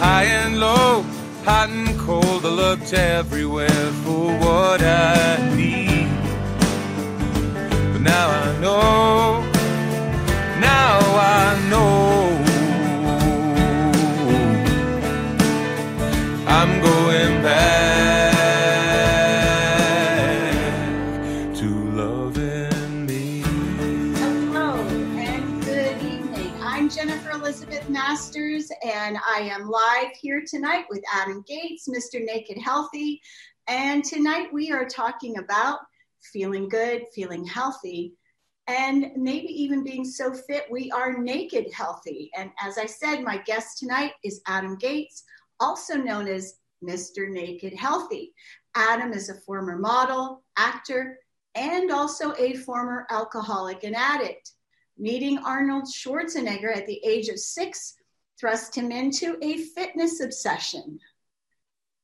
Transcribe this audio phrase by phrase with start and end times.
[0.00, 1.02] high and low,
[1.44, 2.42] hot and cold.
[2.46, 6.08] I looked everywhere for what I need.
[7.92, 9.29] But now I know,
[28.10, 32.20] Masters, and I am live here tonight with Adam Gates, Mr.
[32.20, 33.22] Naked Healthy.
[33.68, 35.78] And tonight we are talking about
[36.20, 38.14] feeling good, feeling healthy,
[38.66, 42.32] and maybe even being so fit we are naked healthy.
[42.36, 45.22] And as I said, my guest tonight is Adam Gates,
[45.60, 46.54] also known as
[46.84, 47.30] Mr.
[47.30, 48.34] Naked Healthy.
[48.74, 51.20] Adam is a former model, actor,
[51.54, 54.50] and also a former alcoholic and addict.
[54.98, 57.94] Meeting Arnold Schwarzenegger at the age of six
[58.40, 60.98] thrust him into a fitness obsession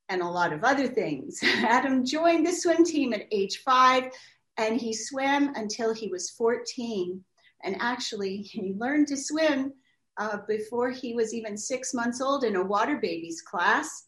[0.07, 1.39] and a lot of other things.
[1.43, 4.11] Adam joined the swim team at age five
[4.57, 7.23] and he swam until he was 14.
[7.63, 9.73] And actually, he learned to swim
[10.17, 14.05] uh, before he was even six months old in a water babies class.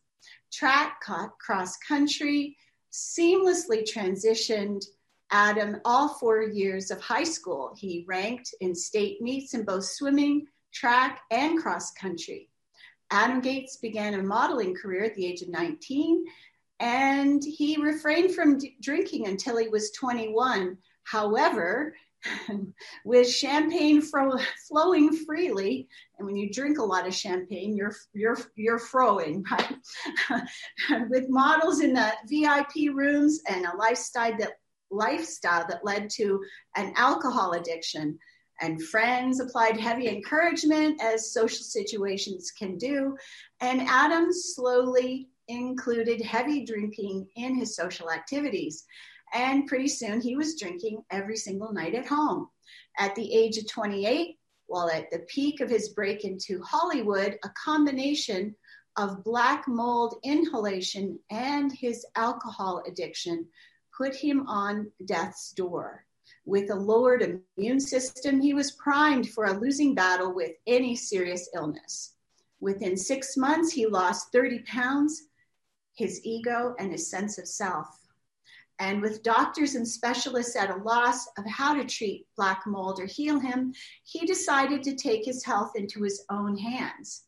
[0.52, 1.02] Track,
[1.40, 2.58] cross country,
[2.92, 4.84] seamlessly transitioned
[5.32, 7.76] Adam all four years of high school.
[7.78, 12.50] He ranked in state meets in both swimming, track, and cross country.
[13.12, 16.26] Adam Gates began a modeling career at the age of 19,
[16.80, 20.78] and he refrained from d- drinking until he was 21.
[21.04, 21.96] However,
[23.06, 28.38] with champagne fro- flowing freely, and when you drink a lot of champagne, you're you're
[28.56, 30.44] you're frowing, right?
[31.10, 34.54] with models in the VIP rooms and a lifestyle that
[34.92, 36.44] lifestyle that led to
[36.76, 38.20] an alcohol addiction.
[38.62, 43.18] And friends applied heavy encouragement as social situations can do.
[43.62, 48.86] And Adam slowly included heavy drinking in his social activities.
[49.34, 52.50] And pretty soon he was drinking every single night at home.
[52.98, 54.38] At the age of 28,
[54.68, 58.56] while at the peak of his break into Hollywood, a combination
[58.98, 63.48] of black mold inhalation and his alcohol addiction
[63.96, 66.06] put him on death's door.
[66.50, 71.48] With a lowered immune system, he was primed for a losing battle with any serious
[71.54, 72.16] illness.
[72.60, 75.28] Within six months, he lost 30 pounds,
[75.94, 78.00] his ego, and his sense of self.
[78.80, 83.06] And with doctors and specialists at a loss of how to treat black mold or
[83.06, 83.72] heal him,
[84.04, 87.26] he decided to take his health into his own hands.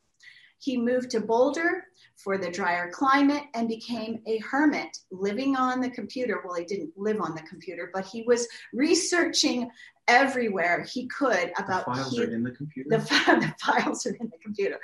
[0.57, 1.85] He moved to Boulder
[2.23, 6.41] for the drier climate and became a hermit living on the computer.
[6.43, 9.69] Well, he didn't live on the computer, but he was researching
[10.07, 12.89] everywhere he could about the files he- are in the computer.
[12.89, 14.79] the, the files are in the computer.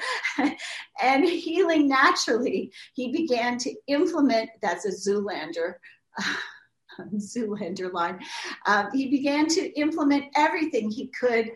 [1.01, 5.75] and healing naturally, he began to implement that's a Zoolander.
[7.17, 8.19] Zoolander line.
[8.65, 11.51] Um, he began to implement everything he could,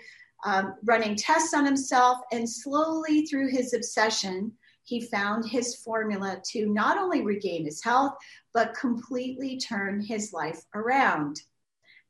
[0.46, 4.52] um, running tests on himself, and slowly through his obsession,
[4.84, 8.14] he found his formula to not only regain his health,
[8.54, 11.42] but completely turn his life around.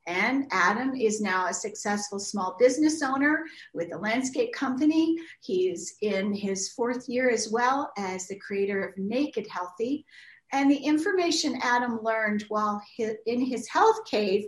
[0.08, 3.44] And Adam is now a successful small business owner
[3.74, 5.16] with a landscape company.
[5.42, 10.06] He's in his fourth year as well as the creator of Naked Healthy.
[10.54, 14.46] And the information Adam learned while in his health cave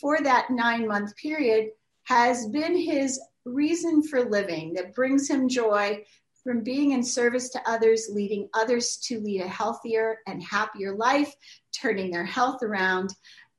[0.00, 1.70] for that nine month period
[2.04, 6.02] has been his reason for living that brings him joy
[6.44, 11.32] from being in service to others, leading others to lead a healthier and happier life,
[11.72, 13.14] turning their health around.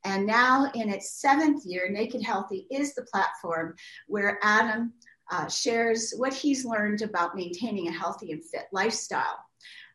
[0.05, 3.75] And now, in its seventh year, Naked Healthy is the platform
[4.07, 4.93] where Adam
[5.31, 9.39] uh, shares what he's learned about maintaining a healthy and fit lifestyle.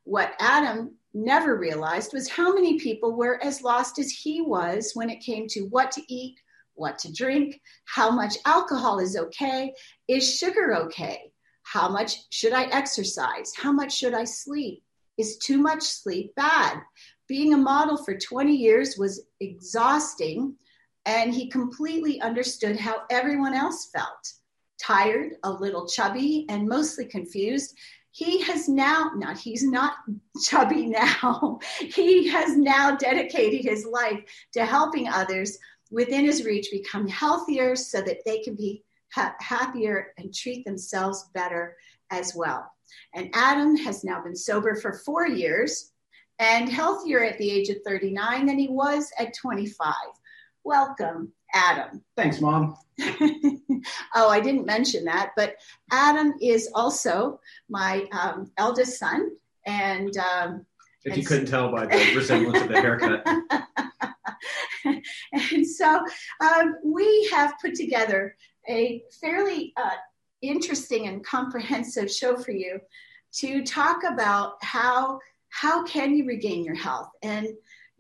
[0.05, 5.11] What Adam never realized was how many people were as lost as he was when
[5.11, 6.38] it came to what to eat,
[6.75, 9.75] what to drink, how much alcohol is okay,
[10.06, 11.31] is sugar okay,
[11.70, 14.82] how much should I exercise, how much should I sleep,
[15.19, 16.81] is too much sleep bad?
[17.26, 20.55] Being a model for 20 years was exhausting,
[21.05, 24.32] and he completely understood how everyone else felt
[24.82, 27.76] tired, a little chubby, and mostly confused.
[28.12, 29.93] He has now, not he's not
[30.43, 34.20] chubby now, he has now dedicated his life
[34.55, 35.59] to helping others
[35.91, 41.28] within his reach become healthier so that they can be ha- happier and treat themselves
[41.34, 41.76] better
[42.10, 42.70] as well.
[43.14, 45.93] And Adam has now been sober for four years
[46.38, 49.94] and healthier at the age of 39 than he was at 25.
[50.64, 52.02] Welcome, Adam.
[52.16, 52.76] Thanks, Mom.
[53.00, 55.56] oh, I didn't mention that, but
[55.90, 59.31] Adam is also my um, eldest son.
[59.66, 60.66] And um,
[61.05, 63.26] if you couldn't tell by the resemblance of the haircut.
[65.32, 66.00] and so
[66.40, 68.37] um, we have put together
[68.69, 69.97] a fairly uh,
[70.43, 72.81] interesting and comprehensive show for you
[73.32, 75.19] to talk about how
[75.50, 77.11] how can you regain your health?
[77.23, 77.49] And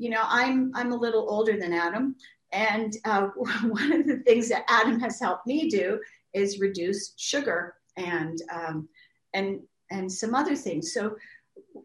[0.00, 2.14] you know i'm i'm a little older than adam
[2.52, 5.98] and uh, one of the things that adam has helped me do
[6.34, 8.88] is reduce sugar and um,
[9.34, 9.60] and
[9.90, 10.92] and some other things.
[10.92, 11.16] So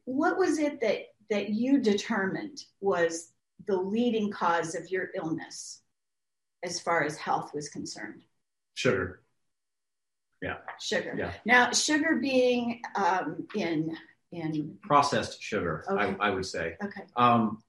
[0.06, 3.32] what was it that that you determined was
[3.66, 5.82] the leading cause of your illness
[6.64, 8.24] as far as health was concerned
[8.74, 9.24] sugar
[10.44, 10.58] yeah.
[10.80, 11.16] Sugar.
[11.18, 11.32] Yeah.
[11.46, 13.96] Now, sugar being um, in
[14.34, 16.16] in processed sugar, okay.
[16.20, 16.76] I, I, would say.
[16.84, 17.02] Okay.
[17.16, 17.62] Um,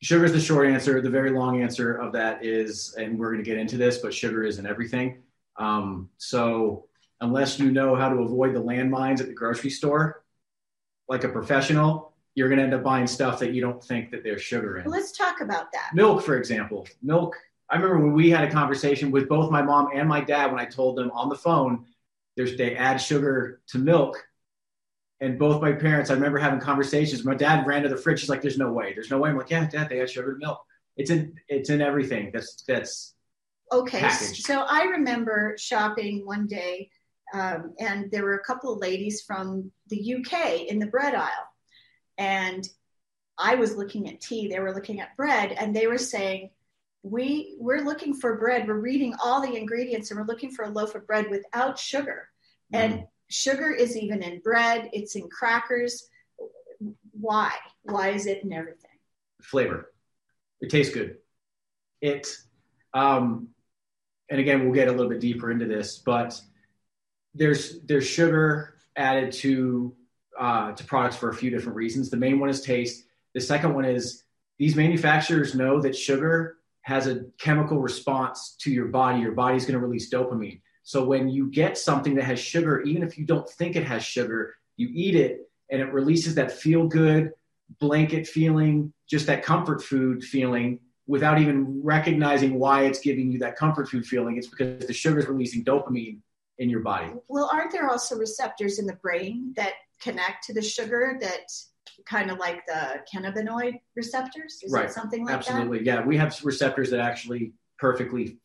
[0.00, 1.00] sugar is the short answer.
[1.02, 4.14] The very long answer of that is, and we're going to get into this, but
[4.14, 5.22] sugar isn't everything.
[5.58, 6.86] Um, so
[7.20, 10.24] unless you know how to avoid the landmines at the grocery store,
[11.08, 14.22] like a professional, you're going to end up buying stuff that you don't think that
[14.22, 14.88] there's sugar in.
[14.88, 15.90] Let's talk about that.
[15.92, 16.86] Milk, for example.
[17.02, 17.36] Milk
[17.72, 20.60] I remember when we had a conversation with both my mom and my dad when
[20.60, 21.86] I told them on the phone,
[22.36, 24.22] there's they add sugar to milk.
[25.22, 27.24] And both my parents, I remember having conversations.
[27.24, 28.20] My dad ran to the fridge.
[28.20, 28.92] He's like, "There's no way.
[28.92, 30.62] There's no way." I'm like, "Yeah, Dad, they add sugar to milk.
[30.96, 32.30] It's in it's in everything.
[32.32, 33.14] That's that's
[33.70, 34.44] okay." Packaged.
[34.44, 36.90] So I remember shopping one day,
[37.32, 41.48] um, and there were a couple of ladies from the UK in the bread aisle,
[42.18, 42.68] and
[43.38, 44.48] I was looking at tea.
[44.48, 46.50] They were looking at bread, and they were saying
[47.02, 48.68] we we're looking for bread.
[48.68, 52.28] We're reading all the ingredients and we're looking for a loaf of bread without sugar.
[52.72, 52.78] Mm.
[52.78, 54.88] and sugar is even in bread.
[54.92, 56.08] It's in crackers.
[57.12, 57.52] Why?
[57.82, 58.90] Why is it in everything?
[59.42, 59.92] Flavor.
[60.60, 61.16] It tastes good.
[62.00, 62.28] It
[62.94, 63.48] um
[64.30, 66.40] and again we'll get a little bit deeper into this but
[67.34, 69.94] there's there's sugar added to
[70.38, 72.10] uh, to products for a few different reasons.
[72.10, 73.04] The main one is taste.
[73.34, 74.24] The second one is
[74.58, 79.20] these manufacturers know that sugar has a chemical response to your body.
[79.20, 80.60] Your body's going to release dopamine.
[80.82, 84.04] So when you get something that has sugar, even if you don't think it has
[84.04, 87.32] sugar, you eat it and it releases that feel good
[87.78, 93.56] blanket feeling, just that comfort food feeling without even recognizing why it's giving you that
[93.56, 94.36] comfort food feeling.
[94.36, 96.18] It's because the sugar is releasing dopamine
[96.58, 97.12] in your body.
[97.28, 101.50] Well, aren't there also receptors in the brain that connect to the sugar that
[102.04, 104.60] kind of like the cannabinoid receptors?
[104.62, 104.90] Is right.
[104.90, 105.78] something like Absolutely.
[105.78, 105.80] that?
[105.80, 105.86] Absolutely.
[105.86, 108.38] Yeah, we have receptors that actually perfectly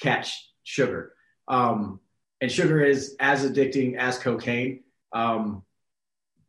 [0.00, 1.12] catch sugar.
[1.48, 2.00] Um,
[2.40, 4.82] and sugar is as addicting as cocaine.
[5.12, 5.62] Um,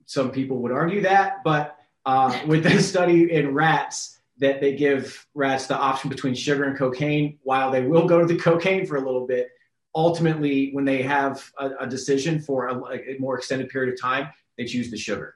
[0.05, 5.25] some people would argue that, but uh, with this study in rats, that they give
[5.35, 8.97] rats the option between sugar and cocaine, while they will go to the cocaine for
[8.97, 9.49] a little bit.
[9.93, 14.29] Ultimately, when they have a, a decision for a, a more extended period of time,
[14.57, 15.35] they choose the sugar.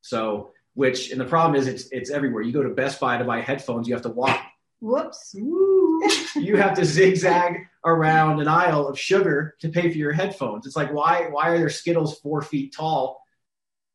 [0.00, 2.40] So, which and the problem is it's it's everywhere.
[2.40, 4.40] You go to Best Buy to buy headphones, you have to walk.
[4.80, 5.34] Whoops.
[6.36, 10.66] you have to zigzag around an aisle of sugar to pay for your headphones.
[10.66, 13.20] It's like why why are there Skittles four feet tall?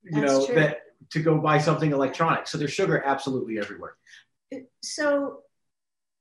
[0.03, 0.56] You That's know true.
[0.56, 0.80] that
[1.12, 2.48] to go buy something electronic.
[2.48, 3.96] So there's sugar absolutely everywhere.
[4.81, 5.39] So,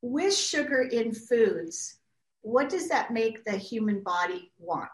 [0.01, 1.97] with sugar in foods,
[2.43, 4.91] what does that make the human body want?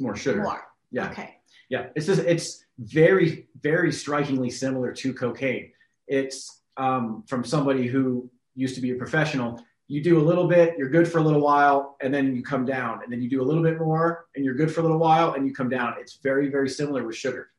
[0.00, 0.42] More sugar.
[0.42, 0.64] More.
[0.90, 1.10] Yeah.
[1.10, 1.36] Okay.
[1.68, 1.90] Yeah.
[1.94, 5.72] It's just it's very, very strikingly similar to cocaine.
[6.06, 9.62] It's um, from somebody who used to be a professional.
[9.86, 12.64] You do a little bit, you're good for a little while, and then you come
[12.64, 13.02] down.
[13.02, 15.34] And then you do a little bit more, and you're good for a little while,
[15.34, 15.94] and you come down.
[16.00, 17.50] It's very, very similar with sugar.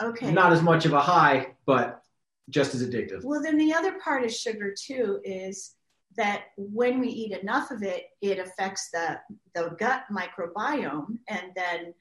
[0.00, 0.30] Okay.
[0.30, 2.02] Not as much of a high, but
[2.50, 3.24] just as addictive.
[3.24, 5.74] Well, then the other part of sugar too is
[6.16, 9.18] that when we eat enough of it, it affects the
[9.54, 11.94] the gut microbiome, and then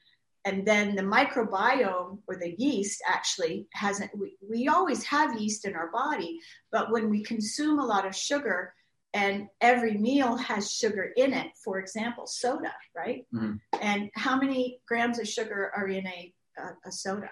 [0.45, 5.75] and then the microbiome or the yeast actually hasn't we, we always have yeast in
[5.75, 6.39] our body
[6.71, 8.73] but when we consume a lot of sugar
[9.13, 13.59] and every meal has sugar in it for example soda right Mhm.
[13.81, 17.29] and how many grams of sugar are in a, a, a soda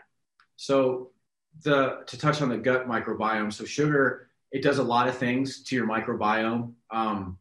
[0.55, 1.11] So
[1.63, 5.63] the to touch on the gut microbiome, so sugar it does a lot of things
[5.63, 6.73] to your microbiome.
[6.91, 7.37] Um,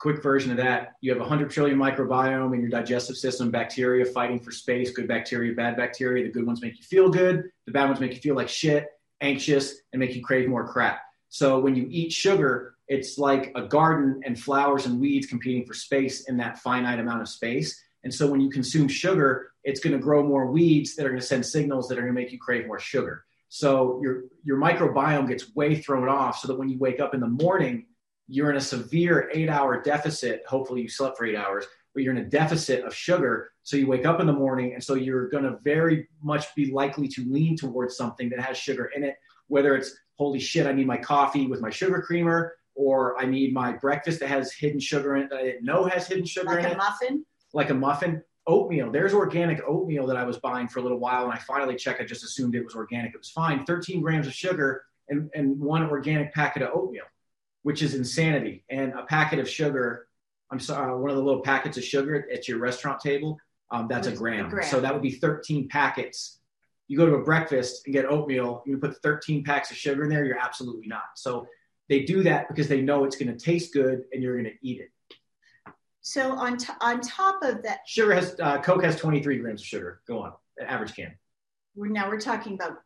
[0.00, 4.40] quick version of that: you have 100 trillion microbiome in your digestive system, bacteria fighting
[4.40, 4.90] for space.
[4.90, 6.24] Good bacteria, bad bacteria.
[6.24, 7.44] The good ones make you feel good.
[7.66, 8.88] The bad ones make you feel like shit,
[9.20, 11.00] anxious, and make you crave more crap.
[11.28, 15.74] So when you eat sugar, it's like a garden and flowers and weeds competing for
[15.74, 17.80] space in that finite amount of space.
[18.02, 21.20] And so when you consume sugar, it's going to grow more weeds that are going
[21.20, 23.24] to send signals that are going to make you crave more sugar.
[23.48, 27.20] So your your microbiome gets way thrown off so that when you wake up in
[27.20, 27.86] the morning,
[28.30, 32.24] you're in a severe 8-hour deficit, hopefully you slept for 8 hours, but you're in
[32.24, 33.50] a deficit of sugar.
[33.64, 36.70] So you wake up in the morning, and so you're going to very much be
[36.70, 39.16] likely to lean towards something that has sugar in it,
[39.48, 43.52] whether it's holy shit, I need my coffee with my sugar creamer, or I need
[43.52, 46.46] my breakfast that has hidden sugar in it that I didn't know has hidden sugar
[46.50, 46.68] like in it.
[46.68, 47.26] Like a muffin.
[47.52, 48.22] like a muffin.
[48.46, 48.90] Oatmeal.
[48.90, 52.00] There's organic oatmeal that I was buying for a little while, and I finally checked.
[52.00, 53.14] I just assumed it was organic.
[53.14, 53.64] It was fine.
[53.64, 57.04] 13 grams of sugar and, and one organic packet of oatmeal,
[57.62, 58.64] which is insanity.
[58.70, 60.06] And a packet of sugar,
[60.50, 63.38] I'm sorry, one of the little packets of sugar at your restaurant table,
[63.70, 64.48] um, that's a A gram.
[64.48, 64.66] gram.
[64.68, 66.38] So that would be 13 packets.
[66.88, 70.08] You go to a breakfast and get oatmeal, you put 13 packs of sugar in
[70.10, 71.04] there, you're absolutely not.
[71.14, 71.46] So
[71.88, 74.58] they do that because they know it's going to taste good and you're going to
[74.68, 74.90] eat it.
[76.02, 79.66] So on t- on top of that, Sugar has, uh, Coke has 23 grams of
[79.66, 80.00] sugar.
[80.08, 80.32] Go on,
[80.66, 81.14] average can.
[81.76, 82.78] we're now we're talking about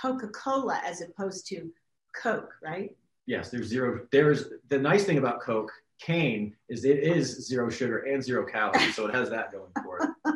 [0.00, 1.70] Coca Cola as opposed to
[2.16, 2.96] Coke, right?
[3.26, 4.06] Yes, there's zero.
[4.10, 8.94] There's the nice thing about Coke cane is it is zero sugar and zero calories,
[8.94, 10.08] so it has that going for it.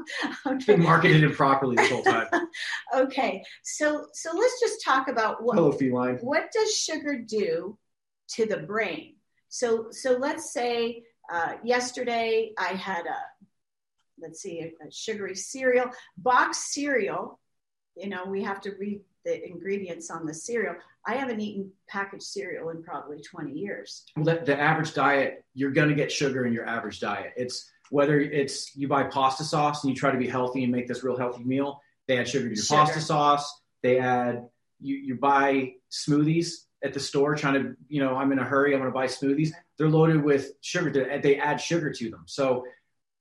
[0.46, 0.84] It's been okay.
[0.84, 2.28] marketed improperly this whole time.
[2.96, 3.42] okay.
[3.64, 6.18] So so let's just talk about what Hello, feline.
[6.18, 7.76] what does sugar do
[8.34, 9.16] to the brain?
[9.48, 11.02] So so let's say
[11.32, 13.18] uh, yesterday I had a
[14.20, 17.40] let's see a, a sugary cereal box cereal.
[17.96, 20.76] You know we have to read the ingredients on the cereal.
[21.04, 24.04] I haven't eaten packaged cereal in probably 20 years.
[24.16, 27.32] Well, the, the average diet, you're going to get sugar in your average diet.
[27.36, 30.88] It's whether it's you buy pasta sauce and you try to be healthy and make
[30.88, 31.80] this real healthy meal.
[32.08, 32.78] They add sugar to your Sugar.
[32.80, 33.60] pasta sauce.
[33.82, 34.48] They add
[34.80, 36.50] you you buy smoothies
[36.84, 38.74] at the store trying to you know I'm in a hurry.
[38.74, 39.50] I'm going to buy smoothies.
[39.76, 40.90] They're loaded with sugar.
[40.90, 42.24] To, they add sugar to them.
[42.26, 42.64] So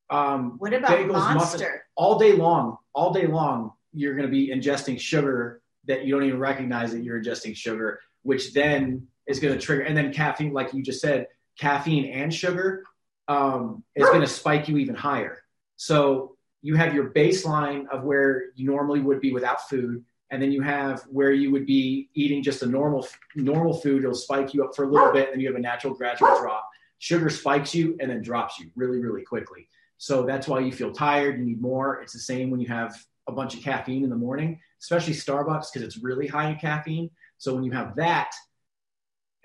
[0.10, 1.86] um, What about Bagels, Monster?
[1.96, 6.26] all day long, all day long, you're going to be ingesting sugar that you don't
[6.26, 9.84] even recognize that you're ingesting sugar, which then is going to trigger.
[9.84, 11.28] And then caffeine, like you just said,
[11.60, 12.84] caffeine and sugar
[13.28, 15.40] um, is going to spike you even higher.
[15.78, 20.52] So you have your baseline of where you normally would be without food, and then
[20.52, 24.04] you have where you would be eating just a normal normal food.
[24.04, 26.40] It'll spike you up for a little bit, and then you have a natural gradual
[26.40, 26.68] drop.
[26.98, 29.70] Sugar spikes you and then drops you really, really quickly.
[29.98, 31.38] So that's why you feel tired.
[31.38, 32.02] You need more.
[32.02, 32.96] It's the same when you have
[33.28, 37.10] a bunch of caffeine in the morning, especially Starbucks because it's really high in caffeine.
[37.40, 38.32] So when you have that,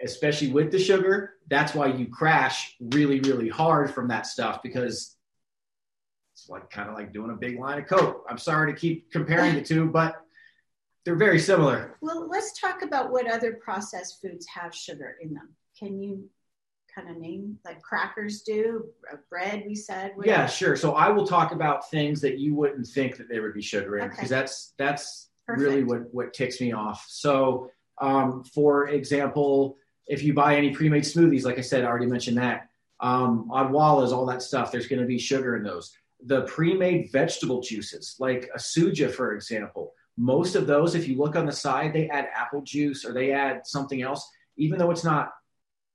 [0.03, 5.17] especially with the sugar, that's why you crash really, really hard from that stuff because
[6.35, 8.25] it's like kind of like doing a big line of Coke.
[8.29, 10.21] I'm sorry to keep comparing the two, but
[11.07, 11.97] they're very similar.
[12.03, 15.55] Well, let's talk about what other processed foods have sugar in them.
[15.79, 16.29] Can you
[16.95, 19.65] kind of name like crackers do, uh, bread?
[19.67, 20.13] We said.
[20.23, 20.77] Yeah, sure.
[20.77, 23.97] So I will talk about things that you wouldn't think that there would be sugar
[23.97, 24.15] in Okay.
[24.15, 27.05] because that's that's really what what ticks me off.
[27.09, 29.77] So, um, for example,
[30.07, 32.69] if you buy any pre-made smoothies, like I said, I already mentioned that.
[33.01, 35.97] Um, Odwallas, all that stuff, there's going to be sugar in those.
[36.27, 41.37] The pre-made vegetable juices, like a suja, for example, most of those, if you look
[41.37, 45.05] on the side, they add apple juice or they add something else, even though it's
[45.05, 45.33] not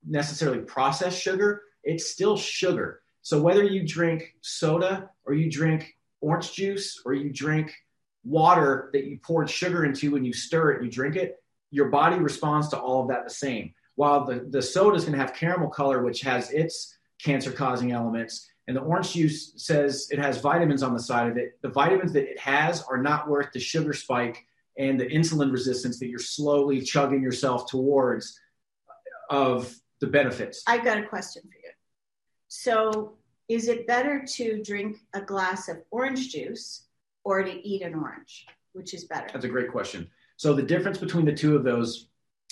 [0.08, 3.02] necessarily processed sugar, it's still sugar.
[3.22, 7.76] So whether you drink soda or you drink orange juice or you drink
[8.26, 11.38] water that you poured sugar into and you stir it you drink it,
[11.72, 13.74] your body responds to all of that the same.
[13.96, 17.92] While the, the soda is going to have caramel color, which has its cancer causing
[17.92, 21.70] elements, and the orange juice says it has vitamins on the side of it, the
[21.70, 24.46] vitamins that it has are not worth the sugar spike
[24.78, 28.40] and the insulin resistance that you're slowly chugging yourself towards
[28.90, 30.64] uh, of the benefits.
[30.68, 31.72] I've got a question for you.
[32.48, 33.14] So,
[33.48, 36.85] is it better to drink a glass of orange juice
[37.26, 38.46] or to eat an orange?
[38.72, 39.28] Which is better?
[39.34, 40.10] That's a great question.
[40.38, 42.08] So the difference between the two of those,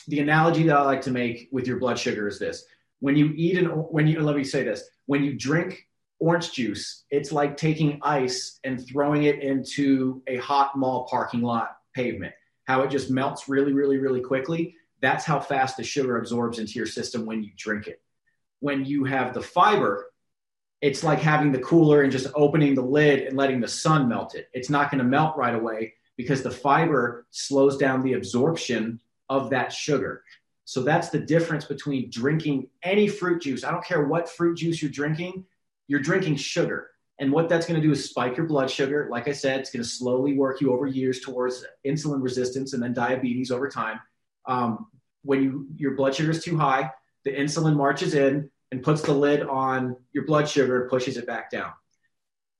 [0.07, 2.65] the analogy that I like to make with your blood sugar is this:
[2.99, 5.87] when you eat an, when you let me say this, when you drink
[6.19, 11.77] orange juice, it's like taking ice and throwing it into a hot mall parking lot
[11.93, 12.33] pavement.
[12.65, 14.77] How it just melts really, really, really quickly.
[15.01, 18.01] That's how fast the sugar absorbs into your system when you drink it.
[18.61, 20.12] When you have the fiber,
[20.83, 24.35] it's like having the cooler and just opening the lid and letting the sun melt
[24.35, 24.49] it.
[24.51, 28.99] It's not going to melt right away because the fiber slows down the absorption
[29.29, 30.25] of that sugar.
[30.65, 33.63] So that's the difference between drinking any fruit juice.
[33.63, 35.45] I don't care what fruit juice you're drinking,
[35.87, 36.89] you're drinking sugar.
[37.17, 39.07] And what that's going to do is spike your blood sugar.
[39.09, 42.83] Like I said, it's going to slowly work you over years towards insulin resistance and
[42.83, 44.01] then diabetes over time.
[44.47, 44.87] Um,
[45.23, 46.91] when you, your blood sugar is too high,
[47.23, 51.27] the insulin marches in and puts the lid on your blood sugar and pushes it
[51.27, 51.71] back down.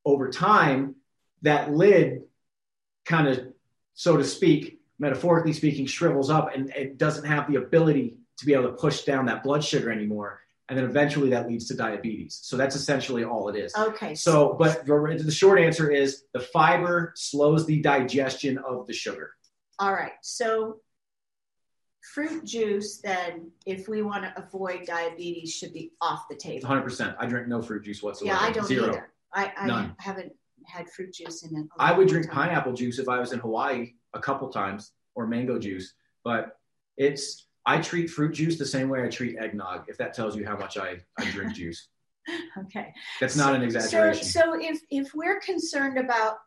[0.06, 0.94] Over time,
[1.42, 2.22] that lid
[3.04, 3.48] kind of,
[3.96, 8.54] so to speak, metaphorically speaking, shrivels up and it doesn't have the ability to be
[8.54, 10.40] able to push down that blood sugar anymore.
[10.70, 12.40] and then eventually that leads to diabetes.
[12.44, 13.76] So that's essentially all it is.
[13.76, 14.14] Okay.
[14.14, 19.32] So, but the, the short answer is the fiber slows the digestion of the sugar.
[19.80, 20.14] all right.
[20.22, 20.80] So
[22.14, 26.68] fruit juice, then, if we want to avoid diabetes, should be off the table.
[26.68, 27.16] 100%.
[27.18, 28.36] I drink no fruit juice whatsoever.
[28.36, 28.90] Yeah, I don't Zero.
[28.90, 29.10] either.
[29.34, 29.96] I, I None.
[30.00, 30.34] haven't
[30.66, 31.66] had fruit juice in it.
[31.80, 35.58] I would drink pineapple juice if I was in Hawaii a couple times or mango
[35.60, 35.94] juice,
[36.24, 36.58] but
[36.98, 39.86] it's I treat fruit juice the same way I treat eggnog.
[39.88, 41.88] If that tells you how much I, I drink juice,
[42.58, 42.94] Okay.
[43.20, 44.24] that's not an So, exaggeration.
[44.26, 46.38] so if if we're concerned about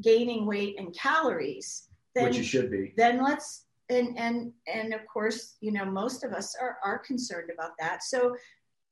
[0.00, 2.94] gaining weight and calories, then which you should be.
[2.96, 7.50] then let's and and and of course, you know, most of us are are concerned
[7.52, 8.02] about that.
[8.02, 8.36] So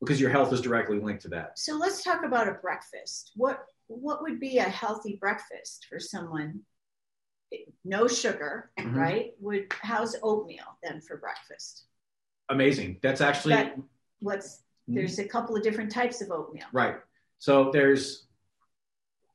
[0.00, 1.58] because your health is directly linked to that.
[1.58, 3.32] so let's talk about a breakfast.
[3.36, 6.60] What what would be a healthy breakfast for someone?
[7.84, 8.94] No sugar, Mhm.
[8.96, 9.34] right?
[9.40, 11.84] Would how's oatmeal then for breakfast?
[12.48, 12.98] Amazing.
[13.02, 13.78] That's actually That-
[14.20, 14.94] What's Mhm.
[14.96, 16.66] there's a couple of different types of oatmeal.
[16.72, 16.96] right.
[17.38, 18.26] So there's.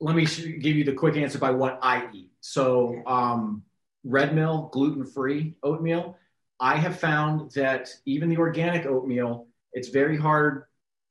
[0.02, 2.32] Let me give you the quick answer by what I eat.
[2.40, 3.66] So um,
[4.04, 6.18] red mill, gluten free oatmeal.
[6.60, 10.64] I have found that even the organic oatmeal, it's very hard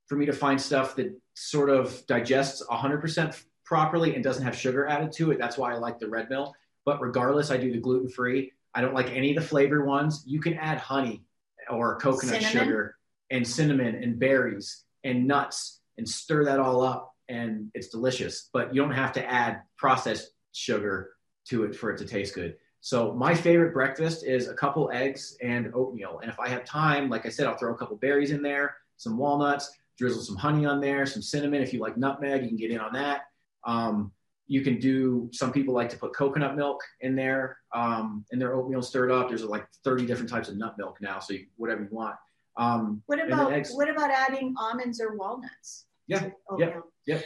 [0.07, 4.87] for me to find stuff that sort of digests 100% properly and doesn't have sugar
[4.87, 5.39] added to it.
[5.39, 6.53] That's why I like the red mill.
[6.85, 8.51] But regardless, I do the gluten free.
[8.73, 10.23] I don't like any of the flavor ones.
[10.25, 11.23] You can add honey
[11.69, 12.51] or coconut Cinnamon?
[12.51, 12.95] sugar
[13.29, 18.49] and cinnamon and berries and nuts and stir that all up and it's delicious.
[18.51, 21.11] But you don't have to add processed sugar
[21.49, 22.55] to it for it to taste good.
[22.81, 26.19] So my favorite breakfast is a couple eggs and oatmeal.
[26.19, 28.77] And if I have time, like I said, I'll throw a couple berries in there,
[28.97, 31.61] some walnuts, drizzle some honey on there, some cinnamon.
[31.61, 33.23] If you like nutmeg, you can get in on that.
[33.65, 34.11] Um,
[34.47, 35.29] you can do.
[35.31, 39.27] Some people like to put coconut milk in there um, in their oatmeal stirred up.
[39.29, 42.15] There's like 30 different types of nut milk now, so you, whatever you want.
[42.57, 43.71] Um, What about eggs.
[43.73, 45.85] what about adding almonds or walnuts?
[46.07, 46.83] Yeah, oatmeal?
[47.05, 47.23] yep.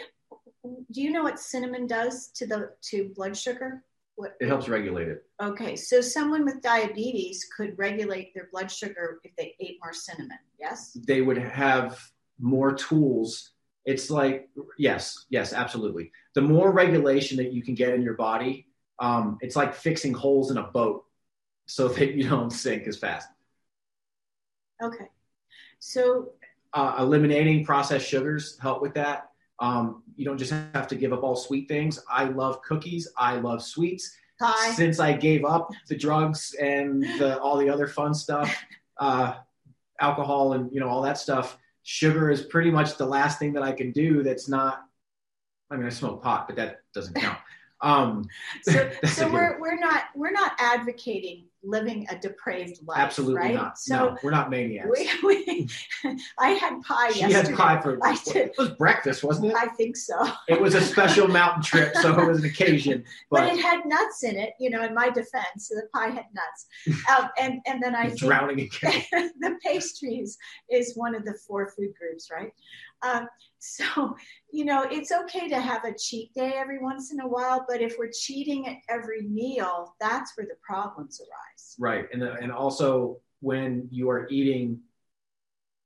[0.91, 3.83] Do you know what cinnamon does to the to blood sugar?
[4.15, 5.25] What it helps regulate it.
[5.41, 10.37] Okay, so someone with diabetes could regulate their blood sugar if they ate more cinnamon.
[10.59, 10.95] Yes.
[11.07, 11.99] they would have
[12.39, 13.51] more tools.
[13.85, 16.11] It's like, yes, yes, absolutely.
[16.35, 18.67] The more regulation that you can get in your body,
[18.99, 21.03] um, it's like fixing holes in a boat
[21.65, 23.27] so that you don't sink as fast.
[24.81, 25.05] Okay.
[25.79, 26.29] So
[26.73, 29.29] Uh, eliminating processed sugars help with that.
[29.59, 31.99] Um, you don't just have to give up all sweet things.
[32.09, 33.07] I love cookies.
[33.17, 34.15] I love sweets.
[34.39, 34.71] pie.
[34.71, 38.55] Since I gave up the drugs and the, all the other fun stuff,
[38.99, 39.35] uh,
[39.99, 43.63] alcohol and you know all that stuff, sugar is pretty much the last thing that
[43.63, 44.23] I can do.
[44.23, 44.83] That's not.
[45.69, 47.37] I mean, I smoke pot, but that doesn't count.
[47.83, 48.27] Um,
[48.63, 52.99] So, so we're we're not we're not advocating living a depraved life.
[52.99, 53.55] absolutely right?
[53.55, 53.79] not.
[53.79, 54.89] So no, we're not maniacs.
[54.91, 55.69] we, we
[56.37, 57.47] I had pie she yesterday.
[57.51, 58.35] had pie for I did.
[58.47, 59.55] it was breakfast, wasn't it?
[59.55, 60.29] I think so.
[60.49, 63.05] It was a special mountain trip, so it was an occasion.
[63.31, 65.69] But, But it had nuts in it, you know, in my defense.
[65.69, 67.05] So the pie had nuts.
[67.09, 69.07] Um, and, and then I drowning in cake.
[69.11, 70.37] the pastries
[70.69, 72.51] is one of the four food groups, right?
[73.03, 73.27] Um,
[73.59, 74.15] so,
[74.51, 77.81] you know, it's okay to have a cheat day every once in a while, but
[77.81, 81.75] if we're cheating at every meal, that's where the problems arise.
[81.79, 84.79] Right, and and also when you are eating,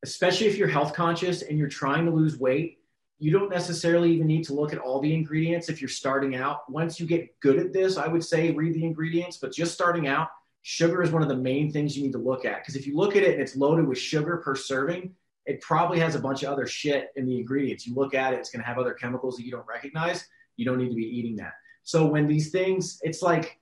[0.04, 2.80] especially if you're health conscious and you're trying to lose weight,
[3.20, 6.70] you don't necessarily even need to look at all the ingredients if you're starting out.
[6.70, 9.38] Once you get good at this, I would say read the ingredients.
[9.38, 10.30] But just starting out,
[10.62, 12.96] sugar is one of the main things you need to look at because if you
[12.96, 15.16] look at it and it's loaded with sugar per serving,
[15.48, 17.88] it probably has a bunch of other shit in the ingredients.
[17.88, 20.28] You look at it, it's going to have other chemicals that you don't recognize.
[20.58, 21.54] You don't need to be eating that.
[21.84, 23.58] So when these things, it's like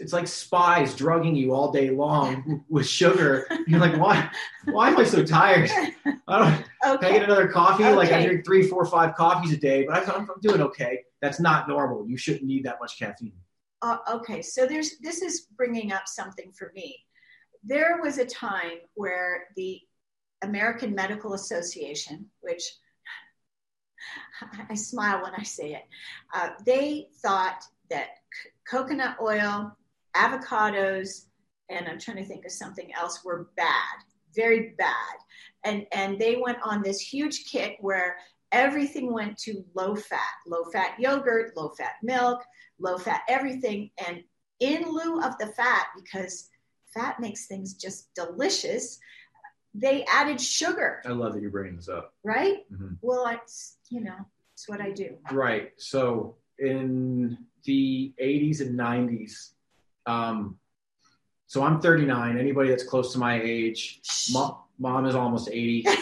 [0.00, 3.46] it's like spies drugging you all day long with sugar.
[3.68, 4.28] You're like, why?
[4.64, 5.70] Why am I so tired?
[6.26, 6.54] I don't.
[6.56, 7.24] Can I get Okay.
[7.24, 7.84] another coffee?
[7.84, 8.26] Like I Okay.
[8.26, 11.04] drink three, four, five coffees a day, but I'm, I'm doing okay.
[11.22, 12.08] That's not normal.
[12.08, 13.32] You shouldn't need that much caffeine.
[13.82, 14.42] Uh, okay.
[14.42, 16.96] So there's this is bringing up something for me.
[17.64, 19.80] There was a time where the
[20.42, 22.62] American Medical Association, which
[24.68, 25.84] I smile when I say it,
[26.34, 29.76] uh, they thought that c- coconut oil,
[30.16, 31.26] avocados,
[31.68, 33.96] and I'm trying to think of something else were bad,
[34.34, 35.16] very bad.
[35.64, 38.16] And, and they went on this huge kick where
[38.52, 42.42] everything went to low fat, low fat yogurt, low fat milk,
[42.78, 43.90] low fat everything.
[44.06, 44.22] And
[44.60, 46.48] in lieu of the fat, because
[46.94, 48.98] fat makes things just delicious,
[49.80, 52.14] they added sugar, I love that you're bringing this up.
[52.24, 52.70] right?
[52.72, 52.96] Mhm.
[53.00, 54.16] Well, it's, you know,
[54.54, 55.16] it's what I do.
[55.32, 55.72] Right.
[55.76, 59.52] So in the 80s and 90s,
[60.06, 60.58] um,
[61.46, 62.36] so I'm 39.
[62.38, 64.00] Anybody that's close to my age,
[64.32, 65.86] mom, Mom is almost 80.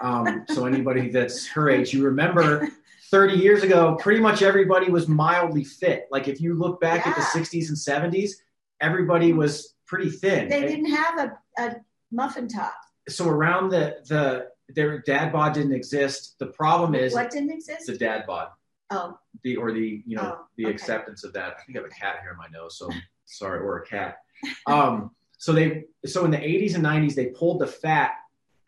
[0.00, 2.66] Um, so anybody that's her age, you remember
[3.12, 6.08] 30 years ago, pretty much everybody was mildly fit.
[6.10, 7.76] Like if you look back at the 60s and
[8.12, 8.32] 70s,
[8.80, 10.48] everybody was pretty thin.
[10.48, 11.76] They didn't have a, a
[12.10, 12.74] muffin top.
[13.08, 16.36] So around the the their dad bod didn't exist.
[16.38, 17.86] The problem is What didn't exist?
[17.86, 18.48] the dad bod,
[18.90, 20.74] Oh, the or the you know Oh, the okay.
[20.74, 21.56] acceptance of that.
[21.58, 22.88] I think I have a cat here in my nose, so
[23.26, 24.18] sorry, or a cat.
[24.66, 28.12] Um, so they so in the 80s and 90s they pulled the fat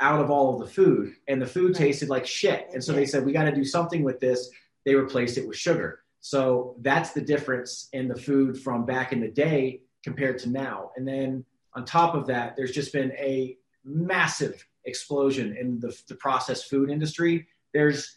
[0.00, 1.86] out of all of the food, and the food Right.
[1.86, 2.68] tasted like shit.
[2.72, 4.50] And so they said we got to do something with this.
[4.84, 6.00] They replaced it with sugar.
[6.20, 10.90] So that's the difference in the food from back in the day compared to now.
[10.96, 11.44] And then
[11.74, 16.90] on top of that, there's just been a massive explosion in the, the processed food
[16.90, 17.46] industry.
[17.72, 18.14] There's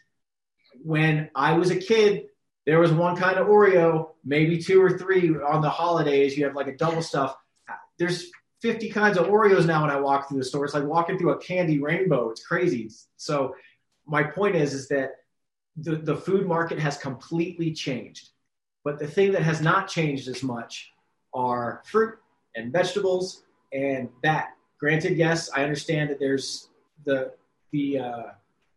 [0.84, 2.28] when I was a kid,
[2.66, 6.38] there was one kind of Oreo, maybe two or three on the holidays.
[6.38, 7.36] You have like a double stuff.
[7.98, 8.30] There's
[8.62, 10.66] 50 kinds of Oreos now when I walk through the store.
[10.66, 12.30] It's like walking through a candy rainbow.
[12.30, 12.90] It's crazy.
[13.16, 13.56] So
[14.06, 15.12] my point is, is that
[15.78, 18.30] the, the food market has completely changed.
[18.84, 20.92] But the thing that has not changed as much
[21.34, 22.16] are fruit
[22.56, 24.50] and vegetables and that.
[24.80, 26.70] Granted, yes, I understand that there's
[27.06, 27.34] the
[27.72, 28.24] the uh,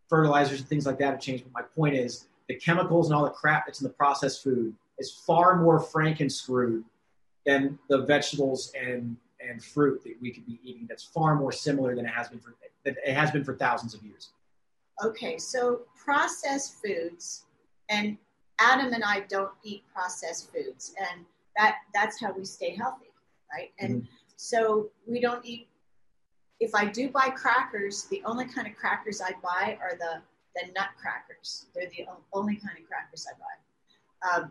[0.08, 1.44] fertilizers and things like that have changed.
[1.44, 4.74] But my point is, the chemicals and all the crap that's in the processed food
[4.98, 6.84] is far more franken screwed
[7.46, 10.86] than the vegetables and and fruit that we could be eating.
[10.88, 13.94] That's far more similar than it has been for that it has been for thousands
[13.94, 14.30] of years.
[15.02, 15.38] okay.
[15.38, 17.44] So processed foods,
[17.88, 18.16] and
[18.58, 21.24] Adam and I don't eat processed foods, and
[21.56, 23.10] that that's how we stay healthy,
[23.52, 23.70] right?
[23.78, 25.68] And so we don't eat.
[26.60, 30.20] If I do buy crackers, the only kind of crackers I buy are the
[30.56, 31.66] the nut crackers.
[31.74, 34.42] They're the only kind of crackers I buy.
[34.42, 34.50] Um,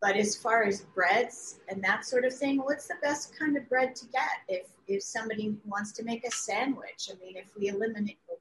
[0.00, 3.68] but as far as breads and that sort of thing, what's the best kind of
[3.68, 7.10] bread to get if if somebody wants to make a sandwich?
[7.10, 8.36] I mean, if we eliminate, we're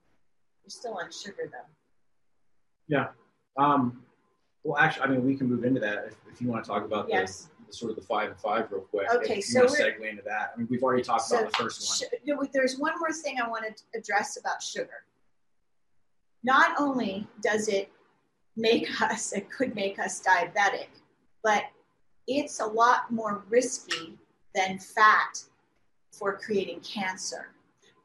[0.70, 1.68] still on sugar though.
[2.88, 3.08] Yeah.
[3.58, 4.04] Um,
[4.64, 6.84] well, actually, I mean, we can move into that if, if you want to talk
[6.84, 7.50] about Yes.
[7.70, 9.08] Sort of the five and five real quick.
[9.14, 10.52] Okay, so want to we're- segue into that.
[10.54, 12.10] I mean, we've already talked So about the first one.
[12.46, 15.04] Sh- there's one more thing I want to address about sugar.
[16.44, 17.92] Not only does it
[18.56, 20.88] make us, it could make us diabetic,
[21.44, 21.64] but
[22.28, 24.18] it's a lot more risky
[24.56, 25.44] than fat
[26.12, 27.50] for creating cancer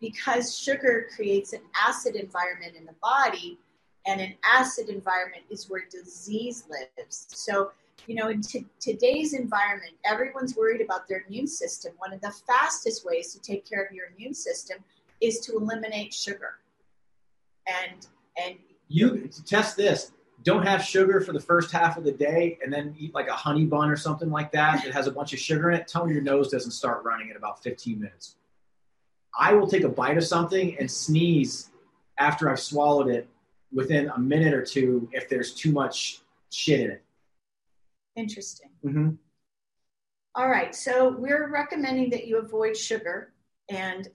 [0.01, 3.59] because sugar creates an acid environment in the body,
[4.05, 7.27] and an acid environment is where disease lives.
[7.31, 7.71] So,
[8.07, 11.93] you know, in t- today's environment, everyone's worried about their immune system.
[11.99, 14.79] One of the fastest ways to take care of your immune system
[15.21, 16.59] is to eliminate sugar.
[17.67, 18.07] And
[18.43, 18.57] and
[18.89, 20.13] You test this.
[20.43, 23.35] Don't have sugar for the first half of the day, and then eat like a
[23.35, 25.87] honey bun or something like that that has a bunch of sugar in it.
[25.87, 28.35] Tell me your nose doesn't start running in about 15 minutes.
[29.39, 31.71] I will take a bite of something and sneeze
[32.19, 33.29] after I've swallowed it
[33.73, 37.05] within a minute or two if there's too much shit in it.
[38.17, 38.71] Interesting.
[38.85, 39.11] Mm-hmm.
[40.35, 43.35] All right, so we're recommending that you avoid sugar
[43.69, 44.09] and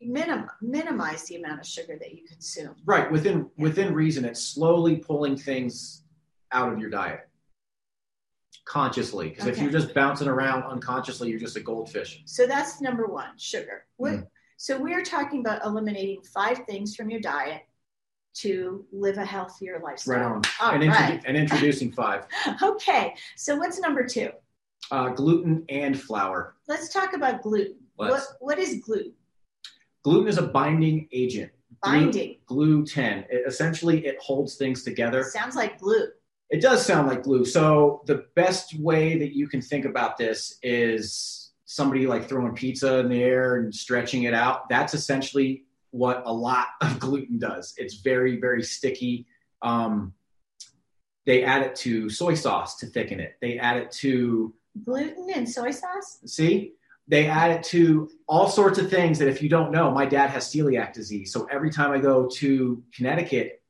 [0.00, 2.74] minim- minimize the amount of sugar that you consume.
[2.84, 6.02] Right, within within reason, it's slowly pulling things
[6.52, 7.28] out of your diet
[8.64, 9.28] consciously.
[9.28, 12.22] Because if you're just bouncing around unconsciously, you're just a goldfish.
[12.26, 13.86] So that's number one, sugar.
[13.96, 14.26] What, Mm.
[14.58, 17.62] So we're talking about eliminating five things from your diet
[18.40, 20.16] to live a healthier lifestyle.
[20.16, 20.42] Right on.
[20.60, 22.26] All and, introdu- and introducing five
[22.62, 24.30] Okay, so what's number two?
[24.90, 26.54] uh, gluten and flour.
[26.68, 27.76] Let's talk about gluten.
[27.96, 28.34] What, Let's.
[28.40, 29.14] what is gluten?
[30.04, 31.50] Gluten is a binding agent.
[31.82, 32.36] Binding.
[32.46, 33.24] Glue 10.
[33.30, 35.24] It, essentially, it holds things together.
[35.24, 36.06] Sounds like glue.
[36.50, 37.44] It does sound like glue.
[37.44, 42.98] So the best way that you can think about this is somebody like throwing pizza
[42.98, 44.68] in the air and stretching it out.
[44.68, 45.64] That's essentially
[45.96, 47.74] what a lot of gluten does.
[47.76, 49.26] It's very, very sticky.
[49.62, 50.12] Um,
[51.24, 53.36] they add it to soy sauce to thicken it.
[53.40, 54.54] They add it to
[54.84, 56.18] Gluten and soy sauce?
[56.26, 56.72] see
[57.08, 60.28] they add it to all sorts of things that if you don't know my dad
[60.30, 63.62] has celiac disease so every time i go to connecticut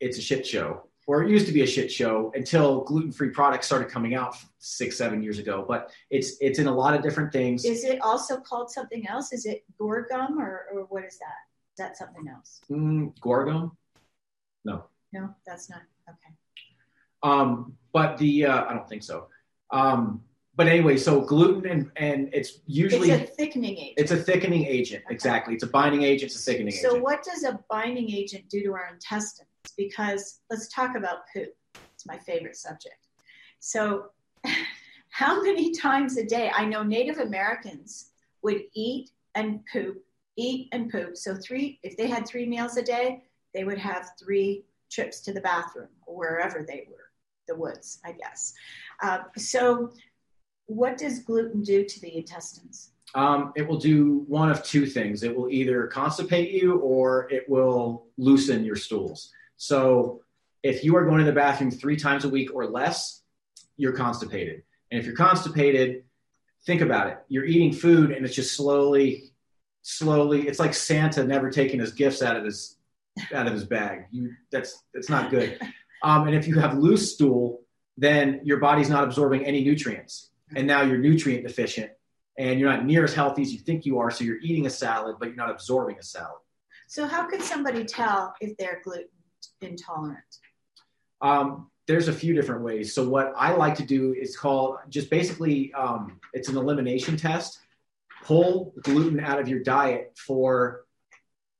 [0.00, 3.66] it's a shit show or it used to be a shit show until gluten-free products
[3.66, 7.32] started coming out six seven years ago but it's it's in a lot of different
[7.32, 9.32] things Is it also called something else?
[9.32, 11.40] Is it guar gum or, or what is that?
[11.72, 12.60] Is that something else?
[12.70, 13.76] mm, guar gum
[14.64, 15.82] no No, that's not.
[16.08, 16.32] Okay.
[17.22, 19.28] um, but the uh, i don't think so
[19.70, 20.22] um,
[20.56, 23.94] but anyway so gluten and and it's usually it's a thickening agent.
[23.96, 27.02] it's a thickening agent exactly it's a binding agent it's a thickening So, agent So
[27.02, 29.48] what does a binding agent do to our intestines?
[29.76, 31.54] Because let's talk about poop.
[31.94, 33.08] It's my favorite subject.
[33.60, 34.06] So,
[35.10, 36.50] how many times a day?
[36.54, 38.10] I know Native Americans
[38.42, 40.04] would eat and poop
[40.36, 41.16] eat and poop.
[41.16, 43.22] So three, if they had three meals a day,
[43.52, 47.10] they would have three trips to the bathroom or wherever they were,
[47.48, 48.54] the woods, I guess.
[49.02, 49.92] Uh, so,
[50.66, 52.92] what does gluten do to the intestines?
[53.14, 55.22] Um, it will do one of two things.
[55.22, 59.30] It will either constipate you or it will loosen your stools.
[59.56, 60.22] So,
[60.62, 63.22] if you are going to the bathroom three times a week or less,
[63.76, 64.62] you're constipated.
[64.90, 66.04] And if you're constipated,
[66.64, 67.18] think about it.
[67.28, 69.32] You're eating food and it's just slowly,
[69.82, 70.48] slowly.
[70.48, 72.76] It's like Santa never taking his gifts out of his
[73.32, 74.06] out of his bag.
[74.10, 75.58] You that's that's not good.
[76.02, 77.62] Um, and if you have loose stool,
[77.96, 81.92] then your body's not absorbing any nutrients, and now you're nutrient deficient,
[82.38, 84.10] and you're not near as healthy as you think you are.
[84.10, 86.42] So you're eating a salad, but you're not absorbing a salad.
[86.88, 89.08] So how could somebody tell if they're gluten
[89.60, 90.38] intolerant?
[91.20, 92.94] Um, there's a few different ways.
[92.94, 97.58] So what I like to do is called just basically um, it's an elimination test.
[98.24, 100.84] Pull gluten out of your diet for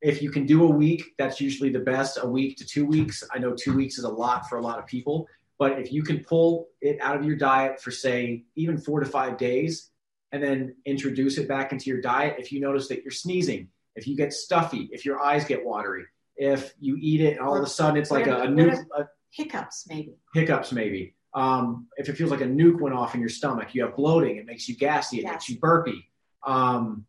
[0.01, 2.19] if you can do a week, that's usually the best.
[2.21, 3.25] A week to two weeks.
[3.35, 5.27] I know two weeks is a lot for a lot of people,
[5.59, 9.07] but if you can pull it out of your diet for say even four to
[9.07, 9.91] five days,
[10.33, 14.07] and then introduce it back into your diet, if you notice that you're sneezing, if
[14.09, 16.05] you get stuffy, if your eyes get watery,
[16.37, 19.07] if you eat it and all of a sudden it's like a, a new a,
[19.31, 23.29] hiccups maybe hiccups maybe um, if it feels like a nuke went off in your
[23.29, 25.33] stomach you have bloating it makes you gassy it yes.
[25.33, 26.09] makes you burpy
[26.47, 27.07] um,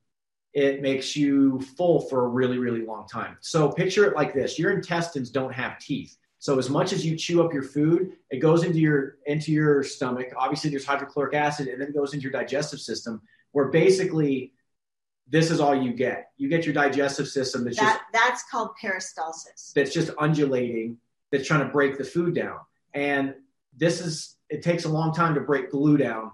[0.55, 3.37] it makes you full for a really, really long time.
[3.41, 6.17] So picture it like this your intestines don't have teeth.
[6.39, 9.83] So as much as you chew up your food, it goes into your into your
[9.83, 10.27] stomach.
[10.37, 14.53] Obviously, there's hydrochloric acid, and then it goes into your digestive system, where basically
[15.27, 16.31] this is all you get.
[16.37, 19.73] You get your digestive system that's that, just that's called peristalsis.
[19.73, 20.97] That's just undulating.
[21.31, 22.59] That's trying to break the food down,
[22.93, 23.35] and
[23.75, 26.31] this is it takes a long time to break glue down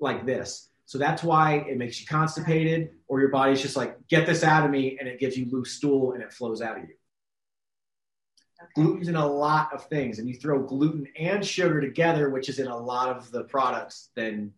[0.00, 0.68] like this.
[0.84, 4.64] So that's why it makes you constipated, or your body's just like, get this out
[4.64, 6.94] of me, and it gives you loose stool and it flows out of you.
[8.62, 8.72] Okay.
[8.74, 12.58] Gluten's in a lot of things, and you throw gluten and sugar together, which is
[12.58, 14.52] in a lot of the products, then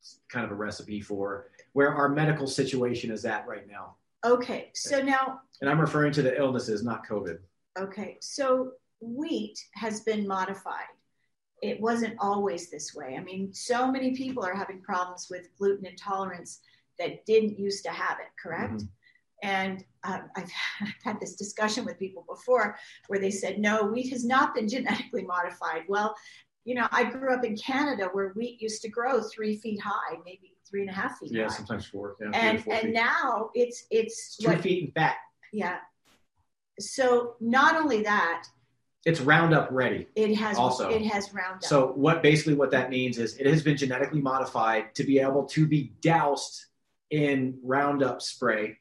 [0.00, 3.96] it's kind of a recipe for where our medical situation is at right now.
[4.24, 5.40] Okay, so now.
[5.60, 7.38] And I'm referring to the illnesses, not COVID.
[7.78, 10.86] Okay, so wheat has been modified
[11.62, 13.16] it wasn't always this way.
[13.16, 16.60] I mean, so many people are having problems with gluten intolerance
[16.98, 18.74] that didn't used to have it, correct?
[18.74, 19.48] Mm-hmm.
[19.48, 20.50] And uh, I've
[21.04, 22.76] had this discussion with people before
[23.08, 25.82] where they said, no, wheat has not been genetically modified.
[25.88, 26.14] Well,
[26.64, 30.16] you know, I grew up in Canada where wheat used to grow three feet high,
[30.24, 31.54] maybe three and a half feet yeah, high.
[31.54, 32.16] sometimes four.
[32.20, 32.94] Yeah, and four and feet.
[32.94, 35.16] now it's it's two what, feet in fat.
[35.52, 35.78] Yeah.
[36.78, 38.46] So not only that,
[39.06, 40.08] it's Roundup ready.
[40.16, 40.88] It has also.
[40.90, 41.64] It has Roundup.
[41.64, 45.44] So what basically what that means is it has been genetically modified to be able
[45.44, 46.66] to be doused
[47.10, 48.78] in Roundup spray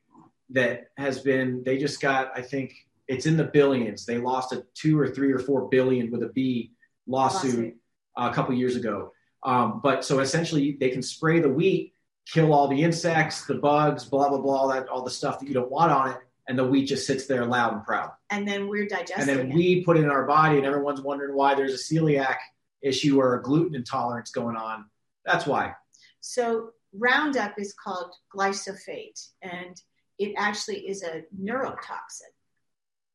[0.50, 2.74] that has been they just got I think
[3.08, 4.06] it's in the billions.
[4.06, 6.72] They lost a two or three or four billion with a B
[7.08, 7.76] lawsuit, lawsuit.
[8.18, 9.12] Uh, a couple years ago.
[9.46, 11.94] Um, but so essentially they can spray the wheat,
[12.28, 15.48] kill all the insects, the bugs, blah blah blah, all that all the stuff that
[15.48, 18.12] you don't want on it, and the wheat just sits there loud and proud.
[18.32, 19.30] And then we're digesting.
[19.30, 19.30] It.
[19.30, 19.56] And then it.
[19.56, 22.38] we put it in our body, and everyone's wondering why there's a celiac
[22.82, 24.86] issue or a gluten intolerance going on.
[25.26, 25.74] That's why.
[26.22, 29.80] So Roundup is called glyphosate, and
[30.18, 32.32] it actually is a neurotoxin.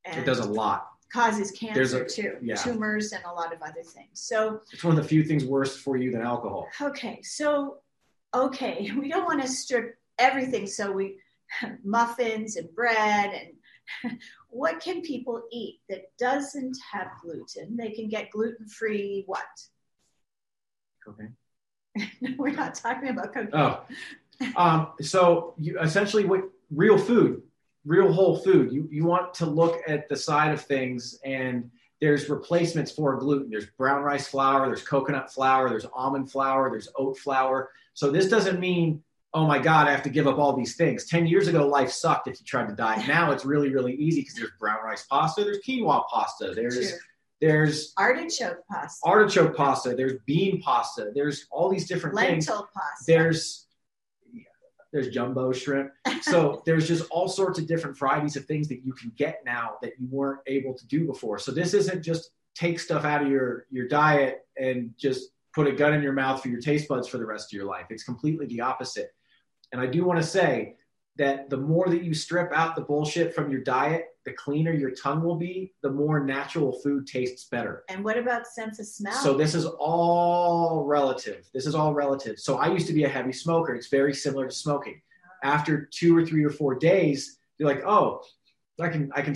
[0.04, 0.89] And it does a lot.
[1.12, 2.54] Causes cancer a, too, yeah.
[2.54, 4.20] tumors, and a lot of other things.
[4.20, 6.68] So it's one of the few things worse for you than alcohol.
[6.80, 7.78] Okay, so
[8.34, 11.18] okay, we don't want to strip everything, so we
[11.84, 13.52] muffins and bread and
[14.50, 17.76] what can people eat that doesn't have gluten?
[17.76, 19.42] They can get gluten free what?
[21.04, 21.36] Cocaine.
[22.20, 23.50] no, we're not talking about cocaine.
[23.52, 23.84] Oh,
[24.56, 27.42] um, so you essentially what real food,
[27.84, 28.72] real whole food.
[28.72, 33.50] You you want to look at the side of things and there's replacements for gluten.
[33.50, 37.70] There's brown rice flour, there's coconut flour, there's almond flour, there's oat flour.
[37.94, 41.06] So this doesn't mean oh my God, I have to give up all these things.
[41.06, 43.06] 10 years ago, life sucked if you tried to diet.
[43.06, 46.94] Now it's really, really easy because there's brown rice pasta, there's quinoa pasta, there's
[47.40, 52.68] there's artichoke pasta, artichoke pasta, there's bean pasta, there's all these different lentil things.
[52.74, 53.04] pasta.
[53.06, 53.66] There's
[54.92, 55.92] there's jumbo shrimp.
[56.22, 59.76] So there's just all sorts of different varieties of things that you can get now
[59.82, 61.38] that you weren't able to do before.
[61.38, 65.72] So this isn't just take stuff out of your your diet and just put a
[65.72, 67.86] gun in your mouth for your taste buds for the rest of your life.
[67.90, 69.12] It's completely the opposite.
[69.72, 70.76] And I do want to say
[71.20, 74.90] that the more that you strip out the bullshit from your diet, the cleaner your
[74.90, 77.84] tongue will be, the more natural food tastes better.
[77.90, 79.12] And what about sense of smell?
[79.12, 81.46] So this is all relative.
[81.52, 82.38] This is all relative.
[82.38, 83.74] So I used to be a heavy smoker.
[83.74, 85.02] It's very similar to smoking.
[85.44, 88.22] after two or three or four days, you're like, oh,
[88.80, 89.34] I can, I can,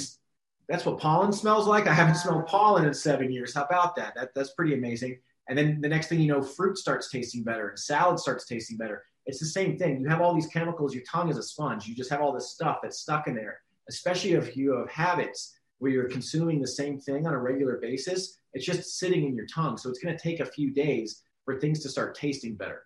[0.70, 1.86] that's what pollen smells like.
[1.86, 3.54] I haven't smelled pollen in seven years.
[3.54, 4.14] How about that?
[4.14, 5.18] that that's pretty amazing.
[5.48, 8.78] And then the next thing you know, fruit starts tasting better and salad starts tasting
[8.78, 9.04] better.
[9.26, 10.00] It's the same thing.
[10.00, 11.86] You have all these chemicals, your tongue is a sponge.
[11.86, 15.56] You just have all this stuff that's stuck in there, especially if you have habits
[15.78, 18.38] where you're consuming the same thing on a regular basis.
[18.52, 19.76] It's just sitting in your tongue.
[19.76, 22.82] So it's going to take a few days for things to start tasting better.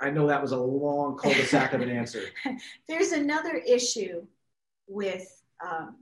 [0.00, 2.24] I know that was a long cul-de-sac of an answer.
[2.88, 4.26] There's another issue
[4.88, 5.96] with um,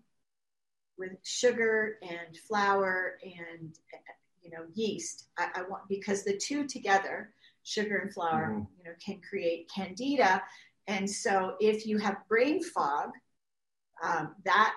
[0.96, 3.74] with sugar and flour and
[4.42, 5.26] you know yeast.
[5.36, 7.32] I, I, want because the two together,
[7.70, 8.64] sugar and flour, mm-hmm.
[8.78, 10.42] you know, can create candida.
[10.86, 13.10] And so if you have brain fog,
[14.02, 14.76] um, that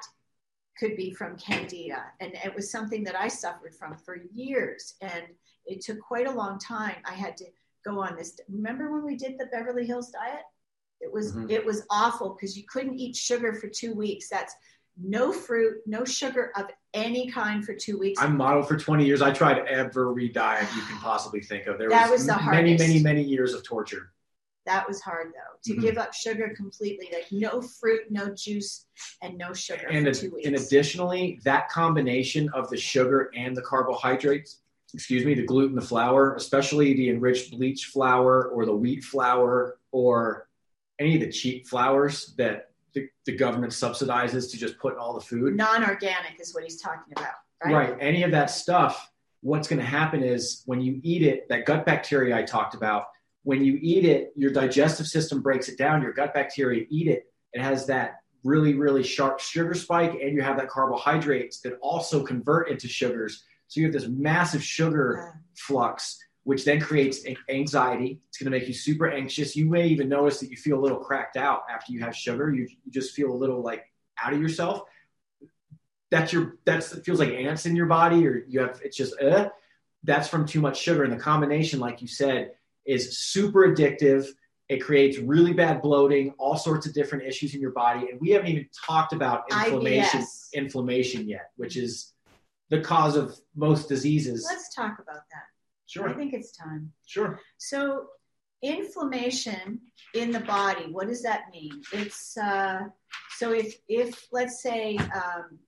[0.78, 2.04] could be from candida.
[2.20, 4.96] And it was something that I suffered from for years.
[5.02, 5.24] And
[5.66, 6.96] it took quite a long time.
[7.06, 7.46] I had to
[7.86, 8.40] go on this.
[8.50, 10.44] Remember when we did the Beverly Hills diet?
[11.02, 11.50] It was mm-hmm.
[11.50, 14.30] it was awful because you couldn't eat sugar for two weeks.
[14.30, 14.56] That's
[15.02, 18.22] no fruit, no sugar of any kind for two weeks.
[18.22, 19.22] I'm modeled for 20 years.
[19.22, 21.78] I tried every diet you can possibly think of.
[21.78, 24.12] There that was, was the many, many, many years of torture.
[24.66, 25.82] That was hard though to mm-hmm.
[25.82, 28.86] give up sugar completely, like no fruit, no juice,
[29.22, 30.48] and no sugar and for two weeks.
[30.48, 34.62] And additionally, that combination of the sugar and the carbohydrates,
[34.94, 39.80] excuse me, the gluten, the flour, especially the enriched bleach flour or the wheat flour
[39.92, 40.48] or
[41.00, 45.14] any of the cheap flours that the, the government subsidizes to just put in all
[45.14, 45.56] the food.
[45.56, 47.74] Non-organic is what he's talking about, right?
[47.74, 47.98] Right.
[48.00, 49.10] Any of that stuff,
[49.42, 53.06] what's going to happen is when you eat it, that gut bacteria I talked about,
[53.44, 56.02] when you eat it, your digestive system breaks it down.
[56.02, 57.26] Your gut bacteria eat it.
[57.52, 62.24] It has that really, really sharp sugar spike, and you have that carbohydrates that also
[62.24, 63.44] convert into sugars.
[63.68, 68.20] So you have this massive sugar flux, which then creates anxiety.
[68.28, 69.56] It's going to make you super anxious.
[69.56, 72.54] You may even notice that you feel a little cracked out after you have sugar.
[72.54, 73.86] You, you just feel a little like
[74.22, 74.84] out of yourself.
[76.12, 79.20] That's your that's it feels like ants in your body, or you have it's just
[79.20, 79.50] uh,
[80.04, 81.04] that's from too much sugar.
[81.04, 82.52] And the combination, like you said,
[82.86, 84.28] is super addictive.
[84.70, 88.10] It creates really bad bloating, all sorts of different issues in your body.
[88.12, 90.54] And we haven't even talked about inflammation, IBS.
[90.54, 92.14] inflammation yet, which is
[92.70, 94.46] the cause of most diseases.
[94.50, 95.44] Let's talk about that.
[95.94, 96.10] Sure.
[96.10, 96.92] I think it's time.
[97.06, 97.40] Sure.
[97.58, 98.08] So,
[98.62, 99.80] inflammation
[100.16, 101.82] in the body, what does that mean?
[101.92, 102.82] It's uh,
[103.38, 105.60] so if if let's say um,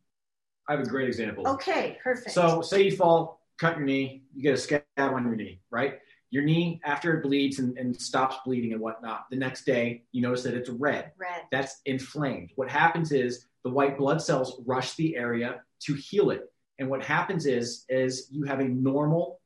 [0.68, 1.48] I have a great example.
[1.48, 2.32] Okay, perfect.
[2.32, 6.00] So, say you fall, cut your knee, you get a scab on your knee, right?
[6.32, 10.22] your knee after it bleeds and, and, stops bleeding and whatnot the next day you
[10.22, 14.96] notice that it's red red that's inflamed what happens is the white blood cells rush
[14.96, 19.40] the area to heal it and what happens is is you have a normal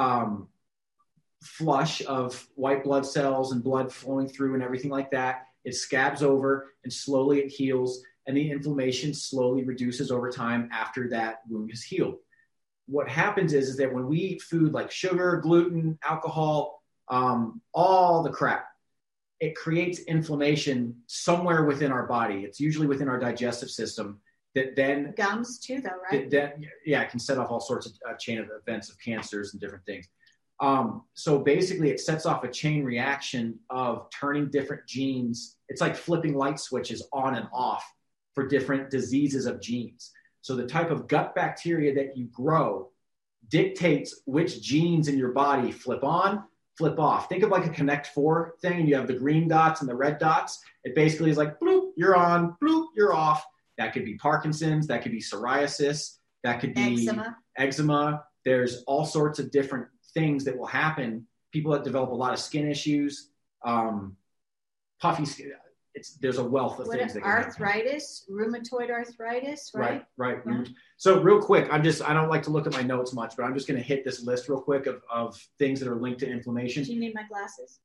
[0.00, 0.48] um,
[1.42, 5.46] flush of white blood cells and blood flowing through and everything like that.
[5.64, 11.08] It scabs over and slowly it heals and the inflammation slowly reduces over time after
[11.08, 12.16] that wound is healed.
[12.86, 18.22] What happens is, is that when we eat food like sugar, gluten, alcohol, um, all
[18.22, 18.66] the crap,
[19.40, 22.44] it creates inflammation somewhere within our body.
[22.44, 24.20] It's usually within our digestive system
[24.54, 26.28] that then gums too, though, right?
[26.84, 29.60] Yeah, it can set off all sorts of uh, chain of events of cancers and
[29.60, 30.08] different things.
[30.60, 35.56] Um, so basically, it sets off a chain reaction of turning different genes.
[35.68, 37.84] It's like flipping light switches on and off
[38.34, 40.12] for different diseases of genes.
[40.42, 42.90] So the type of gut bacteria that you grow
[43.48, 46.44] dictates which genes in your body flip on,
[46.76, 47.28] flip off.
[47.28, 49.94] Think of like a Connect Four thing, and you have the green dots and the
[49.94, 50.60] red dots.
[50.84, 53.44] It basically is like bloop, you're on, bloop, you're off.
[53.80, 57.34] That could be Parkinson's, that could be psoriasis, that could be eczema.
[57.56, 58.24] eczema.
[58.44, 61.26] There's all sorts of different things that will happen.
[61.50, 63.30] People that develop a lot of skin issues,
[63.64, 64.18] um,
[65.00, 65.52] puffy skin,
[65.94, 70.04] it's there's a wealth of what things that arthritis, rheumatoid arthritis, right?
[70.18, 70.66] Right, right.
[70.66, 70.72] Yeah.
[70.98, 73.44] So real quick, I'm just I don't like to look at my notes much, but
[73.44, 76.20] I'm just going to hit this list real quick of, of things that are linked
[76.20, 76.84] to inflammation.
[76.84, 77.80] Do you need my glasses?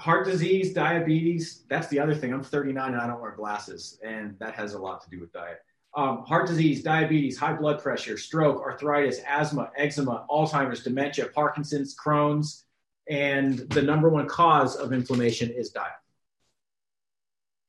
[0.00, 1.64] Heart disease, diabetes.
[1.68, 2.32] That's the other thing.
[2.32, 5.30] I'm 39 and I don't wear glasses, and that has a lot to do with
[5.32, 5.58] diet.
[5.94, 12.64] Um, heart disease, diabetes, high blood pressure, stroke, arthritis, asthma, eczema, Alzheimer's, dementia, Parkinson's, Crohn's,
[13.10, 15.92] and the number one cause of inflammation is diet.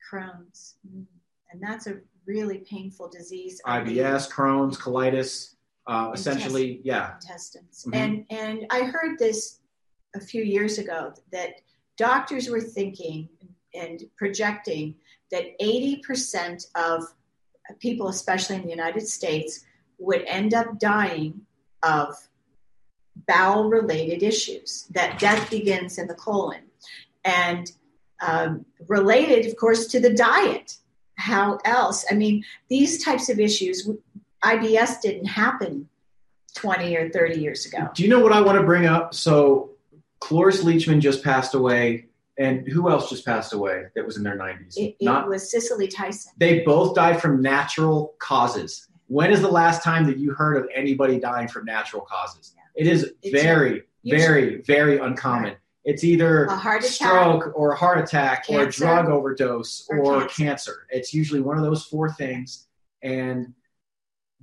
[0.10, 1.04] Crohn's, mm.
[1.52, 3.60] and that's a really painful disease.
[3.66, 5.56] IBS, Crohn's, colitis,
[5.88, 7.16] uh, essentially, yeah.
[7.16, 7.94] Intestines, mm-hmm.
[7.96, 9.60] and and I heard this
[10.16, 11.62] a few years ago that
[12.02, 13.30] doctors were thinking
[13.76, 14.96] and projecting
[15.30, 17.04] that 80% of
[17.80, 19.64] people, especially in the United States,
[20.00, 21.42] would end up dying
[21.84, 22.16] of
[23.28, 26.64] bowel related issues, that death begins in the colon.
[27.24, 27.72] and
[28.24, 30.78] um, related, of course, to the diet.
[31.16, 32.06] How else?
[32.12, 33.90] I mean, these types of issues,
[34.44, 35.90] IBS didn't happen
[36.54, 37.90] 20 or 30 years ago.
[37.96, 39.16] Do you know what I want to bring up?
[39.16, 39.71] So,
[40.22, 42.06] Cloris Leachman just passed away,
[42.38, 44.78] and who else just passed away that was in their 90s?
[44.78, 46.32] It, it Not, was Cicely Tyson.
[46.38, 48.88] they both died from natural causes.
[49.08, 52.54] When is the last time that you heard of anybody dying from natural causes?
[52.76, 55.56] It is It's very, usually- very, very uncommon.
[55.84, 56.94] It's either A heart attack.
[56.94, 60.44] stroke or a heart attack or a drug overdose Or or, cancer.
[60.44, 60.88] cancer.
[60.92, 62.68] It's usually one of those four things.
[63.02, 63.54] And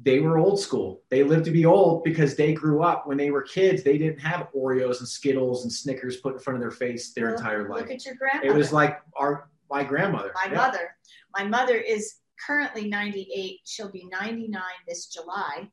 [0.01, 1.03] they were old school.
[1.11, 3.83] They lived to be old because they grew up when they were kids.
[3.83, 7.35] They didn't have Oreos and Skittles and Snickers put in front of their face their
[7.35, 7.83] entire life.
[7.83, 8.49] Look at your grandmother.
[8.49, 10.33] It was like our my grandmother.
[10.35, 10.57] my Yeah.
[10.57, 10.97] mother.
[11.37, 13.61] My mother is currently 98.
[13.65, 15.69] She'll be 99 this July.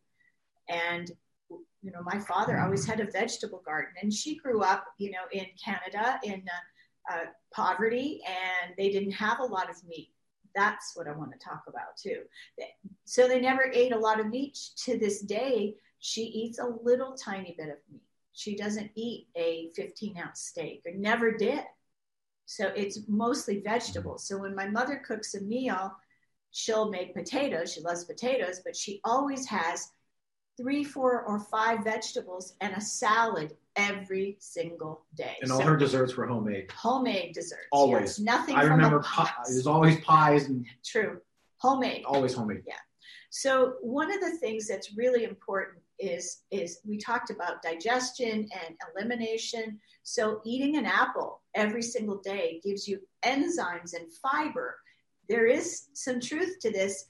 [0.67, 1.09] And,
[1.49, 3.93] you know, my father always had a vegetable garden.
[4.01, 6.43] And she grew up, you know, in Canada in
[7.09, 10.11] uh, uh, poverty, and they didn't have a lot of meat.
[10.56, 12.22] That's what I want to talk about, too.
[13.03, 14.58] So they never ate a lot of meat.
[14.86, 18.01] To this day, she eats a little tiny bit of meat.
[18.34, 21.64] She doesn't eat a 15 ounce steak, or never did.
[22.45, 24.28] So it's mostly vegetables.
[24.28, 25.91] So when my mother cooks a meal,
[26.51, 27.74] she'll make potatoes.
[27.74, 29.91] She loves potatoes, but she always has
[30.58, 35.36] three, four, or five vegetables and a salad every single day.
[35.41, 36.71] And all So her desserts were homemade.
[36.71, 37.67] homemade desserts.
[37.71, 38.01] Always.
[38.01, 38.19] yes.
[38.19, 39.32] Nothing I from remember pie,
[39.67, 41.19] always pies and True.
[41.57, 42.03] Homemade.
[42.05, 42.63] always homemade.
[42.67, 42.73] Yeah.
[43.30, 48.76] So one of the things that's really important is is we talked about digestion and
[48.95, 49.80] elimination.
[50.03, 54.78] So eating an apple every single day gives you enzymes and fiber.
[55.30, 57.05] There is some truth to this.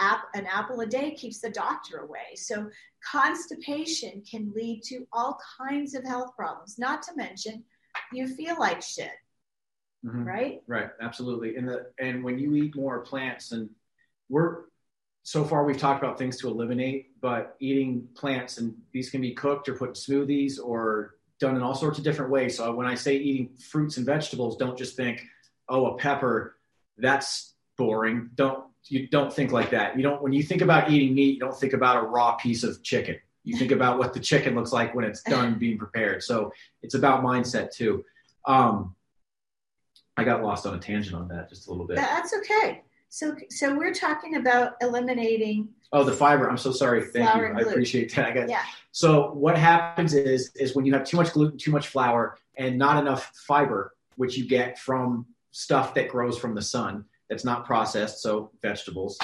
[0.00, 2.34] App, an apple a day keeps the doctor away.
[2.34, 2.70] So
[3.04, 6.78] constipation can lead to all kinds of health problems.
[6.78, 7.64] Not to mention,
[8.12, 9.12] you feel like shit,
[10.04, 10.26] Mhm.
[10.26, 10.62] right?
[10.66, 11.56] Right, absolutely.
[11.56, 13.68] And the and when you eat more plants, and
[14.28, 14.64] we're
[15.22, 19.34] so far we've talked about things to eliminate, but eating plants and these can be
[19.34, 22.56] cooked or put in smoothies or done in all sorts of different ways.
[22.56, 25.22] So when I say eating fruits and vegetables, don't just think,
[25.68, 26.58] oh, a pepper,
[26.96, 28.30] that's boring.
[28.34, 29.96] Don't you don't think like that.
[29.96, 32.62] You don't when you think about eating meat, you don't think about a raw piece
[32.62, 33.16] of chicken.
[33.44, 36.22] You think about what the chicken looks like when it's done being prepared.
[36.22, 36.52] So
[36.82, 38.04] it's about mindset too.
[38.44, 38.94] Um,
[40.16, 41.96] I got lost on a tangent on that just a little bit.
[41.96, 42.82] That's okay.
[43.08, 46.48] So so we're talking about eliminating Oh, the fiber.
[46.48, 47.02] I'm so sorry.
[47.02, 47.46] Thank you.
[47.46, 48.26] I appreciate that.
[48.26, 48.62] I got Yeah.
[48.92, 52.78] So what happens is is when you have too much gluten, too much flour, and
[52.78, 57.64] not enough fiber, which you get from stuff that grows from the sun that's not
[57.64, 59.18] processed, so vegetables.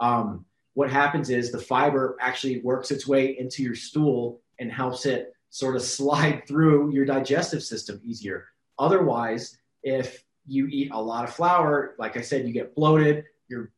[0.00, 5.06] Um, what happens is the fiber actually works its way into your stool and helps
[5.06, 8.46] it sort of slide through your digestive system easier.
[8.78, 13.24] Otherwise, if you eat a lot of flour, like I said, you get bloated.
[13.48, 13.70] You're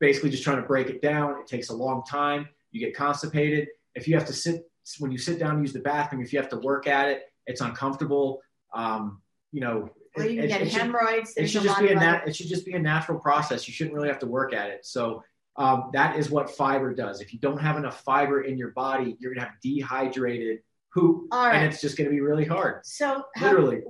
[0.00, 1.38] basically just trying to break it down.
[1.40, 2.48] It takes a long time.
[2.72, 3.68] You get constipated.
[3.94, 4.66] If you have to sit
[4.98, 7.22] when you sit down and use the bathroom, if you have to work at it,
[7.46, 8.40] it's uncomfortable.
[8.72, 9.20] Um,
[9.52, 11.34] you know, Or you can it- get it should- hemorrhoids.
[11.36, 13.66] it should just be a nat- it should just be a natural process.
[13.68, 14.84] You shouldn't really have to work at it.
[14.86, 15.22] So
[15.56, 17.20] um, that is what fiber does.
[17.20, 20.62] If you don't have enough fiber in your body, you're gonna have dehydrated
[20.92, 21.56] poop, All right.
[21.56, 22.84] and it's just gonna be really hard.
[22.84, 23.82] So Literally.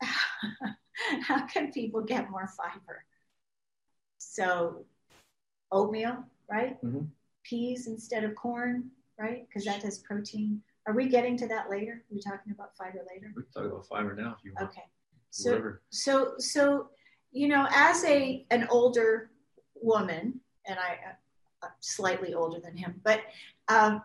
[1.22, 3.04] how can people get more fiber?
[4.18, 4.84] So
[5.72, 6.80] oatmeal, right?
[6.82, 7.08] Mhm.
[7.44, 9.46] Peas instead of corn, right?
[9.48, 10.62] Because that has protein.
[10.86, 11.92] Are we getting to that later?
[11.92, 13.32] Are we talking about fiber later?
[13.36, 14.70] We can talk about fiber now if you want.
[14.70, 14.84] Okay.
[15.30, 15.82] So Whatever.
[15.90, 16.88] so so
[17.32, 19.30] you know as a an older
[19.74, 20.98] woman and i
[21.62, 23.20] uh, slightly older than him but
[23.68, 24.02] um,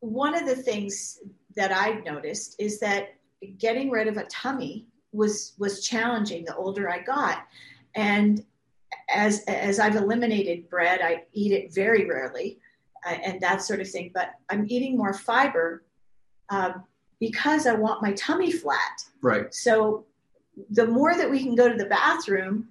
[0.00, 1.20] one of the things
[1.56, 3.14] that i've noticed is that
[3.58, 7.46] getting rid of a tummy was was challenging the older i got
[7.94, 8.44] and
[9.14, 12.58] as as i've eliminated bread i eat it very rarely
[13.06, 15.84] uh, and that sort of thing but i'm eating more fiber
[16.48, 16.84] um,
[17.20, 19.52] because i want my tummy flat Right.
[19.54, 20.04] so
[20.70, 22.68] the more that we can go to the bathroom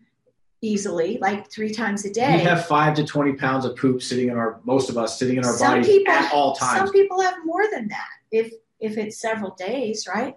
[0.62, 2.38] easily, like three times a day.
[2.38, 5.38] We have five to twenty pounds of poop sitting in our most of us sitting
[5.38, 6.80] in our some bodies people, at all times.
[6.80, 10.36] Some people have more than that if if it's several days, right?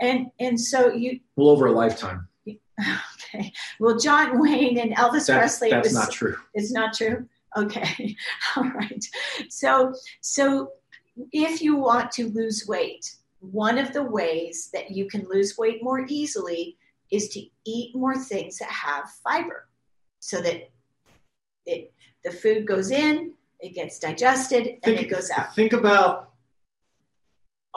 [0.00, 2.28] And and so you well over a lifetime.
[2.48, 3.52] okay.
[3.80, 5.70] Well, John Wayne and Elvis Presley.
[5.70, 6.36] that's was, not true.
[6.54, 7.28] It's not true.
[7.56, 8.16] Okay.
[8.56, 9.04] All right.
[9.48, 10.72] So so
[11.32, 13.16] if you want to lose weight,
[13.52, 16.76] one of the ways that you can lose weight more easily
[17.10, 19.68] is to eat more things that have fiber
[20.20, 20.70] so that
[21.66, 21.92] it
[22.24, 25.54] the food goes in, it gets digested, and it goes out.
[25.54, 26.30] Think about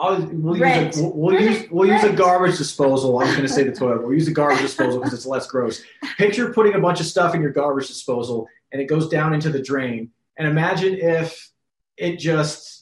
[0.00, 0.96] we'll Rent.
[0.96, 1.50] use a, we'll, Rent.
[1.50, 3.18] use we'll use a garbage disposal.
[3.18, 4.02] I was going to say the toilet.
[4.02, 5.82] We'll use a garbage disposal because it's less gross.
[6.16, 9.50] Picture putting a bunch of stuff in your garbage disposal and it goes down into
[9.50, 10.10] the drain.
[10.36, 11.50] And imagine if
[11.96, 12.77] it just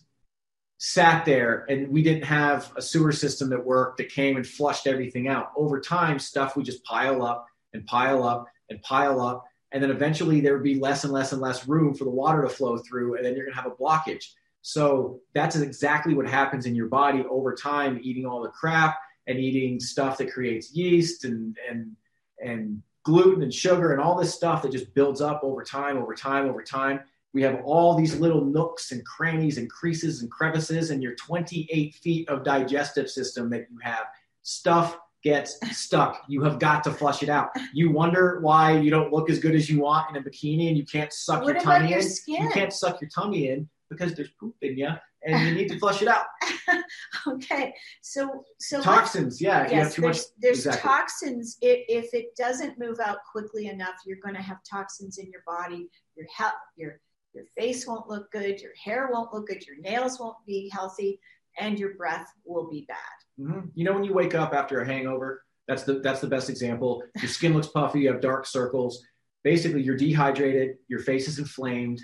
[0.79, 4.87] sat there and we didn't have a sewer system that worked that came and flushed
[4.87, 5.53] everything out.
[5.57, 9.45] Over time, stuff would just pile up and pile up and pile up.
[9.73, 12.43] And then eventually there would be less and less and less room for the water
[12.43, 13.17] to flow through.
[13.17, 14.25] And then you're going to have a blockage.
[14.63, 19.39] So that's exactly what happens in your body over time, eating all the crap and
[19.39, 21.97] eating stuff that creates yeast and and
[22.43, 26.15] and gluten and sugar and all this stuff that just builds up over time, over
[26.15, 27.01] time, over time.
[27.37, 31.95] We have all these little nooks and crannies and creases and crevices in your 28
[31.97, 34.07] feet of digestive system that you have.
[34.41, 36.23] Stuff gets stuck.
[36.29, 37.51] You have got to flush it out.
[37.75, 40.79] You wonder why you don't look as good as you want in a bikini and
[40.79, 42.09] you can't suck What your about tummy your in.
[42.09, 42.43] skin?
[42.43, 44.89] You can't suck your tummy in because there's poop in you
[45.27, 46.25] and you need to flush it out.
[47.29, 49.65] Okay, so so Toxins, yeah.
[49.65, 50.17] if you have yes, too much.
[50.17, 50.89] there's, there's exactly.
[50.89, 51.59] toxins.
[51.61, 55.43] If, if it doesn't move out quickly enough, you're going to have toxins in your
[55.45, 55.89] body.
[56.15, 57.01] Your health, your
[57.37, 58.61] your face won't look good.
[58.61, 59.65] Your hair won't look good.
[59.67, 61.21] Your nails won't be healthy,
[61.59, 62.97] and your breath will be bad.
[63.39, 63.71] Mhm.
[63.75, 67.03] You know when you wake up after a hangover, that's the that's the best example.
[67.21, 69.05] Your skin looks puffy, you have dark circles.
[69.45, 72.01] Basically, you're dehydrated, your face is inflamed,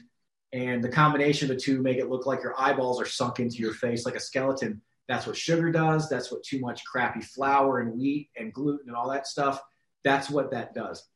[0.52, 3.56] and the combination of the two make it look like your eyeballs are sunk into
[3.56, 4.82] your face like a skeleton.
[5.08, 6.08] That's what sugar does.
[6.08, 9.60] That's what too much crappy flour and wheat and gluten and all that stuff.
[10.04, 11.08] That's what that does.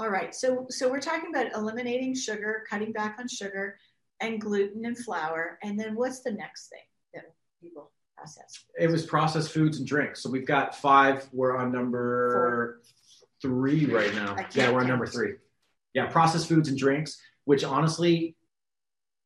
[0.00, 3.76] All right, so so we're talking about eliminating sugar, cutting back on sugar,
[4.20, 6.80] and gluten and flour, and then what's the next thing
[7.12, 7.24] that
[7.62, 8.64] people process?
[8.78, 10.22] It was processed foods and drinks.
[10.22, 11.28] So we've got five.
[11.32, 12.80] We're on number
[13.42, 14.36] three right now.
[14.54, 15.34] Yeah, we're on number three.
[15.92, 18.36] Yeah, processed foods and drinks, which honestly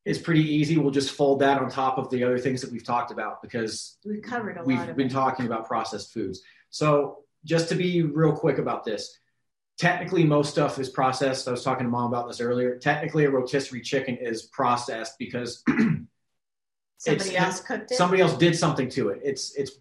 [0.03, 0.77] is pretty easy.
[0.77, 3.97] We'll just fold that on top of the other things that we've talked about because
[4.03, 5.13] We've covered a lot we've been it.
[5.13, 6.41] talking about processed foods.
[6.69, 9.19] So just to be real quick about this,
[9.77, 11.47] technically most stuff is processed.
[11.47, 12.77] I was talking to mom about this earlier.
[12.77, 15.63] Technically, a rotisserie chicken is processed because
[16.97, 17.95] Somebody else cooked it.
[17.97, 19.21] somebody else did something to it.
[19.23, 19.73] It's it's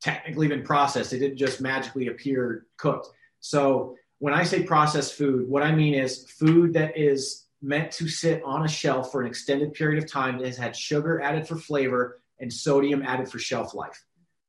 [0.00, 1.12] technically been processed.
[1.12, 3.08] It didn't just magically appear cooked.
[3.40, 8.08] So when I say processed food, what I mean is food that is meant to
[8.08, 11.46] sit on a shelf for an extended period of time that has had sugar added
[11.46, 14.02] for flavor and sodium added for shelf life.